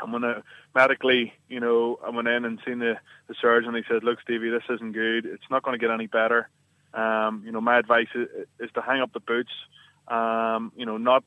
And 0.00 0.12
when 0.12 0.24
I 0.24 0.40
medically, 0.74 1.32
you 1.48 1.60
know, 1.60 1.98
I 2.04 2.10
went 2.10 2.28
in 2.28 2.44
and 2.44 2.58
seen 2.64 2.78
the, 2.78 2.98
the 3.28 3.34
surgeon, 3.40 3.74
he 3.74 3.82
said, 3.88 4.04
"Look, 4.04 4.20
Stevie, 4.20 4.50
this 4.50 4.62
isn't 4.68 4.92
good. 4.92 5.26
It's 5.26 5.50
not 5.50 5.62
going 5.62 5.78
to 5.78 5.84
get 5.84 5.92
any 5.92 6.06
better. 6.06 6.48
Um, 6.94 7.42
you 7.44 7.52
know, 7.52 7.60
my 7.60 7.78
advice 7.78 8.08
is, 8.14 8.28
is 8.58 8.70
to 8.74 8.82
hang 8.82 9.00
up 9.00 9.12
the 9.12 9.20
boots. 9.20 9.52
Um, 10.08 10.72
you 10.76 10.86
know, 10.86 10.96
not 10.96 11.24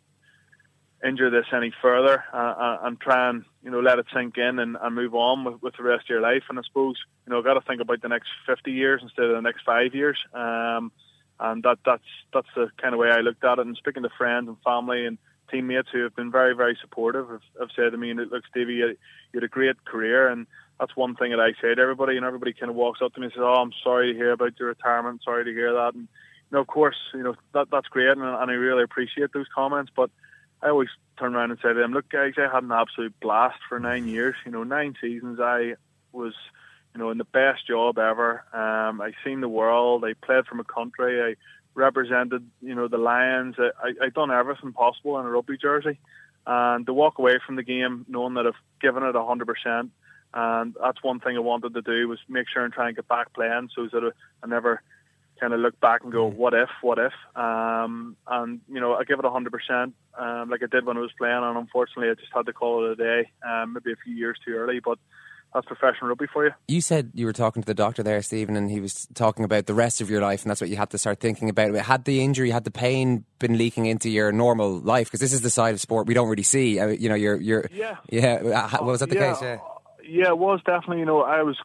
injure 1.04 1.30
this 1.30 1.46
any 1.54 1.74
further 1.82 2.24
uh, 2.32 2.78
and 2.84 3.00
try 3.00 3.30
and 3.30 3.44
you 3.64 3.72
know 3.72 3.80
let 3.80 3.98
it 3.98 4.06
sink 4.14 4.38
in 4.38 4.60
and, 4.60 4.78
and 4.80 4.96
move 4.96 5.16
on 5.16 5.44
with, 5.44 5.62
with 5.62 5.76
the 5.76 5.84
rest 5.84 6.06
of 6.06 6.10
your 6.10 6.22
life. 6.22 6.44
And 6.50 6.60
I 6.60 6.62
suppose 6.64 6.96
you 7.26 7.32
know 7.32 7.40
I've 7.40 7.44
got 7.44 7.56
to 7.56 7.62
think 7.62 7.82
about 7.82 8.02
the 8.02 8.10
next 8.10 8.30
50 8.48 8.72
years 8.72 9.02
instead 9.04 9.26
of 9.26 9.36
the 9.36 9.42
next 9.42 9.64
five 9.64 9.96
years. 9.96 10.18
Um, 10.34 10.92
and 11.40 11.64
that 11.64 11.80
that's 11.86 12.04
that's 12.34 12.48
the 12.56 12.70
kind 12.82 12.94
of 12.94 13.00
way 13.00 13.10
I 13.10 13.22
looked 13.22 13.44
at 13.44 13.60
it. 13.60 13.66
And 13.66 13.76
speaking 13.78 14.04
to 14.04 14.10
friends 14.18 14.48
and 14.48 14.58
family 14.64 15.06
and 15.06 15.18
teammates 15.52 15.90
who 15.92 16.04
have 16.04 16.16
been 16.16 16.32
very 16.32 16.56
very 16.56 16.78
supportive 16.82 17.30
have, 17.30 17.42
have 17.60 17.70
said 17.76 17.92
to 17.92 17.98
me, 17.98 18.14
"Look, 18.14 18.44
Stevie, 18.50 18.76
you, 18.76 18.88
you 18.88 18.98
had 19.36 19.44
a 19.44 19.48
great 19.48 19.84
career." 19.86 20.30
And 20.30 20.48
that's 20.80 20.96
one 20.96 21.16
thing 21.16 21.32
that 21.32 21.40
I 21.40 21.52
say 21.62 21.76
to 21.76 21.82
everybody, 21.82 22.18
and 22.18 22.26
everybody 22.26 22.54
kind 22.54 22.70
of 22.70 22.76
walks 22.76 23.02
up 23.02 23.14
to 23.14 23.20
me 23.20 23.26
and 23.26 23.34
says, 23.34 23.44
"Oh, 23.44 23.62
I'm 23.62 23.74
sorry 23.84 24.14
to 24.14 24.18
hear 24.18 24.32
about 24.32 24.60
your 24.60 24.70
retirement. 24.70 25.22
Sorry 25.24 25.46
to 25.46 25.52
hear 25.52 25.74
that." 25.74 25.94
And 25.94 26.04
you 26.04 26.58
know, 26.58 26.62
of 26.62 26.68
course, 26.68 26.98
you 27.14 27.24
know 27.24 27.36
that 27.54 27.68
that's 27.72 27.88
great, 27.88 28.10
and, 28.10 28.22
and 28.22 28.52
I 28.52 28.54
really 28.54 28.84
appreciate 28.84 29.34
those 29.34 29.48
comments, 29.54 29.92
but 29.96 30.10
I 30.64 30.70
always 30.70 30.90
turn 31.18 31.36
around 31.36 31.52
and 31.52 31.60
say 31.62 31.70
to 31.70 31.80
them, 31.80 31.94
look, 31.94 32.10
guys, 32.10 32.34
I 32.38 32.54
had 32.54 32.64
an 32.64 32.72
absolute 32.72 33.20
blast 33.20 33.60
for 33.68 33.80
nine 33.80 34.08
years. 34.08 34.36
You 34.46 34.52
know, 34.52 34.64
nine 34.64 34.96
seasons. 35.02 35.40
I 35.42 35.76
was, 36.12 36.34
you 36.94 37.00
know, 37.00 37.10
in 37.10 37.18
the 37.18 37.26
best 37.26 37.68
job 37.68 37.98
ever. 37.98 38.44
Um, 38.54 39.02
I 39.02 39.12
seen 39.24 39.42
the 39.42 39.50
world. 39.50 40.04
I 40.04 40.14
played 40.14 40.46
for 40.46 40.56
my 40.56 40.64
country. 40.64 41.22
I 41.22 41.36
represented, 41.74 42.46
you 42.62 42.76
know, 42.76 42.88
the 42.88 42.98
Lions. 42.98 43.56
I, 43.58 43.70
I, 43.82 44.06
I 44.06 44.10
done 44.10 44.32
everything 44.32 44.74
possible 44.74 45.20
in 45.20 45.26
a 45.26 45.30
rugby 45.30 45.58
jersey. 45.58 46.00
And 46.46 46.86
to 46.88 46.94
walk 46.94 47.20
away 47.20 47.40
from 47.46 47.56
the 47.56 47.64
game 47.64 48.06
knowing 48.08 48.34
that 48.34 48.48
I've 48.48 48.54
given 48.82 49.04
it 49.04 49.14
100%, 49.14 49.90
and 50.34 50.76
that's 50.82 51.04
one 51.04 51.20
thing 51.20 51.36
I 51.36 51.40
wanted 51.40 51.74
to 51.74 51.82
do 51.82 52.08
was 52.08 52.20
make 52.28 52.48
sure 52.52 52.64
and 52.64 52.74
try 52.74 52.88
and 52.88 52.96
get 52.96 53.08
back 53.08 53.34
playing 53.34 53.70
so 53.76 53.88
that 53.92 54.12
I 54.42 54.48
never 54.48 54.82
kind 55.40 55.54
of 55.54 55.60
look 55.60 55.80
back 55.80 56.04
and 56.04 56.12
go, 56.12 56.26
what 56.26 56.54
if, 56.54 56.70
what 56.82 57.00
if? 57.00 57.14
Um, 57.36 58.16
and, 58.28 58.62
you 58.72 58.80
know, 58.80 58.96
I 58.96 59.04
give 59.04 59.20
it 59.20 59.26
100%, 59.26 59.94
um, 60.18 60.50
like 60.50 60.64
I 60.64 60.68
did 60.68 60.86
when 60.86 60.98
I 60.98 61.02
was 61.02 61.12
playing, 61.18 61.44
and 61.44 61.58
unfortunately 61.58 62.10
I 62.10 62.14
just 62.14 62.32
had 62.34 62.46
to 62.46 62.54
call 62.54 62.86
it 62.86 62.92
a 62.92 62.96
day, 62.96 63.30
um, 63.48 63.74
maybe 63.74 63.92
a 63.92 64.04
few 64.04 64.14
years 64.14 64.38
too 64.46 64.54
early, 64.54 64.80
but 64.80 65.00
that's 65.54 65.66
professional 65.66 66.10
rugby 66.10 66.28
for 66.32 66.46
you. 66.46 66.52
You 66.68 66.82
said 66.82 67.12
you 67.14 67.26
were 67.26 67.34
talking 67.34 67.62
to 67.62 67.66
the 67.66 67.74
doctor 67.74 68.04
there, 68.04 68.22
Stephen, 68.22 68.56
and 68.56 68.72
he 68.72 68.80
was 68.80 69.08
talking 69.14 69.44
about 69.44 69.66
the 69.66 69.74
rest 69.74 70.00
of 70.00 70.10
your 70.10 70.22
life, 70.22 70.44
and 70.44 70.50
that's 70.50 70.62
what 70.62 70.70
you 70.70 70.78
had 70.78 70.90
to 70.92 70.98
start 70.98 71.20
thinking 71.20 71.50
about. 71.50 71.76
Had 71.76 72.06
the 72.06 72.24
injury, 72.24 72.52
had 72.52 72.64
the 72.64 72.72
pain 72.72 73.26
been 73.40 73.58
leaking 73.58 73.86
into 73.86 74.10
your 74.10 74.32
normal 74.32 74.80
life? 74.80 75.08
Because 75.08 75.20
this 75.20 75.34
is 75.34 75.42
the 75.42 75.50
side 75.50 75.74
of 75.74 75.82
sport 75.82 76.08
we 76.08 76.14
don't 76.14 76.30
really 76.30 76.44
see. 76.44 76.80
Uh, 76.80 76.88
you 76.88 77.10
know, 77.10 77.16
you're, 77.16 77.40
you're, 77.40 77.66
yeah, 77.74 77.98
yeah. 78.10 78.42
Was 78.82 79.02
that 79.02 79.10
the 79.10 79.16
yeah. 79.16 79.34
case? 79.34 79.42
Yeah, 79.42 79.60
yeah, 80.08 80.28
it 80.30 80.38
was 80.38 80.62
definitely. 80.66 81.00
You 81.00 81.06
know, 81.06 81.22
I 81.22 81.44
was 81.44 81.58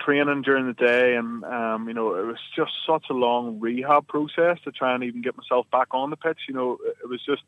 training 0.00 0.42
during 0.42 0.66
the 0.66 0.72
day, 0.72 1.14
and 1.14 1.44
um, 1.44 1.88
you 1.88 1.94
know, 1.94 2.14
it 2.14 2.24
was 2.24 2.38
just 2.56 2.72
such 2.86 3.06
a 3.10 3.14
long 3.14 3.60
rehab 3.60 4.06
process 4.06 4.58
to 4.64 4.72
try 4.72 4.94
and 4.94 5.04
even 5.04 5.22
get 5.22 5.36
myself 5.36 5.66
back 5.70 5.88
on 5.92 6.10
the 6.10 6.16
pitch. 6.16 6.38
You 6.48 6.54
know, 6.54 6.78
it 7.02 7.08
was 7.08 7.20
just 7.24 7.42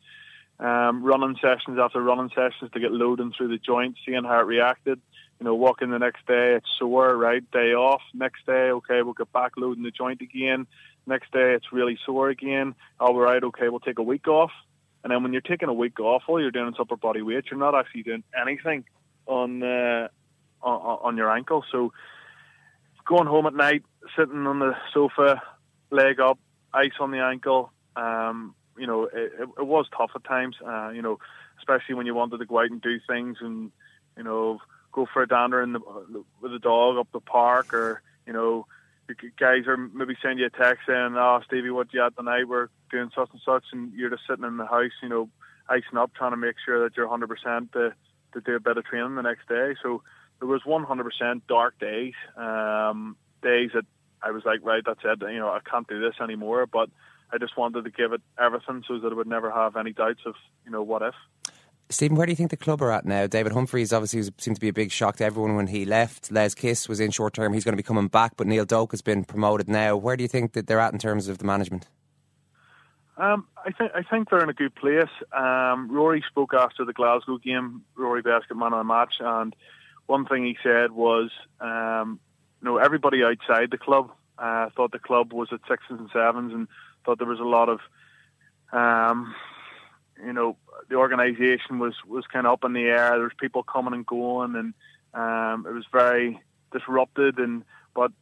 um, 0.59 1.02
running 1.02 1.37
sessions 1.40 1.78
after 1.78 2.02
running 2.02 2.30
sessions 2.35 2.70
to 2.72 2.80
get 2.80 2.92
loading 2.92 3.32
through 3.37 3.48
the 3.48 3.59
joint, 3.59 3.96
seeing 4.04 4.24
how 4.24 4.40
it 4.40 4.44
reacted. 4.44 5.00
You 5.38 5.44
know, 5.44 5.55
walking 5.55 5.90
the 5.90 5.99
next 5.99 6.27
day, 6.27 6.55
it's 6.55 6.68
sore, 6.79 7.14
right? 7.16 7.49
Day 7.51 7.75
off. 7.75 8.01
Next 8.14 8.46
day, 8.46 8.70
okay, 8.70 9.03
we'll 9.03 9.12
get 9.12 9.33
back 9.33 9.53
loading 9.57 9.83
the 9.83 9.90
joint 9.90 10.22
again. 10.22 10.66
Next 11.07 11.31
day, 11.31 11.55
it's 11.55 11.72
really 11.72 11.99
sore 12.07 12.31
again. 12.31 12.75
All 12.99 13.18
right, 13.18 13.42
okay, 13.42 13.68
we'll 13.68 13.81
take 13.81 13.99
a 13.99 14.03
week 14.03 14.29
off. 14.29 14.51
And 15.05 15.12
then 15.12 15.22
when 15.22 15.33
you're 15.33 15.42
taking 15.42 15.68
a 15.68 15.75
week 15.75 16.01
off, 16.01 16.22
all 16.27 16.40
you're 16.40 16.51
doing 16.51 16.68
is 16.68 16.75
upper 16.81 16.96
body 16.96 17.22
weight. 17.22 17.44
You're 17.51 17.61
not 17.61 17.75
actually 17.75 18.03
doing 18.03 18.25
anything 18.40 18.85
on 19.27 19.62
uh, 19.62 20.09
on, 20.62 20.99
on 21.03 21.16
your 21.16 21.31
ankle. 21.31 21.64
So 21.70 21.92
going 23.07 23.27
home 23.27 23.46
at 23.46 23.55
night, 23.55 23.85
sitting 24.18 24.46
on 24.46 24.59
the 24.59 24.72
sofa, 24.92 25.40
leg 25.90 26.18
up, 26.18 26.38
ice 26.72 26.92
on 26.99 27.11
the 27.11 27.20
ankle. 27.20 27.70
Um, 27.94 28.55
you 28.77 28.87
know, 28.87 29.05
it, 29.05 29.33
it, 29.59 29.66
was 29.66 29.87
tough 29.96 30.11
at 30.14 30.25
times. 30.25 30.57
Uh, 30.66 30.90
you 30.90 31.03
know, 31.03 31.18
especially 31.59 31.94
when 31.94 32.07
you 32.07 32.14
wanted 32.14 32.38
to 32.38 32.46
go 32.46 32.59
out 32.59 32.70
and 32.70 32.83
do 32.83 32.99
things 33.09 33.38
and 33.40 33.70
you 34.16 34.25
know 34.25 34.59
go 34.96 35.06
for 35.12 35.22
a 35.22 35.28
dander 35.28 35.62
in 35.62 35.74
the, 35.74 35.80
with 36.40 36.50
the 36.50 36.59
dog 36.59 36.96
up 36.96 37.09
the 37.12 37.20
park, 37.20 37.72
or 37.72 38.02
you 38.26 38.32
know, 38.32 38.66
guys 39.38 39.66
are 39.68 39.76
maybe 39.76 40.16
send 40.20 40.40
you 40.40 40.46
a 40.46 40.50
text 40.50 40.87
saying, 40.88 41.14
"Oh, 41.16 41.40
Stevie, 41.46 41.70
what 41.70 41.92
you 41.94 42.02
at 42.02 42.16
tonight? 42.16 42.48
We're 42.48 42.68
doing 42.90 43.11
such 43.14 43.28
and 43.30 43.40
such," 43.44 43.64
and 43.72 43.92
you're 43.92 44.11
just 44.11 44.26
sitting 44.28 44.44
in 44.44 44.56
the 44.56 44.66
house, 44.66 44.90
you 45.02 45.09
know, 45.09 45.28
icing 45.68 45.98
up, 45.98 46.14
trying 46.14 46.32
to 46.32 46.37
make 46.37 46.56
sure 46.64 46.82
that 46.82 46.96
you're 46.96 47.06
100 47.06 47.28
percent 47.28 47.72
to 47.74 47.94
to 48.32 48.40
do 48.40 48.56
a 48.56 48.61
bit 48.61 48.78
of 48.78 48.85
training 48.85 49.14
the 49.14 49.22
next 49.22 49.48
day. 49.48 49.74
So 49.82 50.02
there 50.38 50.48
was 50.48 50.62
100% 50.62 51.42
dark 51.48 51.78
days, 51.78 52.12
um, 52.37 53.16
days 53.42 53.70
that 53.74 53.87
I 54.22 54.30
was 54.30 54.44
like, 54.44 54.61
right, 54.62 54.82
that's 54.85 55.00
it. 55.04 55.20
You 55.22 55.38
know, 55.38 55.48
I 55.48 55.61
can't 55.68 55.88
do 55.88 56.00
this 56.00 56.16
anymore. 56.20 56.66
But 56.66 56.90
I 57.32 57.38
just 57.38 57.56
wanted 57.56 57.85
to 57.85 57.90
give 57.90 58.12
it 58.12 58.20
everything 58.38 58.85
so 58.87 58.98
that 58.98 59.12
I 59.12 59.14
would 59.14 59.26
never 59.26 59.50
have 59.50 59.76
any 59.76 59.92
doubts 59.92 60.20
of, 60.26 60.35
you 60.64 60.70
know, 60.70 60.82
what 60.82 61.02
if. 61.02 61.14
Stephen, 61.88 62.16
where 62.16 62.27
do 62.27 62.33
you 62.33 62.37
think 62.37 62.51
the 62.51 62.57
club 62.57 62.83
are 62.83 62.90
at 62.90 63.05
now? 63.05 63.27
David 63.27 63.53
Humphreys 63.53 63.92
obviously 63.92 64.22
seemed 64.38 64.57
to 64.57 64.61
be 64.61 64.68
a 64.68 64.72
big 64.72 64.90
shock 64.90 65.16
to 65.16 65.25
everyone 65.25 65.55
when 65.55 65.68
he 65.68 65.85
left. 65.85 66.33
Les 66.33 66.55
Kiss 66.55 66.88
was 66.88 66.99
in 66.99 67.12
short 67.12 67.35
term. 67.35 67.53
He's 67.53 67.64
going 67.64 67.75
to 67.75 67.77
be 67.77 67.87
coming 67.87 68.09
back, 68.09 68.37
but 68.37 68.46
Neil 68.46 68.64
Doak 68.64 68.90
has 68.90 69.03
been 69.03 69.25
promoted 69.25 69.68
now. 69.68 69.96
Where 69.96 70.16
do 70.16 70.25
you 70.25 70.29
think 70.29 70.53
that 70.55 70.66
they're 70.66 70.81
at 70.81 70.92
in 70.92 70.99
terms 70.99 71.29
of 71.29 71.38
the 71.38 71.44
management? 71.44 71.87
Um, 73.16 73.46
I 73.64 73.70
think 73.72 73.92
I 73.94 74.03
think 74.03 74.29
they're 74.29 74.42
in 74.42 74.51
a 74.51 74.55
good 74.55 74.75
place. 74.75 75.09
Um, 75.33 75.88
Rory 75.90 76.22
spoke 76.29 76.53
after 76.53 76.85
the 76.85 76.92
Glasgow 76.92 77.38
game. 77.38 77.83
Rory 77.94 78.20
Best 78.20 78.46
man 78.55 78.72
of 78.72 78.79
the 78.79 78.85
match, 78.85 79.14
and 79.20 79.57
one 80.07 80.27
thing 80.27 80.44
he 80.44 80.59
said 80.62 80.92
was, 80.92 81.31
um, 81.61 82.20
you 82.61 82.66
know, 82.68 82.77
everybody 82.77 83.25
outside 83.25 83.70
the 83.70 83.79
club 83.79 84.11
uh, 84.38 84.68
thought 84.77 84.92
the 84.92 84.99
club 84.99 85.33
was 85.33 85.49
at 85.51 85.61
sixes 85.68 85.99
and 85.99 86.11
sevens, 86.12 86.53
and 86.53 86.68
thought 87.05 87.18
there 87.18 87.27
was 87.27 87.40
a 87.40 87.44
lot 87.44 87.68
of, 87.70 87.81
um, 88.72 89.35
you 90.24 90.33
know, 90.33 90.57
the 90.88 90.96
organisation 90.96 91.79
was 91.79 91.94
was 92.07 92.24
kind 92.33 92.46
of 92.46 92.55
up 92.55 92.64
in 92.64 92.72
the 92.72 92.85
air. 92.85 93.11
There 93.11 93.22
was 93.22 93.33
people 93.40 93.62
coming 93.62 93.94
and 93.94 94.07
going, 94.07 94.55
and 94.55 94.74
um, 95.14 95.66
it 95.66 95.74
was 95.74 95.85
very 95.92 96.40
disrupted. 96.72 97.38
And 97.38 97.64
but 97.94 98.12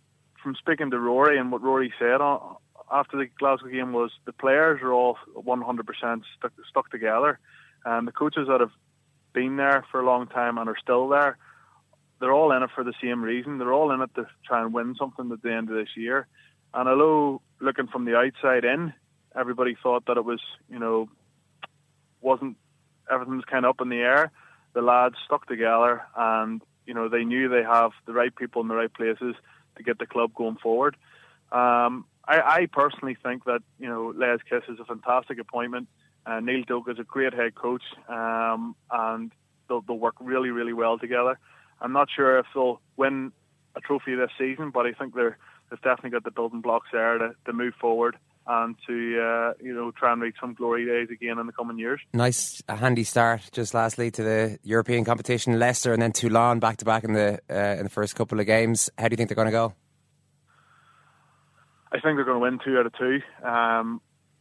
from 0.42 0.54
speaking 0.56 0.90
to 0.90 0.98
Rory 0.98 1.38
and 1.38 1.50
what 1.50 1.62
Rory 1.62 1.92
said 1.98 2.20
on, 2.20 2.56
after 2.90 3.16
the 3.16 3.26
Glasgow 3.38 3.68
game 3.68 3.92
was 3.92 4.10
the 4.24 4.32
players 4.32 4.80
are 4.82 4.92
all 4.92 5.16
100% 5.36 6.22
stuck, 6.36 6.52
stuck 6.68 6.90
together, 6.90 7.38
and 7.84 8.06
the 8.06 8.12
coaches 8.12 8.48
that 8.48 8.60
have 8.60 8.72
been 9.32 9.56
there 9.56 9.84
for 9.90 10.00
a 10.00 10.06
long 10.06 10.26
time 10.26 10.58
and 10.58 10.68
are 10.68 10.78
still 10.80 11.08
there 11.08 11.38
they're 12.20 12.32
all 12.32 12.52
in 12.52 12.62
it 12.62 12.70
for 12.74 12.84
the 12.84 12.94
same 13.02 13.22
reason. 13.22 13.58
They're 13.58 13.72
all 13.72 13.90
in 13.90 14.00
it 14.00 14.14
to 14.14 14.26
try 14.46 14.62
and 14.62 14.72
win 14.72 14.94
something 14.98 15.30
at 15.30 15.42
the 15.42 15.52
end 15.52 15.68
of 15.68 15.76
this 15.76 15.94
year. 15.94 16.26
And 16.72 16.88
although 16.88 17.42
looking 17.60 17.86
from 17.86 18.06
the 18.06 18.16
outside 18.16 18.64
in, 18.64 18.92
everybody 19.36 19.76
thought 19.82 20.06
that 20.06 20.16
it 20.16 20.24
was, 20.24 20.40
you 20.70 20.78
know, 20.78 21.08
wasn't 22.24 22.56
everything 23.10 23.36
was 23.36 23.44
kind 23.44 23.64
of 23.64 23.70
up 23.70 23.80
in 23.80 23.88
the 23.88 23.98
air. 23.98 24.32
The 24.72 24.82
lads 24.82 25.16
stuck 25.24 25.46
together, 25.46 26.02
and 26.16 26.62
you 26.86 26.94
know 26.94 27.08
they 27.08 27.24
knew 27.24 27.48
they 27.48 27.62
have 27.62 27.92
the 28.06 28.12
right 28.12 28.34
people 28.34 28.62
in 28.62 28.68
the 28.68 28.74
right 28.74 28.92
places 28.92 29.36
to 29.76 29.82
get 29.82 29.98
the 29.98 30.06
club 30.06 30.34
going 30.34 30.56
forward. 30.56 30.96
Um, 31.52 32.06
I, 32.26 32.40
I 32.40 32.68
personally 32.72 33.16
think 33.22 33.44
that 33.44 33.60
you 33.78 33.88
know 33.88 34.12
Les 34.16 34.38
Kiss 34.48 34.62
is 34.68 34.80
a 34.80 34.84
fantastic 34.84 35.38
appointment. 35.38 35.88
Uh, 36.26 36.40
Neil 36.40 36.64
Doak 36.66 36.88
is 36.88 36.98
a 36.98 37.04
great 37.04 37.34
head 37.34 37.54
coach, 37.54 37.82
um, 38.08 38.74
and 38.90 39.30
they'll, 39.68 39.82
they'll 39.82 39.98
work 39.98 40.14
really, 40.20 40.48
really 40.48 40.72
well 40.72 40.98
together. 40.98 41.38
I'm 41.82 41.92
not 41.92 42.08
sure 42.10 42.38
if 42.38 42.46
they'll 42.54 42.80
win 42.96 43.30
a 43.76 43.80
trophy 43.80 44.14
this 44.14 44.30
season, 44.38 44.70
but 44.70 44.86
I 44.86 44.92
think 44.92 45.14
they're 45.14 45.36
they've 45.70 45.80
definitely 45.82 46.10
got 46.10 46.24
the 46.24 46.30
building 46.30 46.62
blocks 46.62 46.88
there 46.92 47.18
to, 47.18 47.34
to 47.44 47.52
move 47.52 47.74
forward 47.80 48.16
and 48.46 48.76
to 48.86 49.20
uh, 49.20 49.52
you 49.62 49.74
know 49.74 49.90
try 49.90 50.12
and 50.12 50.20
reach 50.20 50.36
some 50.40 50.54
glory 50.54 50.84
days 50.84 51.08
again 51.10 51.38
in 51.38 51.46
the 51.46 51.52
coming 51.52 51.78
years. 51.78 52.00
Nice, 52.12 52.62
a 52.68 52.76
handy 52.76 53.04
start. 53.04 53.48
Just 53.52 53.74
lastly 53.74 54.10
to 54.12 54.22
the 54.22 54.58
European 54.62 55.04
competition, 55.04 55.58
Leicester 55.58 55.92
and 55.92 56.02
then 56.02 56.12
Toulon 56.12 56.60
back 56.60 56.78
to 56.78 56.84
back 56.84 57.04
in 57.04 57.12
the 57.12 57.40
uh, 57.50 57.76
in 57.78 57.84
the 57.84 57.90
first 57.90 58.14
couple 58.14 58.40
of 58.40 58.46
games. 58.46 58.90
How 58.98 59.08
do 59.08 59.12
you 59.12 59.16
think 59.16 59.28
they're 59.28 59.36
going 59.36 59.46
to 59.46 59.52
go? 59.52 59.74
I 61.92 62.00
think 62.00 62.16
they're 62.16 62.24
going 62.24 62.36
to 62.36 62.40
win 62.40 62.58
two 62.64 62.78
out 62.78 62.86
of 62.86 62.92
two. 62.94 63.20
Um, 63.46 64.00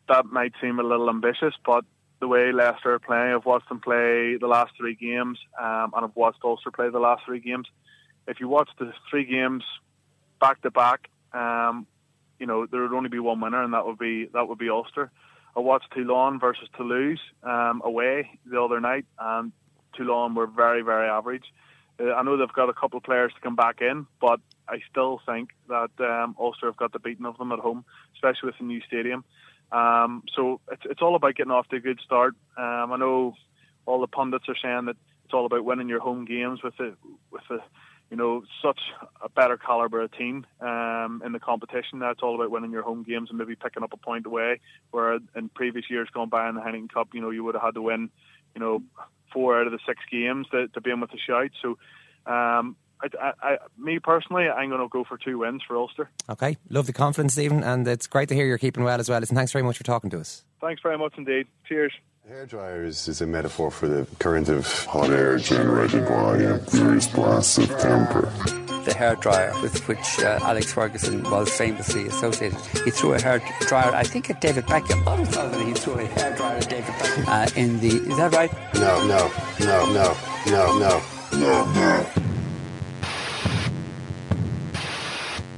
that 0.10 0.26
might 0.26 0.54
seem 0.60 0.80
a 0.80 0.84
little 0.84 1.10
ambitious, 1.10 1.54
but 1.66 1.86
the 2.20 2.28
way 2.28 2.52
Leicester 2.52 2.94
are 2.94 3.00
playing, 3.00 3.34
I've 3.34 3.46
watched 3.46 3.70
them 3.70 3.80
play 3.80 4.38
the 4.40 4.48
last 4.48 4.72
three 4.78 4.96
games, 4.96 5.38
um, 5.62 5.92
and 5.96 6.06
I've 6.06 6.16
watched 6.16 6.40
Ulster 6.44 6.72
play 6.72 6.90
the 6.90 7.00
last 7.00 7.24
three 7.26 7.40
games. 7.40 7.68
If 8.28 8.40
you 8.40 8.48
watch 8.48 8.70
the 8.80 8.92
three 9.10 9.26
games 9.26 9.64
back 10.40 10.62
to 10.62 10.72
back, 10.72 11.10
um, 11.34 11.86
you 12.40 12.46
know 12.46 12.66
there 12.66 12.82
would 12.82 12.94
only 12.94 13.10
be 13.10 13.20
one 13.20 13.40
winner, 13.40 13.64
and 13.64 13.74
that 13.74 13.86
would 13.86 13.98
be 13.98 14.26
that 14.34 14.48
would 14.48 14.60
be 14.60 14.70
Ulster. 14.70 15.12
I 15.56 15.60
watched 15.60 15.92
Toulon 15.94 16.40
versus 16.40 16.68
Toulouse 16.76 17.20
um, 17.44 17.82
away 17.84 18.40
the 18.46 18.62
other 18.62 18.80
night, 18.80 19.06
and 19.20 19.52
Toulon 19.96 20.36
were 20.36 20.48
very 20.48 20.82
very 20.82 21.08
average. 21.08 21.46
Uh, 22.00 22.14
I 22.14 22.24
know 22.24 22.38
they've 22.38 22.52
got 22.52 22.70
a 22.70 22.74
couple 22.74 22.98
of 22.98 23.04
players 23.04 23.32
to 23.36 23.42
come 23.42 23.56
back 23.56 23.82
in, 23.82 24.08
but 24.20 24.40
I 24.68 24.80
still 24.90 25.22
think 25.26 25.50
that 25.70 25.92
um, 26.00 26.36
Ulster 26.40 26.66
have 26.68 26.78
got 26.78 26.92
the 26.92 27.00
beating 27.00 27.26
of 27.26 27.38
them 27.38 27.52
at 27.52 27.60
home, 27.60 27.86
especially 28.16 28.48
with 28.48 28.58
the 28.58 28.66
new 28.66 28.82
stadium. 28.82 29.24
Um, 29.72 30.24
so 30.36 30.60
it's 30.72 30.84
it's 30.86 31.02
all 31.02 31.16
about 31.16 31.36
getting 31.36 31.52
off 31.52 31.68
to 31.70 31.78
a 31.78 31.80
good 31.80 32.00
start. 32.04 32.36
Um, 32.58 32.94
I 32.94 32.98
know 32.98 33.36
all 33.86 34.02
the 34.02 34.08
pundits 34.08 34.46
are 34.48 34.56
saying 34.62 34.86
that 34.86 34.96
it's 35.26 35.34
all 35.34 35.46
about 35.46 35.66
winning 35.66 35.90
your 35.90 36.00
home 36.00 36.26
games 36.26 36.64
with 36.64 36.76
the 36.78 36.96
with 37.32 37.44
the 37.50 37.60
you 38.14 38.18
know 38.18 38.44
such 38.62 38.80
a 39.24 39.30
better 39.30 39.58
caliber 39.58 40.00
of 40.04 40.16
team 40.16 40.46
um, 40.62 41.24
in 41.26 41.32
the 41.32 41.40
competition. 41.40 41.98
Now 41.98 42.12
it's 42.12 42.22
all 42.22 42.36
about 42.36 42.52
winning 42.52 42.70
your 42.70 42.84
home 42.84 43.02
games 43.02 43.30
and 43.32 43.40
maybe 43.40 43.56
picking 43.56 43.82
up 43.82 43.92
a 43.92 43.98
point 43.98 44.28
away. 44.28 44.60
Where 44.92 45.18
in 45.36 45.50
previous 45.50 45.90
years 45.90 46.10
gone 46.14 46.30
by 46.30 46.48
in 46.48 46.54
the 46.54 46.62
Heineken 46.62 46.94
Cup, 46.94 47.08
you 47.16 47.22
know 47.22 47.32
you 47.32 47.44
would 47.44 47.56
have 47.56 47.64
had 47.64 47.74
to 47.74 47.82
win, 47.82 48.12
you 48.54 48.62
know, 48.62 48.84
four 49.34 49.60
out 49.60 49.66
of 49.66 49.74
the 49.74 49.80
six 49.88 50.00
games 50.12 50.46
to, 50.52 50.68
to 50.68 50.80
be 50.80 50.92
in 50.92 51.02
with 51.02 51.10
a 51.12 51.18
shout. 51.18 51.50
So 51.60 51.70
um, 52.32 52.76
I, 53.02 53.32
I, 53.42 53.58
me 53.80 53.98
personally, 53.98 54.48
I'm 54.48 54.70
going 54.70 54.80
to 54.80 54.88
go 54.90 55.04
for 55.04 55.18
two 55.18 55.40
wins 55.40 55.64
for 55.68 55.76
Ulster. 55.76 56.08
Okay, 56.30 56.58
love 56.70 56.86
the 56.86 56.94
confidence, 56.94 57.34
Stephen, 57.34 57.64
and 57.64 57.88
it's 57.88 58.06
great 58.06 58.30
to 58.30 58.36
hear 58.36 58.46
you're 58.46 58.60
keeping 58.60 58.84
well 58.84 59.00
as 59.00 59.10
well. 59.10 59.22
Listen, 59.22 59.36
thanks 59.36 59.52
very 59.52 59.64
much 59.64 59.78
for 59.78 59.86
talking 59.86 60.12
to 60.12 60.20
us. 60.20 60.46
Thanks 60.62 60.84
very 60.84 61.00
much 61.00 61.16
indeed. 61.18 61.48
Cheers. 61.68 61.94
Hairdryer 62.32 62.86
is, 62.86 63.10
is 63.10 63.20
a 63.20 63.28
metaphor 63.28 63.70
for 63.70 63.90
the 63.90 64.08
current 64.18 64.48
of 64.48 64.86
hot 64.86 65.10
air 65.10 65.38
generated 65.38 66.06
by 66.08 66.46
uh, 66.46 66.58
various 66.70 67.06
blasts 67.06 67.58
of 67.58 67.68
temper. 67.80 68.32
The 68.86 68.96
hairdryer 68.96 69.62
with 69.62 69.86
which 69.90 70.20
uh, 70.20 70.40
Alex 70.42 70.72
Ferguson 70.72 71.30
was 71.30 71.50
famously 71.50 72.08
associated. 72.08 72.58
He 72.86 72.92
threw 72.92 73.16
a 73.16 73.18
hairdryer, 73.18 73.94
I 73.94 74.04
think, 74.04 74.30
at 74.30 74.40
David 74.40 74.64
Beckham. 74.68 75.06
I 75.06 75.12
always 75.12 75.28
thought 75.28 75.52
that 75.52 75.68
he 75.68 75.74
threw 75.74 75.96
a 75.96 76.06
hairdryer 76.06 76.62
at 76.62 76.70
David 76.70 76.94
Beckham. 76.94 77.28
Uh, 77.28 77.60
in 77.60 77.82
the, 77.82 77.90
is 77.90 78.16
that 78.16 78.34
right? 78.34 78.54
No, 78.76 79.06
no, 79.06 79.30
no, 79.60 79.92
no, 79.92 80.16
no, 80.50 80.80
no, 80.80 81.02
no, 81.34 81.74
no. 81.74 82.06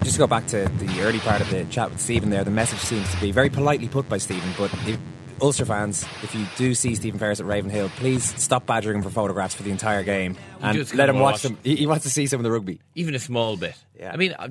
Just 0.01 0.15
to 0.15 0.17
go 0.17 0.25
back 0.25 0.47
to 0.47 0.67
the 0.79 1.01
early 1.01 1.19
part 1.19 1.41
of 1.41 1.49
the 1.51 1.63
chat 1.65 1.91
with 1.91 2.01
Stephen 2.01 2.31
there, 2.31 2.43
the 2.43 2.49
message 2.49 2.79
seems 2.79 3.07
to 3.11 3.21
be 3.21 3.31
very 3.31 3.51
politely 3.51 3.87
put 3.87 4.09
by 4.09 4.17
Stephen, 4.17 4.49
but 4.57 4.73
if, 4.87 4.97
Ulster 5.41 5.65
fans, 5.65 6.03
if 6.23 6.33
you 6.33 6.45
do 6.55 6.73
see 6.73 6.95
Stephen 6.95 7.19
Ferris 7.19 7.39
at 7.39 7.45
Ravenhill, 7.45 7.89
please 7.89 8.23
stop 8.41 8.65
badgering 8.65 8.97
him 8.97 9.03
for 9.03 9.09
photographs 9.09 9.53
for 9.53 9.63
the 9.63 9.71
entire 9.71 10.03
game 10.03 10.37
and 10.61 10.93
let 10.93 11.09
him 11.09 11.19
watch 11.19 11.33
watch. 11.33 11.41
them. 11.43 11.57
He, 11.63 11.75
he 11.75 11.87
wants 11.87 12.03
to 12.03 12.09
see 12.09 12.25
some 12.27 12.39
of 12.39 12.43
the 12.43 12.51
rugby. 12.51 12.79
even 12.95 13.15
a 13.15 13.19
small 13.19 13.57
bit. 13.57 13.75
Yeah. 13.99 14.11
I 14.13 14.17
mean, 14.17 14.33
uh, 14.33 14.49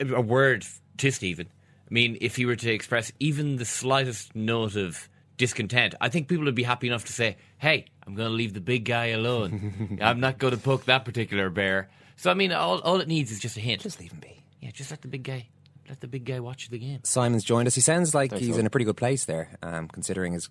a, 0.00 0.14
a 0.14 0.20
word 0.20 0.64
to 0.98 1.10
Stephen. 1.10 1.48
I 1.90 1.92
mean, 1.94 2.16
if 2.20 2.36
he 2.36 2.46
were 2.46 2.56
to 2.56 2.70
express 2.70 3.10
even 3.18 3.56
the 3.56 3.64
slightest 3.64 4.36
note 4.36 4.76
of 4.76 5.08
discontent, 5.36 5.94
I 6.00 6.08
think 6.10 6.28
people 6.28 6.44
would 6.44 6.54
be 6.54 6.62
happy 6.62 6.86
enough 6.86 7.06
to 7.06 7.12
say, 7.12 7.36
"Hey, 7.58 7.86
I'm 8.06 8.14
going 8.14 8.28
to 8.28 8.34
leave 8.34 8.54
the 8.54 8.60
big 8.60 8.84
guy 8.84 9.06
alone. 9.06 9.98
I'm 10.02 10.20
not 10.20 10.38
going 10.38 10.52
to 10.52 10.60
poke 10.60 10.84
that 10.84 11.04
particular 11.04 11.50
bear." 11.50 11.88
So, 12.16 12.30
I 12.30 12.34
mean, 12.34 12.52
all 12.52 12.78
all 12.80 13.00
it 13.00 13.08
needs 13.08 13.30
is 13.32 13.40
just 13.40 13.56
a 13.56 13.60
hint. 13.60 13.82
Just 13.82 14.00
leave 14.00 14.12
him 14.12 14.20
be. 14.20 14.42
Yeah, 14.60 14.70
just 14.70 14.90
let 14.90 15.02
the 15.02 15.08
big 15.08 15.22
guy 15.22 15.48
let 15.88 16.00
the 16.00 16.08
big 16.08 16.24
guy 16.24 16.40
watch 16.40 16.68
the 16.68 16.78
game. 16.78 17.00
Simon's 17.04 17.44
joined 17.44 17.66
us. 17.66 17.74
He 17.74 17.80
sounds 17.80 18.14
like 18.14 18.30
Thanks, 18.30 18.40
he's 18.40 18.54
Simon. 18.54 18.60
in 18.60 18.66
a 18.66 18.70
pretty 18.70 18.84
good 18.84 18.96
place 18.96 19.24
there, 19.24 19.56
um, 19.62 19.88
considering 19.88 20.32
his 20.32 20.48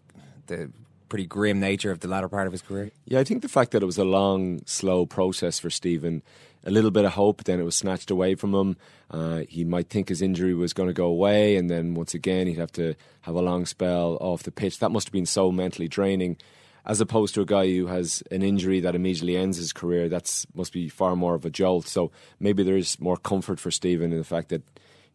the 0.47 0.71
pretty 1.09 1.25
grim 1.25 1.59
nature 1.59 1.91
of 1.91 1.99
the 2.01 2.07
latter 2.07 2.27
part 2.29 2.47
of 2.47 2.53
his 2.53 2.61
career. 2.61 2.91
Yeah, 3.05 3.19
I 3.19 3.23
think 3.23 3.41
the 3.41 3.49
fact 3.49 3.71
that 3.71 3.81
it 3.81 3.85
was 3.85 3.97
a 3.97 4.03
long, 4.03 4.61
slow 4.65 5.05
process 5.05 5.59
for 5.59 5.69
Stephen, 5.69 6.21
a 6.65 6.71
little 6.71 6.91
bit 6.91 7.05
of 7.05 7.13
hope, 7.13 7.45
then 7.45 7.59
it 7.59 7.63
was 7.63 7.75
snatched 7.75 8.11
away 8.11 8.35
from 8.35 8.53
him. 8.53 8.77
Uh, 9.09 9.43
he 9.47 9.63
might 9.63 9.89
think 9.89 10.09
his 10.09 10.21
injury 10.21 10.53
was 10.53 10.73
going 10.73 10.87
to 10.87 10.93
go 10.93 11.05
away, 11.05 11.55
and 11.55 11.69
then 11.69 11.93
once 11.93 12.13
again 12.13 12.47
he'd 12.47 12.57
have 12.57 12.73
to 12.73 12.93
have 13.21 13.35
a 13.35 13.41
long 13.41 13.65
spell 13.65 14.17
off 14.19 14.43
the 14.43 14.51
pitch. 14.51 14.79
That 14.79 14.91
must 14.91 15.07
have 15.07 15.13
been 15.13 15.25
so 15.25 15.51
mentally 15.51 15.87
draining. 15.87 16.37
As 16.85 17.01
opposed 17.01 17.35
to 17.35 17.41
a 17.41 17.45
guy 17.45 17.67
who 17.67 17.87
has 17.87 18.23
an 18.31 18.41
injury 18.41 18.79
that 18.79 18.95
immediately 18.95 19.35
ends 19.35 19.57
his 19.57 19.73
career, 19.73 20.07
that's 20.07 20.47
must 20.53 20.71
be 20.71 20.87
far 20.87 21.17
more 21.17 21.35
of 21.35 21.43
a 21.43 21.49
jolt. 21.49 21.85
So 21.85 22.11
maybe 22.39 22.63
there 22.63 22.77
is 22.77 22.97
more 22.99 23.17
comfort 23.17 23.59
for 23.59 23.71
Stephen 23.71 24.13
in 24.13 24.17
the 24.17 24.23
fact 24.23 24.49
that 24.49 24.61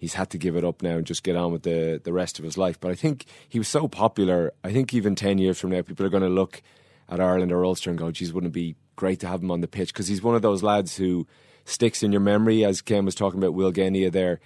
he's 0.02 0.14
had 0.14 0.30
to 0.30 0.36
give 0.36 0.56
it 0.56 0.64
up 0.64 0.82
now 0.82 0.96
and 0.96 1.06
just 1.06 1.22
get 1.22 1.36
on 1.36 1.52
with 1.52 1.62
the, 1.62 2.00
the 2.02 2.12
rest 2.12 2.40
of 2.40 2.44
his 2.44 2.58
life. 2.58 2.80
But 2.80 2.90
I 2.90 2.96
think 2.96 3.24
he 3.48 3.60
was 3.60 3.68
so 3.68 3.86
popular. 3.86 4.52
I 4.64 4.72
think 4.72 4.92
even 4.92 5.14
10 5.14 5.38
years 5.38 5.60
from 5.60 5.70
now, 5.70 5.80
people 5.82 6.04
are 6.04 6.08
going 6.08 6.24
to 6.24 6.28
look 6.28 6.60
at 7.08 7.20
Ireland 7.20 7.52
or 7.52 7.64
Ulster 7.64 7.88
and 7.88 7.96
go, 7.96 8.10
geez, 8.10 8.32
wouldn't 8.32 8.50
it 8.50 8.52
be 8.52 8.74
great 8.96 9.20
to 9.20 9.28
have 9.28 9.44
him 9.44 9.52
on 9.52 9.60
the 9.60 9.68
pitch? 9.68 9.92
Because 9.92 10.08
he's 10.08 10.20
one 10.20 10.34
of 10.34 10.42
those 10.42 10.60
lads 10.60 10.96
who 10.96 11.28
sticks 11.66 12.02
in 12.02 12.10
your 12.10 12.20
memory, 12.20 12.64
as 12.64 12.82
Ken 12.82 13.04
was 13.04 13.14
talking 13.14 13.38
about 13.38 13.54
Will 13.54 13.70
Genia 13.70 14.10
there. 14.10 14.40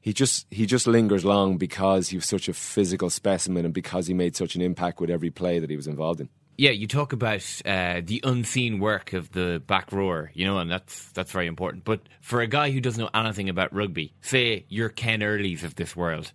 He 0.00 0.14
just 0.14 0.46
he 0.50 0.64
just 0.64 0.86
lingers 0.86 1.22
long 1.22 1.58
because 1.58 2.08
he 2.08 2.16
was 2.16 2.24
such 2.24 2.48
a 2.48 2.54
physical 2.54 3.10
specimen 3.10 3.66
and 3.66 3.74
because 3.74 4.06
he 4.06 4.14
made 4.14 4.36
such 4.36 4.54
an 4.54 4.62
impact 4.62 5.02
with 5.02 5.10
every 5.10 5.30
play 5.30 5.58
that 5.58 5.68
he 5.68 5.76
was 5.76 5.86
involved 5.86 6.20
in. 6.22 6.30
Yeah, 6.56 6.70
you 6.70 6.86
talk 6.86 7.12
about 7.12 7.44
uh, 7.64 8.00
the 8.04 8.20
unseen 8.22 8.78
work 8.78 9.12
of 9.12 9.32
the 9.32 9.62
back 9.66 9.92
rower, 9.92 10.30
you 10.34 10.46
know, 10.46 10.58
and 10.58 10.70
that's 10.70 11.10
that's 11.10 11.32
very 11.32 11.46
important. 11.46 11.84
But 11.84 12.00
for 12.20 12.40
a 12.40 12.46
guy 12.46 12.70
who 12.70 12.80
doesn't 12.80 13.02
know 13.02 13.10
anything 13.12 13.48
about 13.48 13.74
rugby, 13.74 14.12
say 14.20 14.64
you're 14.68 14.88
Ken 14.88 15.22
Early's 15.22 15.64
of 15.64 15.74
this 15.74 15.96
world, 15.96 16.30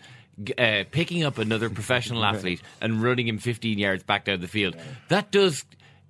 uh, 0.58 0.84
picking 0.92 1.24
up 1.24 1.38
another 1.38 1.70
professional 1.80 2.26
athlete 2.26 2.62
and 2.82 3.02
running 3.02 3.28
him 3.28 3.38
15 3.38 3.78
yards 3.78 4.04
back 4.04 4.26
down 4.26 4.42
the 4.42 4.48
field, 4.48 4.76
that 5.08 5.32
does. 5.32 5.66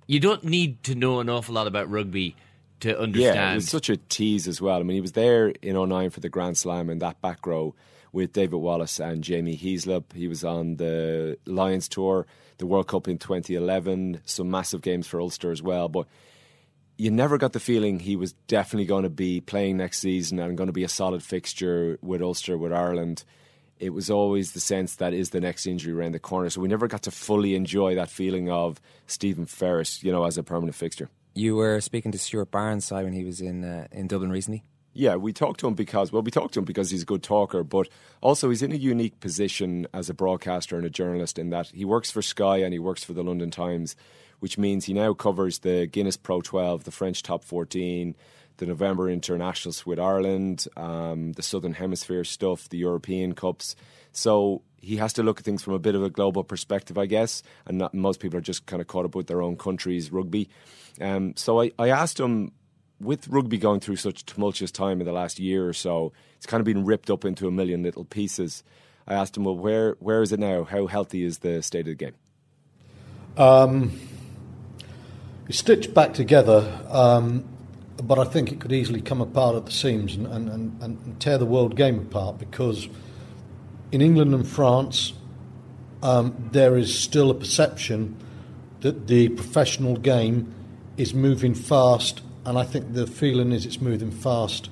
You 0.06 0.18
don't 0.18 0.42
need 0.42 0.82
to 0.84 0.96
know 0.96 1.20
an 1.20 1.28
awful 1.28 1.54
lot 1.54 1.68
about 1.68 1.88
rugby 1.88 2.34
to 2.80 2.98
understand. 2.98 3.36
Yeah, 3.36 3.52
it 3.52 3.56
was 3.56 3.68
such 3.68 3.88
a 3.90 3.96
tease 3.96 4.48
as 4.48 4.60
well. 4.60 4.80
I 4.80 4.82
mean, 4.82 4.96
he 4.96 5.00
was 5.00 5.12
there 5.12 5.48
in 5.62 5.76
09 5.76 6.10
for 6.10 6.20
the 6.20 6.28
Grand 6.28 6.58
Slam 6.58 6.90
in 6.90 6.98
that 6.98 7.20
back 7.20 7.46
row 7.46 7.74
with 8.12 8.32
David 8.32 8.56
Wallace 8.56 8.98
and 8.98 9.22
Jamie 9.22 9.56
Heaslip. 9.56 10.12
He 10.14 10.26
was 10.28 10.44
on 10.44 10.76
the 10.76 11.38
Lions 11.46 11.88
tour, 11.88 12.26
the 12.60 12.66
World 12.66 12.86
Cup 12.86 13.08
in 13.08 13.18
2011, 13.18 14.20
some 14.24 14.50
massive 14.50 14.82
games 14.82 15.06
for 15.06 15.20
Ulster 15.20 15.50
as 15.50 15.62
well. 15.62 15.88
But 15.88 16.06
you 16.96 17.10
never 17.10 17.38
got 17.38 17.54
the 17.54 17.60
feeling 17.60 17.98
he 17.98 18.14
was 18.14 18.34
definitely 18.46 18.84
going 18.84 19.04
to 19.04 19.10
be 19.10 19.40
playing 19.40 19.78
next 19.78 19.98
season 19.98 20.38
and 20.38 20.56
going 20.56 20.68
to 20.68 20.72
be 20.72 20.84
a 20.84 20.88
solid 20.88 21.22
fixture 21.22 21.98
with 22.02 22.22
Ulster, 22.22 22.56
with 22.56 22.72
Ireland. 22.72 23.24
It 23.78 23.94
was 23.94 24.10
always 24.10 24.52
the 24.52 24.60
sense 24.60 24.96
that 24.96 25.14
is 25.14 25.30
the 25.30 25.40
next 25.40 25.66
injury 25.66 25.94
around 25.94 26.12
the 26.12 26.18
corner. 26.18 26.50
So 26.50 26.60
we 26.60 26.68
never 26.68 26.86
got 26.86 27.02
to 27.04 27.10
fully 27.10 27.54
enjoy 27.54 27.94
that 27.94 28.10
feeling 28.10 28.50
of 28.50 28.78
Stephen 29.06 29.46
Ferris, 29.46 30.04
you 30.04 30.12
know, 30.12 30.24
as 30.24 30.36
a 30.36 30.42
permanent 30.42 30.74
fixture. 30.74 31.08
You 31.34 31.56
were 31.56 31.80
speaking 31.80 32.12
to 32.12 32.18
Stuart 32.18 32.50
Barnes, 32.50 32.84
Simon. 32.84 33.14
He 33.14 33.24
was 33.24 33.40
in 33.40 33.64
uh, 33.64 33.86
in 33.90 34.06
Dublin 34.06 34.30
recently. 34.30 34.64
Yeah, 34.92 35.16
we 35.16 35.32
talked 35.32 35.60
to 35.60 35.68
him 35.68 35.74
because, 35.74 36.10
well, 36.10 36.22
we 36.22 36.32
talked 36.32 36.54
to 36.54 36.60
him 36.60 36.64
because 36.64 36.90
he's 36.90 37.02
a 37.02 37.06
good 37.06 37.22
talker, 37.22 37.62
but 37.62 37.88
also 38.20 38.48
he's 38.48 38.62
in 38.62 38.72
a 38.72 38.76
unique 38.76 39.20
position 39.20 39.86
as 39.92 40.10
a 40.10 40.14
broadcaster 40.14 40.76
and 40.76 40.84
a 40.84 40.90
journalist 40.90 41.38
in 41.38 41.50
that 41.50 41.68
he 41.68 41.84
works 41.84 42.10
for 42.10 42.22
Sky 42.22 42.58
and 42.58 42.72
he 42.72 42.80
works 42.80 43.04
for 43.04 43.12
the 43.12 43.22
London 43.22 43.52
Times, 43.52 43.94
which 44.40 44.58
means 44.58 44.86
he 44.86 44.92
now 44.92 45.14
covers 45.14 45.60
the 45.60 45.86
Guinness 45.86 46.16
Pro 46.16 46.40
12, 46.40 46.84
the 46.84 46.90
French 46.90 47.22
Top 47.22 47.44
14, 47.44 48.16
the 48.56 48.66
November 48.66 49.08
Internationals 49.08 49.86
with 49.86 50.00
Ireland, 50.00 50.66
um, 50.76 51.32
the 51.32 51.42
Southern 51.42 51.74
Hemisphere 51.74 52.24
stuff, 52.24 52.68
the 52.68 52.78
European 52.78 53.34
Cups. 53.34 53.76
So 54.10 54.62
he 54.80 54.96
has 54.96 55.12
to 55.14 55.22
look 55.22 55.38
at 55.38 55.44
things 55.44 55.62
from 55.62 55.74
a 55.74 55.78
bit 55.78 55.94
of 55.94 56.02
a 56.02 56.10
global 56.10 56.42
perspective, 56.42 56.98
I 56.98 57.06
guess, 57.06 57.44
and 57.66 57.78
not, 57.78 57.94
most 57.94 58.18
people 58.18 58.38
are 58.38 58.42
just 58.42 58.66
kind 58.66 58.82
of 58.82 58.88
caught 58.88 59.04
up 59.04 59.14
with 59.14 59.28
their 59.28 59.40
own 59.40 59.56
country's 59.56 60.10
rugby. 60.10 60.48
Um, 61.00 61.34
so 61.36 61.60
I, 61.60 61.70
I 61.78 61.90
asked 61.90 62.18
him 62.18 62.52
with 63.00 63.28
rugby 63.28 63.58
going 63.58 63.80
through 63.80 63.96
such 63.96 64.26
tumultuous 64.26 64.70
time 64.70 65.00
in 65.00 65.06
the 65.06 65.12
last 65.12 65.38
year 65.38 65.66
or 65.66 65.72
so, 65.72 66.12
it's 66.36 66.46
kind 66.46 66.60
of 66.60 66.64
been 66.64 66.84
ripped 66.84 67.10
up 67.10 67.24
into 67.24 67.48
a 67.48 67.50
million 67.50 67.82
little 67.82 68.04
pieces. 68.04 68.62
I 69.06 69.14
asked 69.14 69.36
him, 69.36 69.44
well, 69.44 69.56
where 69.56 69.96
where 70.00 70.22
is 70.22 70.32
it 70.32 70.40
now? 70.40 70.64
How 70.64 70.86
healthy 70.86 71.24
is 71.24 71.38
the 71.38 71.62
state 71.62 71.80
of 71.80 71.86
the 71.86 71.94
game? 71.94 72.14
Um, 73.36 73.98
it's 75.48 75.58
stitched 75.58 75.94
back 75.94 76.14
together, 76.14 76.80
um, 76.90 77.44
but 78.02 78.18
I 78.18 78.24
think 78.24 78.52
it 78.52 78.60
could 78.60 78.72
easily 78.72 79.00
come 79.00 79.20
apart 79.20 79.56
at 79.56 79.66
the 79.66 79.72
seams 79.72 80.14
and, 80.14 80.26
and, 80.26 80.48
and, 80.48 80.82
and 80.82 81.20
tear 81.20 81.38
the 81.38 81.46
world 81.46 81.76
game 81.76 81.98
apart 81.98 82.38
because 82.38 82.88
in 83.92 84.00
England 84.00 84.34
and 84.34 84.46
France, 84.46 85.12
um, 86.02 86.50
there 86.52 86.76
is 86.76 86.96
still 86.96 87.30
a 87.30 87.34
perception 87.34 88.16
that 88.80 89.06
the 89.06 89.28
professional 89.30 89.96
game 89.96 90.54
is 90.96 91.12
moving 91.14 91.54
fast, 91.54 92.22
and 92.44 92.58
I 92.58 92.64
think 92.64 92.94
the 92.94 93.06
feeling 93.06 93.52
is 93.52 93.66
it's 93.66 93.80
moving 93.80 94.10
fast 94.10 94.70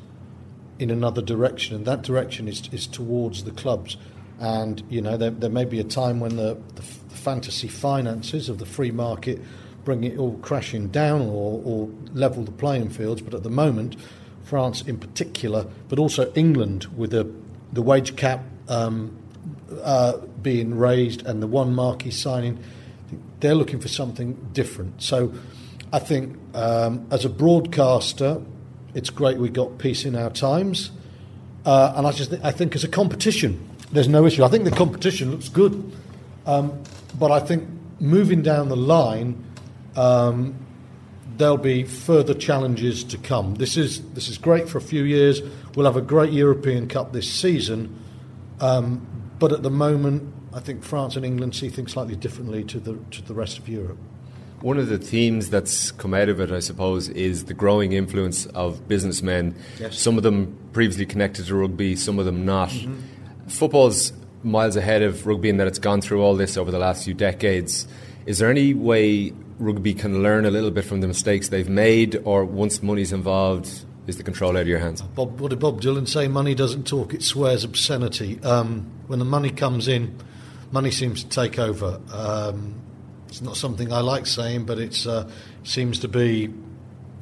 in 0.79 0.91
another 0.91 1.23
direction, 1.23 1.77
and 1.77 1.85
that 1.87 2.03
direction 2.03 2.49
is, 2.49 2.69
is 2.73 2.87
towards 2.87 3.45
the 3.45 3.51
clubs. 3.51 3.97
And 4.41 4.83
you 4.89 5.01
know, 5.01 5.17
there, 5.17 5.31
there 5.31 5.51
may 5.51 5.65
be 5.65 5.81
a 5.81 5.85
time 5.85 6.21
when 6.21 6.37
the, 6.37 6.57
the, 6.75 6.83
the 6.83 7.17
fantasy 7.17 7.69
finances 7.69 8.49
of 8.49 8.59
the 8.59 8.67
free 8.67 8.93
market 8.93 9.41
bring 9.85 10.05
it 10.05 10.19
all 10.19 10.37
crashing 10.39 10.89
down 10.89 11.23
or, 11.23 11.63
or 11.65 11.89
level 12.13 12.45
the 12.45 12.53
playing 12.53 12.91
fields. 12.91 13.21
But 13.21 13.35
at 13.35 13.43
the 13.43 13.51
moment, 13.51 13.97
France 14.45 14.83
in 14.83 14.99
particular, 14.99 15.67
but 15.89 15.99
also 15.99 16.33
England 16.35 16.87
with 16.97 17.11
the 17.11 17.31
the 17.73 17.83
wage 17.83 18.17
cap 18.17 18.43
um, 18.69 19.17
uh, 19.83 20.17
being 20.43 20.77
raised 20.77 21.27
and 21.27 21.43
the 21.43 21.47
one 21.47 21.75
marquee 21.75 22.11
signing, 22.11 22.59
they're 23.41 23.55
looking 23.55 23.81
for 23.81 23.89
something 23.89 24.35
different. 24.53 25.03
So 25.03 25.33
I 25.93 25.99
think 25.99 26.37
um, 26.55 27.07
as 27.11 27.25
a 27.25 27.31
broadcaster, 27.31 28.43
it's 28.95 29.11
great 29.11 29.39
we 29.39 29.49
got 29.49 29.79
peace 29.79 30.05
in 30.05 30.17
our 30.17 30.31
times. 30.31 30.91
Uh, 31.65 31.93
and 31.97 32.07
I 32.07 32.13
just 32.13 32.31
th- 32.31 32.43
I 32.43 32.51
think 32.51 32.75
as 32.75 32.85
a 32.85 32.89
competition, 32.89 33.69
there's 33.93 34.09
no 34.09 34.27
issue. 34.27 34.45
I 34.45 34.49
think 34.49 34.65
the 34.65 34.71
competition 34.71 35.31
looks 35.31 35.49
good. 35.49 35.93
Um, 36.47 36.83
but 37.19 37.31
I 37.31 37.41
think 37.41 37.69
moving 38.01 38.43
down 38.43 38.69
the 38.69 38.77
line, 38.77 39.45
um, 39.97 40.55
there'll 41.37 41.57
be 41.57 41.85
further 41.85 42.35
challenges 42.35 43.05
to 43.05 43.19
come. 43.19 43.55
This 43.57 43.77
is 43.77 44.03
this 44.13 44.29
is 44.29 44.39
great 44.39 44.69
for 44.69 44.79
a 44.79 44.83
few 44.83 45.05
years. 45.05 45.41
We'll 45.75 45.87
have 45.87 45.97
a 45.97 46.03
great 46.03 46.33
European 46.33 46.89
Cup 46.89 47.13
this 47.13 47.31
season, 47.31 47.99
um, 48.61 49.07
but 49.39 49.53
at 49.53 49.63
the 49.63 49.71
moment, 49.71 50.33
I 50.53 50.61
think 50.61 50.83
France 50.83 51.17
and 51.17 51.25
England 51.25 51.55
see 51.55 51.69
things 51.69 51.93
slightly 51.93 52.17
differently 52.17 52.65
to 52.65 52.81
the 52.81 52.99
to 53.11 53.23
the 53.23 53.35
rest 53.35 53.59
of 53.59 53.69
Europe. 53.69 53.99
One 54.61 54.79
of 54.79 54.89
the 54.89 54.99
themes 54.99 55.51
that's 55.51 55.93
come 55.93 56.15
out 56.15 56.29
of 56.29 56.41
it, 56.41 56.51
I 56.51 56.59
suppose, 56.59 57.09
is 57.11 57.45
the 57.45 57.55
growing 57.55 57.93
influence 57.93 58.47
of 58.47 58.89
businessmen. 58.89 59.55
Yes. 59.79 59.99
Some 59.99 60.17
of 60.17 60.25
them 60.25 60.57
previously 60.73 61.07
connected 61.07 61.47
to 61.47 61.55
rugby, 61.55 61.95
some 61.95 62.19
of 62.19 62.25
them 62.25 62.45
not. 62.45 62.71
Mhm. 62.71 62.97
Football's 63.47 64.13
miles 64.43 64.77
ahead 64.77 65.03
of 65.03 65.27
rugby 65.27 65.49
in 65.49 65.57
that 65.59 65.67
it's 65.67 65.79
gone 65.79 66.01
through 66.01 66.23
all 66.23 66.35
this 66.37 66.57
over 66.57 66.71
the 66.71 66.79
last 66.79 67.05
few 67.05 67.15
decades. 67.15 67.87
Is 68.27 68.39
there 68.39 68.51
any 68.51 68.75
way 68.75 69.33
rugby 69.59 69.95
can 69.95 70.23
learn 70.23 70.45
a 70.45 70.51
little 70.51 70.71
bit 70.71 70.85
from 70.85 71.01
the 71.01 71.09
mistakes 71.09 71.49
they've 71.49 71.69
made, 71.69 72.21
or 72.25 72.45
once 72.45 72.83
money's 72.83 73.13
involved, 73.13 73.69
is 74.07 74.17
the 74.17 74.23
control 74.23 74.57
out 74.57 74.63
of 74.63 74.69
your 74.69 74.79
hands? 74.79 75.03
Bob, 75.03 75.41
what 75.41 75.51
did 75.51 75.59
Bob 75.59 75.81
Dylan 75.81 76.09
say? 76.09 76.29
Money 76.29 76.55
doesn't 76.55 76.87
talk; 76.87 77.15
it 77.15 77.23
swears 77.23 77.65
obscenity. 77.65 78.39
Um, 78.43 78.87
when 79.07 79.19
the 79.19 79.25
money 79.25 79.51
comes 79.51 79.89
in, 79.89 80.15
money 80.73 80.91
seems 80.91 81.23
to 81.25 81.29
take 81.29 81.59
over. 81.59 82.01
Um, 82.13 82.75
it's 83.29 83.43
not 83.43 83.57
something 83.57 83.93
I 83.93 84.01
like 84.01 84.27
saying, 84.27 84.65
but 84.65 84.79
it 84.79 85.07
uh, 85.07 85.27
seems 85.63 85.99
to 86.01 86.09
be 86.09 86.53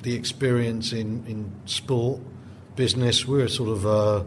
the 0.02 0.14
experience 0.14 0.92
in, 0.92 1.26
in 1.26 1.52
sport, 1.64 2.20
business. 2.76 3.26
We're 3.26 3.48
sort 3.48 3.70
of 3.70 3.86
uh, 3.86 4.24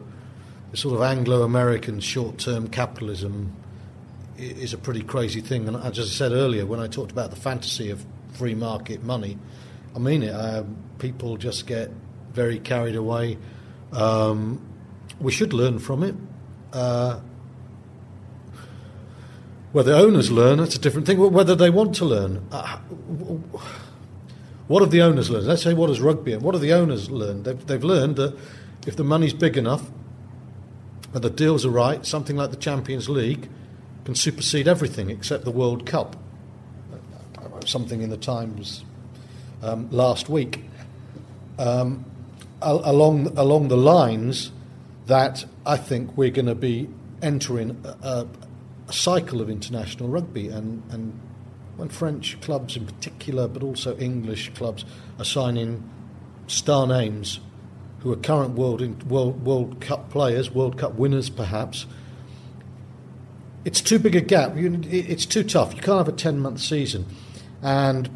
sort 0.74 0.96
of 0.96 1.02
Anglo-American 1.02 2.02
short-term 2.02 2.68
capitalism 2.68 3.56
is 4.38 4.74
a 4.74 4.78
pretty 4.78 5.02
crazy 5.02 5.42
thing. 5.42 5.68
And 5.68 5.78
as 5.78 6.00
I 6.00 6.04
said 6.04 6.32
earlier, 6.32 6.66
when 6.66 6.80
I 6.80 6.88
talked 6.88 7.12
about 7.12 7.30
the 7.30 7.36
fantasy 7.36 7.90
of 7.90 8.06
free 8.34 8.56
market 8.56 9.04
money, 9.04 9.38
I 9.96 10.00
mean 10.00 10.24
it. 10.24 10.32
Um, 10.32 10.78
people 11.00 11.38
just 11.38 11.66
get 11.66 11.92
very 12.34 12.60
carried 12.60 12.96
away. 12.96 13.38
Um, 13.92 14.62
we 15.20 15.32
should 15.32 15.54
learn 15.54 15.80
from 15.80 16.04
it. 16.04 16.16
Uh, 16.72 17.20
whether 19.72 19.93
owners 19.93 20.32
learn, 20.32 20.57
that's 20.57 20.76
a 20.76 20.80
different 20.80 21.07
thing. 21.07 21.20
Whether 21.20 21.55
they 21.55 21.70
want 21.70 21.95
to 21.95 22.05
learn. 22.05 22.45
Uh, 22.51 22.78
what 24.67 24.82
have 24.82 24.91
the 24.91 25.01
owners 25.01 25.30
learned? 25.30 25.47
Let's 25.47 25.63
say 25.63 25.74
what 25.74 25.89
has 25.89 25.99
rugby 25.99 26.34
and 26.34 26.43
what 26.43 26.53
have 26.53 26.61
the 26.61 26.74
owners 26.74 27.09
learned? 27.09 27.45
They've, 27.45 27.65
they've 27.65 27.84
learned 27.84 28.17
that 28.17 28.38
if 28.86 28.95
the 28.95 29.03
money's 29.03 29.34
big 29.34 29.57
enough 29.57 29.89
and 31.13 31.24
the 31.24 31.30
deals 31.30 31.65
are 31.65 31.72
right, 31.72 32.05
something 32.05 32.36
like 32.36 32.51
the 32.51 32.57
Champions 32.57 33.09
League 33.09 33.49
can 34.05 34.15
supersede 34.15 34.67
everything 34.67 35.09
except 35.09 35.43
the 35.43 35.51
World 35.51 35.86
Cup. 35.86 36.15
Something 37.65 38.01
in 38.01 38.09
the 38.09 38.17
Times 38.17 38.86
um, 39.61 39.89
last 39.91 40.30
week 40.30 40.63
um, 41.59 42.05
along 42.61 43.38
along 43.38 43.67
the 43.67 43.78
lines 43.78 44.51
that 45.07 45.45
I 45.65 45.78
think 45.78 46.17
we're 46.17 46.30
going 46.30 46.45
to 46.45 46.55
be 46.55 46.89
entering 47.22 47.84
a, 48.01 48.26
a, 48.90 48.94
cycle 48.94 49.42
of 49.42 49.50
international 49.50 50.10
rugby, 50.10 50.50
and, 50.50 50.84
and 50.92 51.20
when 51.78 51.90
French 51.90 52.40
clubs 52.42 52.76
in 52.76 52.86
particular, 52.86 53.48
but 53.48 53.64
also 53.64 53.98
English 53.98 54.54
clubs, 54.54 54.86
are 55.18 55.26
signing 55.26 55.90
star 56.48 56.88
names 56.88 57.40
who 58.00 58.12
are 58.12 58.18
current 58.18 58.56
world 58.56 58.82
in, 58.82 58.98
world 59.08 59.46
World 59.46 59.80
Cup 59.82 60.10
players, 60.10 60.52
World 60.52 60.78
Cup 60.78 60.96
winners, 60.96 61.30
perhaps. 61.30 61.86
It's 63.66 63.82
too 63.82 64.00
big 64.00 64.16
a 64.16 64.22
gap. 64.22 64.58
You, 64.58 64.82
it's 64.90 65.26
too 65.26 65.44
tough. 65.44 65.76
You 65.76 65.82
can't 65.82 65.98
have 65.98 66.08
a 66.08 66.14
ten 66.14 66.40
month 66.40 66.62
season, 66.62 67.06
and 67.62 68.10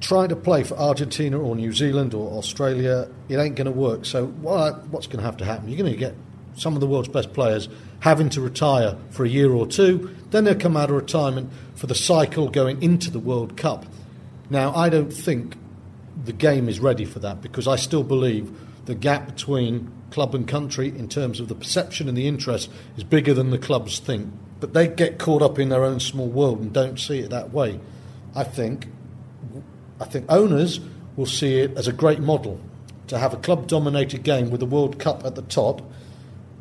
trying 0.00 0.28
to 0.28 0.36
play 0.36 0.62
for 0.62 0.78
Argentina 0.78 1.38
or 1.38 1.56
New 1.56 1.72
Zealand 1.72 2.14
or 2.14 2.38
Australia, 2.38 3.08
it 3.28 3.36
ain't 3.36 3.56
going 3.56 3.66
to 3.66 3.72
work. 3.72 4.04
So 4.04 4.26
what, 4.26 4.86
what's 4.88 5.06
going 5.06 5.18
to 5.18 5.24
have 5.24 5.36
to 5.38 5.44
happen? 5.44 5.68
You're 5.68 5.78
going 5.78 5.92
to 5.92 5.98
get 5.98 6.14
some 6.58 6.74
of 6.74 6.80
the 6.80 6.86
world's 6.86 7.08
best 7.08 7.32
players 7.32 7.68
having 8.00 8.28
to 8.30 8.40
retire 8.40 8.96
for 9.10 9.24
a 9.24 9.28
year 9.28 9.52
or 9.52 9.66
two. 9.66 10.14
Then 10.30 10.44
they'll 10.44 10.54
come 10.54 10.76
out 10.76 10.90
of 10.90 10.96
retirement 10.96 11.50
for 11.74 11.86
the 11.86 11.94
cycle 11.94 12.48
going 12.48 12.82
into 12.82 13.10
the 13.10 13.18
World 13.18 13.56
Cup. 13.56 13.86
Now, 14.50 14.74
I 14.74 14.88
don't 14.88 15.12
think 15.12 15.56
the 16.24 16.32
game 16.32 16.68
is 16.68 16.80
ready 16.80 17.04
for 17.04 17.18
that 17.20 17.40
because 17.40 17.68
I 17.68 17.76
still 17.76 18.02
believe 18.02 18.50
the 18.86 18.94
gap 18.94 19.26
between 19.26 19.90
club 20.10 20.34
and 20.34 20.48
country 20.48 20.88
in 20.88 21.08
terms 21.08 21.40
of 21.40 21.48
the 21.48 21.54
perception 21.54 22.08
and 22.08 22.16
the 22.16 22.26
interest 22.26 22.70
is 22.96 23.04
bigger 23.04 23.34
than 23.34 23.50
the 23.50 23.58
clubs 23.58 23.98
think. 23.98 24.32
But 24.60 24.72
they 24.72 24.88
get 24.88 25.18
caught 25.18 25.42
up 25.42 25.58
in 25.58 25.68
their 25.68 25.84
own 25.84 26.00
small 26.00 26.28
world 26.28 26.60
and 26.60 26.72
don't 26.72 26.98
see 26.98 27.18
it 27.18 27.30
that 27.30 27.52
way. 27.52 27.78
I 28.34 28.44
think 28.44 28.86
I 30.00 30.04
think 30.04 30.26
owners 30.28 30.80
will 31.16 31.26
see 31.26 31.58
it 31.58 31.76
as 31.76 31.88
a 31.88 31.92
great 31.92 32.20
model 32.20 32.60
to 33.08 33.18
have 33.18 33.34
a 33.34 33.36
club 33.36 33.66
dominated 33.66 34.22
game 34.22 34.50
with 34.50 34.60
the 34.60 34.66
World 34.66 34.98
Cup 34.98 35.24
at 35.24 35.34
the 35.34 35.42
top. 35.42 35.82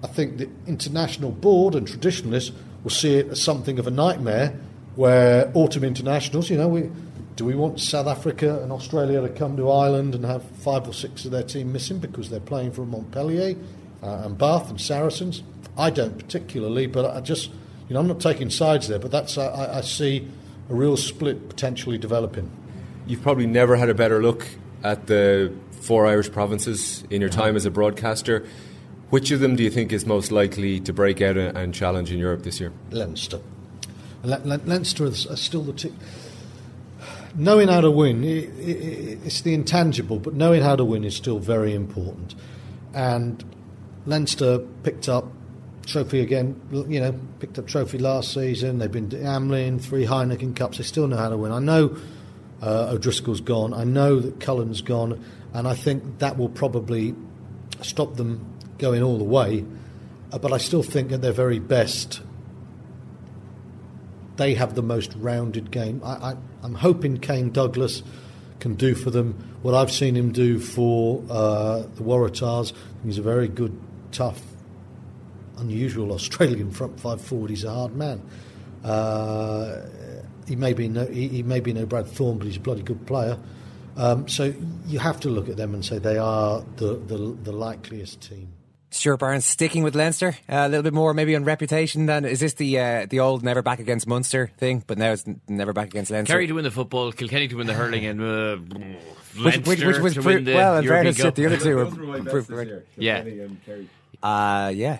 I 0.03 0.07
think 0.07 0.37
the 0.37 0.49
international 0.67 1.31
board 1.31 1.75
and 1.75 1.87
traditionalists 1.87 2.51
will 2.83 2.91
see 2.91 3.15
it 3.15 3.29
as 3.29 3.41
something 3.41 3.79
of 3.79 3.87
a 3.87 3.91
nightmare 3.91 4.59
where 4.95 5.51
autumn 5.53 5.83
internationals, 5.83 6.49
you 6.49 6.57
know, 6.57 6.67
we, 6.67 6.89
do 7.35 7.45
we 7.45 7.55
want 7.55 7.79
South 7.79 8.07
Africa 8.07 8.61
and 8.63 8.71
Australia 8.71 9.21
to 9.21 9.29
come 9.29 9.57
to 9.57 9.69
Ireland 9.69 10.15
and 10.15 10.25
have 10.25 10.43
five 10.43 10.87
or 10.87 10.93
six 10.93 11.25
of 11.25 11.31
their 11.31 11.43
team 11.43 11.71
missing 11.71 11.99
because 11.99 12.29
they're 12.29 12.39
playing 12.39 12.71
for 12.71 12.85
Montpellier 12.85 13.55
uh, 14.01 14.23
and 14.25 14.37
Bath 14.37 14.69
and 14.69 14.81
Saracens? 14.81 15.43
I 15.77 15.91
don't 15.91 16.17
particularly, 16.17 16.87
but 16.87 17.05
I 17.05 17.21
just, 17.21 17.49
you 17.87 17.93
know, 17.93 17.99
I'm 17.99 18.07
not 18.07 18.19
taking 18.19 18.49
sides 18.49 18.87
there, 18.87 18.99
but 18.99 19.11
that's, 19.11 19.37
I, 19.37 19.77
I 19.77 19.81
see 19.81 20.27
a 20.69 20.73
real 20.73 20.97
split 20.97 21.47
potentially 21.47 21.97
developing. 21.97 22.51
You've 23.05 23.21
probably 23.21 23.47
never 23.47 23.75
had 23.75 23.89
a 23.89 23.93
better 23.93 24.21
look 24.21 24.47
at 24.83 25.07
the 25.07 25.53
four 25.71 26.07
Irish 26.07 26.31
provinces 26.31 27.03
in 27.09 27.21
your 27.21 27.29
time 27.29 27.55
as 27.55 27.65
a 27.65 27.71
broadcaster. 27.71 28.45
Which 29.09 29.31
of 29.31 29.39
them 29.39 29.55
do 29.55 29.63
you 29.63 29.69
think 29.69 29.93
is 29.93 30.05
most 30.05 30.31
likely 30.31 30.79
to 30.81 30.91
break 30.91 31.21
out 31.21 31.37
and 31.37 31.73
challenge 31.73 32.11
in 32.11 32.19
Europe 32.19 32.43
this 32.43 32.59
year? 32.59 32.73
Leinster. 32.91 33.39
Le- 34.23 34.41
Le- 34.43 34.61
Leinster 34.65 35.05
is 35.05 35.27
still 35.35 35.63
the 35.63 35.73
t- 35.73 35.93
knowing 37.35 37.69
how 37.69 37.81
to 37.81 37.89
win. 37.91 38.23
i 38.23 38.27
i 38.27 39.17
it's 39.25 39.41
the 39.41 39.53
intangible, 39.53 40.19
but 40.19 40.33
knowing 40.33 40.61
how 40.61 40.75
to 40.75 40.83
win 40.83 41.05
is 41.05 41.15
still 41.15 41.39
very 41.39 41.73
important. 41.73 42.35
And 42.93 43.43
Leinster 44.05 44.59
picked 44.83 45.07
up 45.07 45.25
trophy 45.85 46.19
again. 46.19 46.59
You 46.71 46.99
know, 46.99 47.19
picked 47.39 47.57
up 47.57 47.67
trophy 47.67 47.99
last 47.99 48.33
season. 48.33 48.79
They've 48.79 48.91
been 48.91 49.09
Amlin, 49.09 49.79
three 49.79 50.05
Heineken 50.05 50.55
Cups. 50.55 50.79
They 50.79 50.83
still 50.83 51.07
know 51.07 51.17
how 51.17 51.29
to 51.29 51.37
win. 51.37 51.53
I 51.53 51.59
know 51.59 51.95
uh, 52.61 52.89
O'Driscoll's 52.91 53.41
gone. 53.41 53.73
I 53.73 53.85
know 53.85 54.19
that 54.19 54.41
Cullen's 54.41 54.81
gone, 54.81 55.23
and 55.53 55.65
I 55.67 55.75
think 55.75 56.19
that 56.19 56.37
will 56.37 56.49
probably 56.49 57.15
stop 57.81 58.15
them 58.17 58.56
going 58.77 59.03
all 59.03 59.17
the 59.17 59.23
way. 59.23 59.65
Uh, 60.31 60.37
but 60.37 60.51
I 60.51 60.57
still 60.57 60.83
think 60.83 61.11
at 61.11 61.21
their 61.21 61.31
very 61.31 61.59
best, 61.59 62.21
they 64.35 64.53
have 64.53 64.75
the 64.75 64.83
most 64.83 65.13
rounded 65.15 65.71
game. 65.71 66.01
I, 66.03 66.35
I'm 66.61 66.75
hoping 66.75 67.17
Kane 67.17 67.51
Douglas 67.51 68.03
can 68.59 68.75
do 68.75 68.95
for 68.95 69.09
them. 69.09 69.33
What 69.61 69.73
I've 69.73 69.91
seen 69.91 70.15
him 70.15 70.31
do 70.31 70.59
for 70.59 71.23
uh, 71.29 71.79
the 71.95 72.03
Waratahs, 72.03 72.73
he's 73.03 73.17
a 73.17 73.21
very 73.21 73.47
good, 73.47 73.79
tough, 74.11 74.41
unusual 75.57 76.11
Australian 76.11 76.71
front 76.71 76.99
five 76.99 77.21
forward. 77.21 77.49
He's 77.49 77.63
a 77.63 77.71
hard 77.71 77.95
man. 77.95 78.21
Uh, 78.83 79.81
he 80.47 80.55
may 80.55 80.73
be 80.73 80.87
no, 80.87 81.05
he, 81.05 81.27
he 81.27 81.43
may 81.43 81.59
be 81.59 81.73
no 81.73 81.85
Brad 81.85 82.07
Thorn, 82.07 82.37
but 82.37 82.47
he's 82.47 82.57
a 82.57 82.59
bloody 82.59 82.83
good 82.83 83.05
player. 83.05 83.37
Um, 83.95 84.27
so 84.27 84.53
you 84.85 84.99
have 84.99 85.19
to 85.21 85.29
look 85.29 85.49
at 85.49 85.57
them 85.57 85.73
and 85.73 85.83
say 85.83 85.97
they 85.97 86.17
are 86.17 86.63
the, 86.75 86.95
the, 86.95 87.37
the 87.43 87.51
likeliest 87.51 88.21
team. 88.21 88.53
Stuart 88.89 89.17
Barnes 89.17 89.45
sticking 89.45 89.83
with 89.83 89.95
Leinster 89.95 90.29
uh, 90.49 90.55
a 90.55 90.69
little 90.69 90.83
bit 90.83 90.93
more, 90.93 91.13
maybe 91.13 91.35
on 91.35 91.43
reputation. 91.43 92.05
Than 92.05 92.25
is 92.25 92.39
this 92.39 92.53
the 92.53 92.79
uh, 92.79 93.05
the 93.09 93.19
old 93.19 93.43
never 93.43 93.61
back 93.61 93.79
against 93.79 94.07
Munster 94.07 94.49
thing? 94.57 94.83
But 94.85 94.97
now 94.97 95.11
it's 95.11 95.25
never 95.47 95.73
back 95.73 95.87
against 95.87 96.11
Leinster. 96.11 96.33
Kerry 96.33 96.47
to 96.47 96.53
win 96.53 96.63
the 96.63 96.71
football, 96.71 97.11
Kilkenny 97.11 97.47
to 97.49 97.57
win 97.57 97.67
the 97.67 97.73
hurling, 97.73 98.05
and 98.05 98.21
uh, 98.21 98.55
which, 98.55 99.35
Leinster 99.37 99.69
which, 99.69 99.83
which 99.83 99.99
was 99.99 100.13
to 100.13 100.21
pre- 100.21 100.35
win 100.35 100.43
the 100.45 100.55
well, 100.55 100.77
in 100.77 100.87
fairness, 100.87 101.17
the 101.17 101.27
other 101.27 101.57
two 101.57 101.75
were 101.75 101.83
Those 101.85 101.97
were 101.97 102.05
my 102.05 102.19
bets 102.19 102.31
proved 102.31 102.49
this 102.49 102.57
right. 102.57 102.67
year. 102.67 102.85
Yeah. 102.95 103.17
And 103.17 103.65
Kerry. 103.65 103.89
Uh, 104.23 104.71
yeah. 104.73 104.99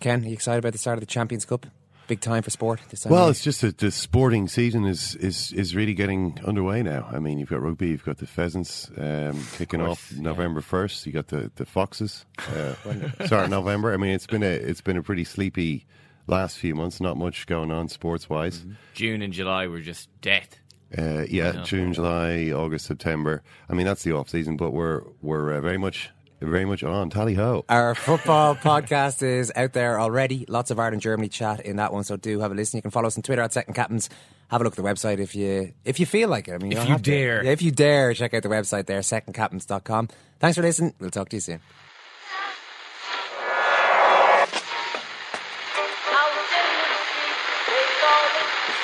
Ken, 0.00 0.24
are 0.24 0.26
you 0.28 0.32
excited 0.32 0.58
about 0.58 0.72
the 0.72 0.78
start 0.78 0.98
of 0.98 1.00
the 1.00 1.06
Champions 1.06 1.44
Cup? 1.44 1.66
Big 2.08 2.20
time 2.20 2.42
for 2.42 2.50
sport 2.50 2.80
this 2.88 3.02
time. 3.02 3.12
Well, 3.12 3.24
year. 3.24 3.30
it's 3.30 3.42
just 3.44 3.60
that 3.60 3.78
the 3.78 3.90
sporting 3.90 4.48
season 4.48 4.86
is, 4.86 5.14
is, 5.16 5.52
is 5.52 5.76
really 5.76 5.92
getting 5.94 6.38
underway 6.44 6.82
now. 6.82 7.06
I 7.12 7.18
mean, 7.18 7.38
you've 7.38 7.50
got 7.50 7.60
rugby, 7.62 7.88
you've 7.88 8.04
got 8.04 8.16
the 8.18 8.26
pheasants 8.26 8.90
um, 8.96 9.38
kicking 9.58 9.82
off 9.82 10.10
November 10.16 10.62
first. 10.62 11.04
You 11.06 11.12
got 11.12 11.28
the 11.28 11.50
the 11.54 11.66
foxes. 11.66 12.24
Uh, 12.48 13.26
sorry, 13.26 13.46
November. 13.48 13.92
I 13.92 13.98
mean, 13.98 14.10
it's 14.12 14.26
been 14.26 14.42
a 14.42 14.46
it's 14.46 14.80
been 14.80 14.96
a 14.96 15.02
pretty 15.02 15.24
sleepy 15.24 15.86
last 16.26 16.56
few 16.56 16.74
months. 16.74 16.98
Not 17.00 17.16
much 17.18 17.46
going 17.46 17.70
on 17.70 17.88
sports 17.88 18.28
wise. 18.28 18.64
June 18.94 19.20
and 19.22 19.32
July 19.32 19.66
were 19.66 19.80
just 19.80 20.08
death. 20.22 20.58
Uh, 20.96 21.26
yeah, 21.28 21.52
Yeah. 21.52 21.62
June, 21.64 21.92
July, 21.92 22.50
August, 22.50 22.86
September. 22.86 23.42
I 23.68 23.74
mean, 23.74 23.84
that's 23.84 24.02
the 24.02 24.12
off 24.12 24.30
season, 24.30 24.56
but 24.56 24.70
we're 24.72 25.02
we're 25.20 25.52
uh, 25.52 25.60
very 25.60 25.76
much 25.78 26.08
very 26.40 26.64
much 26.64 26.82
on. 26.84 27.10
Tally 27.10 27.34
ho! 27.34 27.64
Our 27.68 27.94
football 27.94 28.54
podcast 28.70 29.22
is 29.22 29.50
out 29.56 29.72
there 29.72 30.00
already. 30.00 30.44
Lots 30.48 30.70
of 30.70 30.78
Ireland 30.78 31.02
Germany 31.02 31.28
chat 31.28 31.60
in 31.60 31.76
that 31.76 31.92
one, 31.92 32.04
so 32.04 32.16
do 32.16 32.40
have 32.40 32.52
a 32.52 32.54
listen. 32.54 32.78
You 32.78 32.82
can 32.82 32.90
follow 32.90 33.06
us 33.08 33.16
on 33.16 33.22
Twitter 33.22 33.42
at 33.42 33.52
Second 33.52 33.74
Captains. 33.74 34.08
Have 34.50 34.60
a 34.60 34.64
look 34.64 34.72
at 34.78 34.82
the 34.82 34.88
website 34.88 35.18
if 35.18 35.34
you 35.34 35.72
if 35.84 36.00
you 36.00 36.06
feel 36.06 36.28
like 36.28 36.48
it. 36.48 36.54
I 36.54 36.58
mean, 36.58 36.72
If 36.72 36.78
you 36.84 36.90
have 36.92 37.02
to. 37.02 37.10
dare. 37.10 37.42
If 37.44 37.60
you 37.62 37.70
dare, 37.70 38.14
check 38.14 38.32
out 38.34 38.42
the 38.42 38.48
website 38.48 38.86
there, 38.86 39.00
secondcaptains.com. 39.00 40.08
Thanks 40.40 40.56
for 40.56 40.62
listening. 40.62 40.94
We'll 41.00 41.10
talk 41.10 41.28
to 41.30 41.36
you 41.36 41.40
soon. 41.40 41.60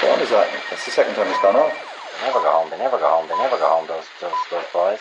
What 0.05 0.21
is 0.21 0.31
that? 0.31 0.49
That's 0.71 0.85
the 0.85 0.91
second 0.91 1.15
time 1.15 1.29
it's 1.29 1.41
gone 1.41 1.57
off. 1.57 1.73
They 2.21 2.27
never 2.27 2.41
go 2.41 2.51
home. 2.53 2.71
They 2.71 2.79
never 2.79 2.99
go 2.99 3.09
home. 3.09 3.29
They 3.29 3.37
never 3.39 3.57
go 3.57 3.69
home. 3.69 3.87
Those 3.89 4.05
those 4.21 4.37
those 4.51 4.65
boys. 4.73 5.01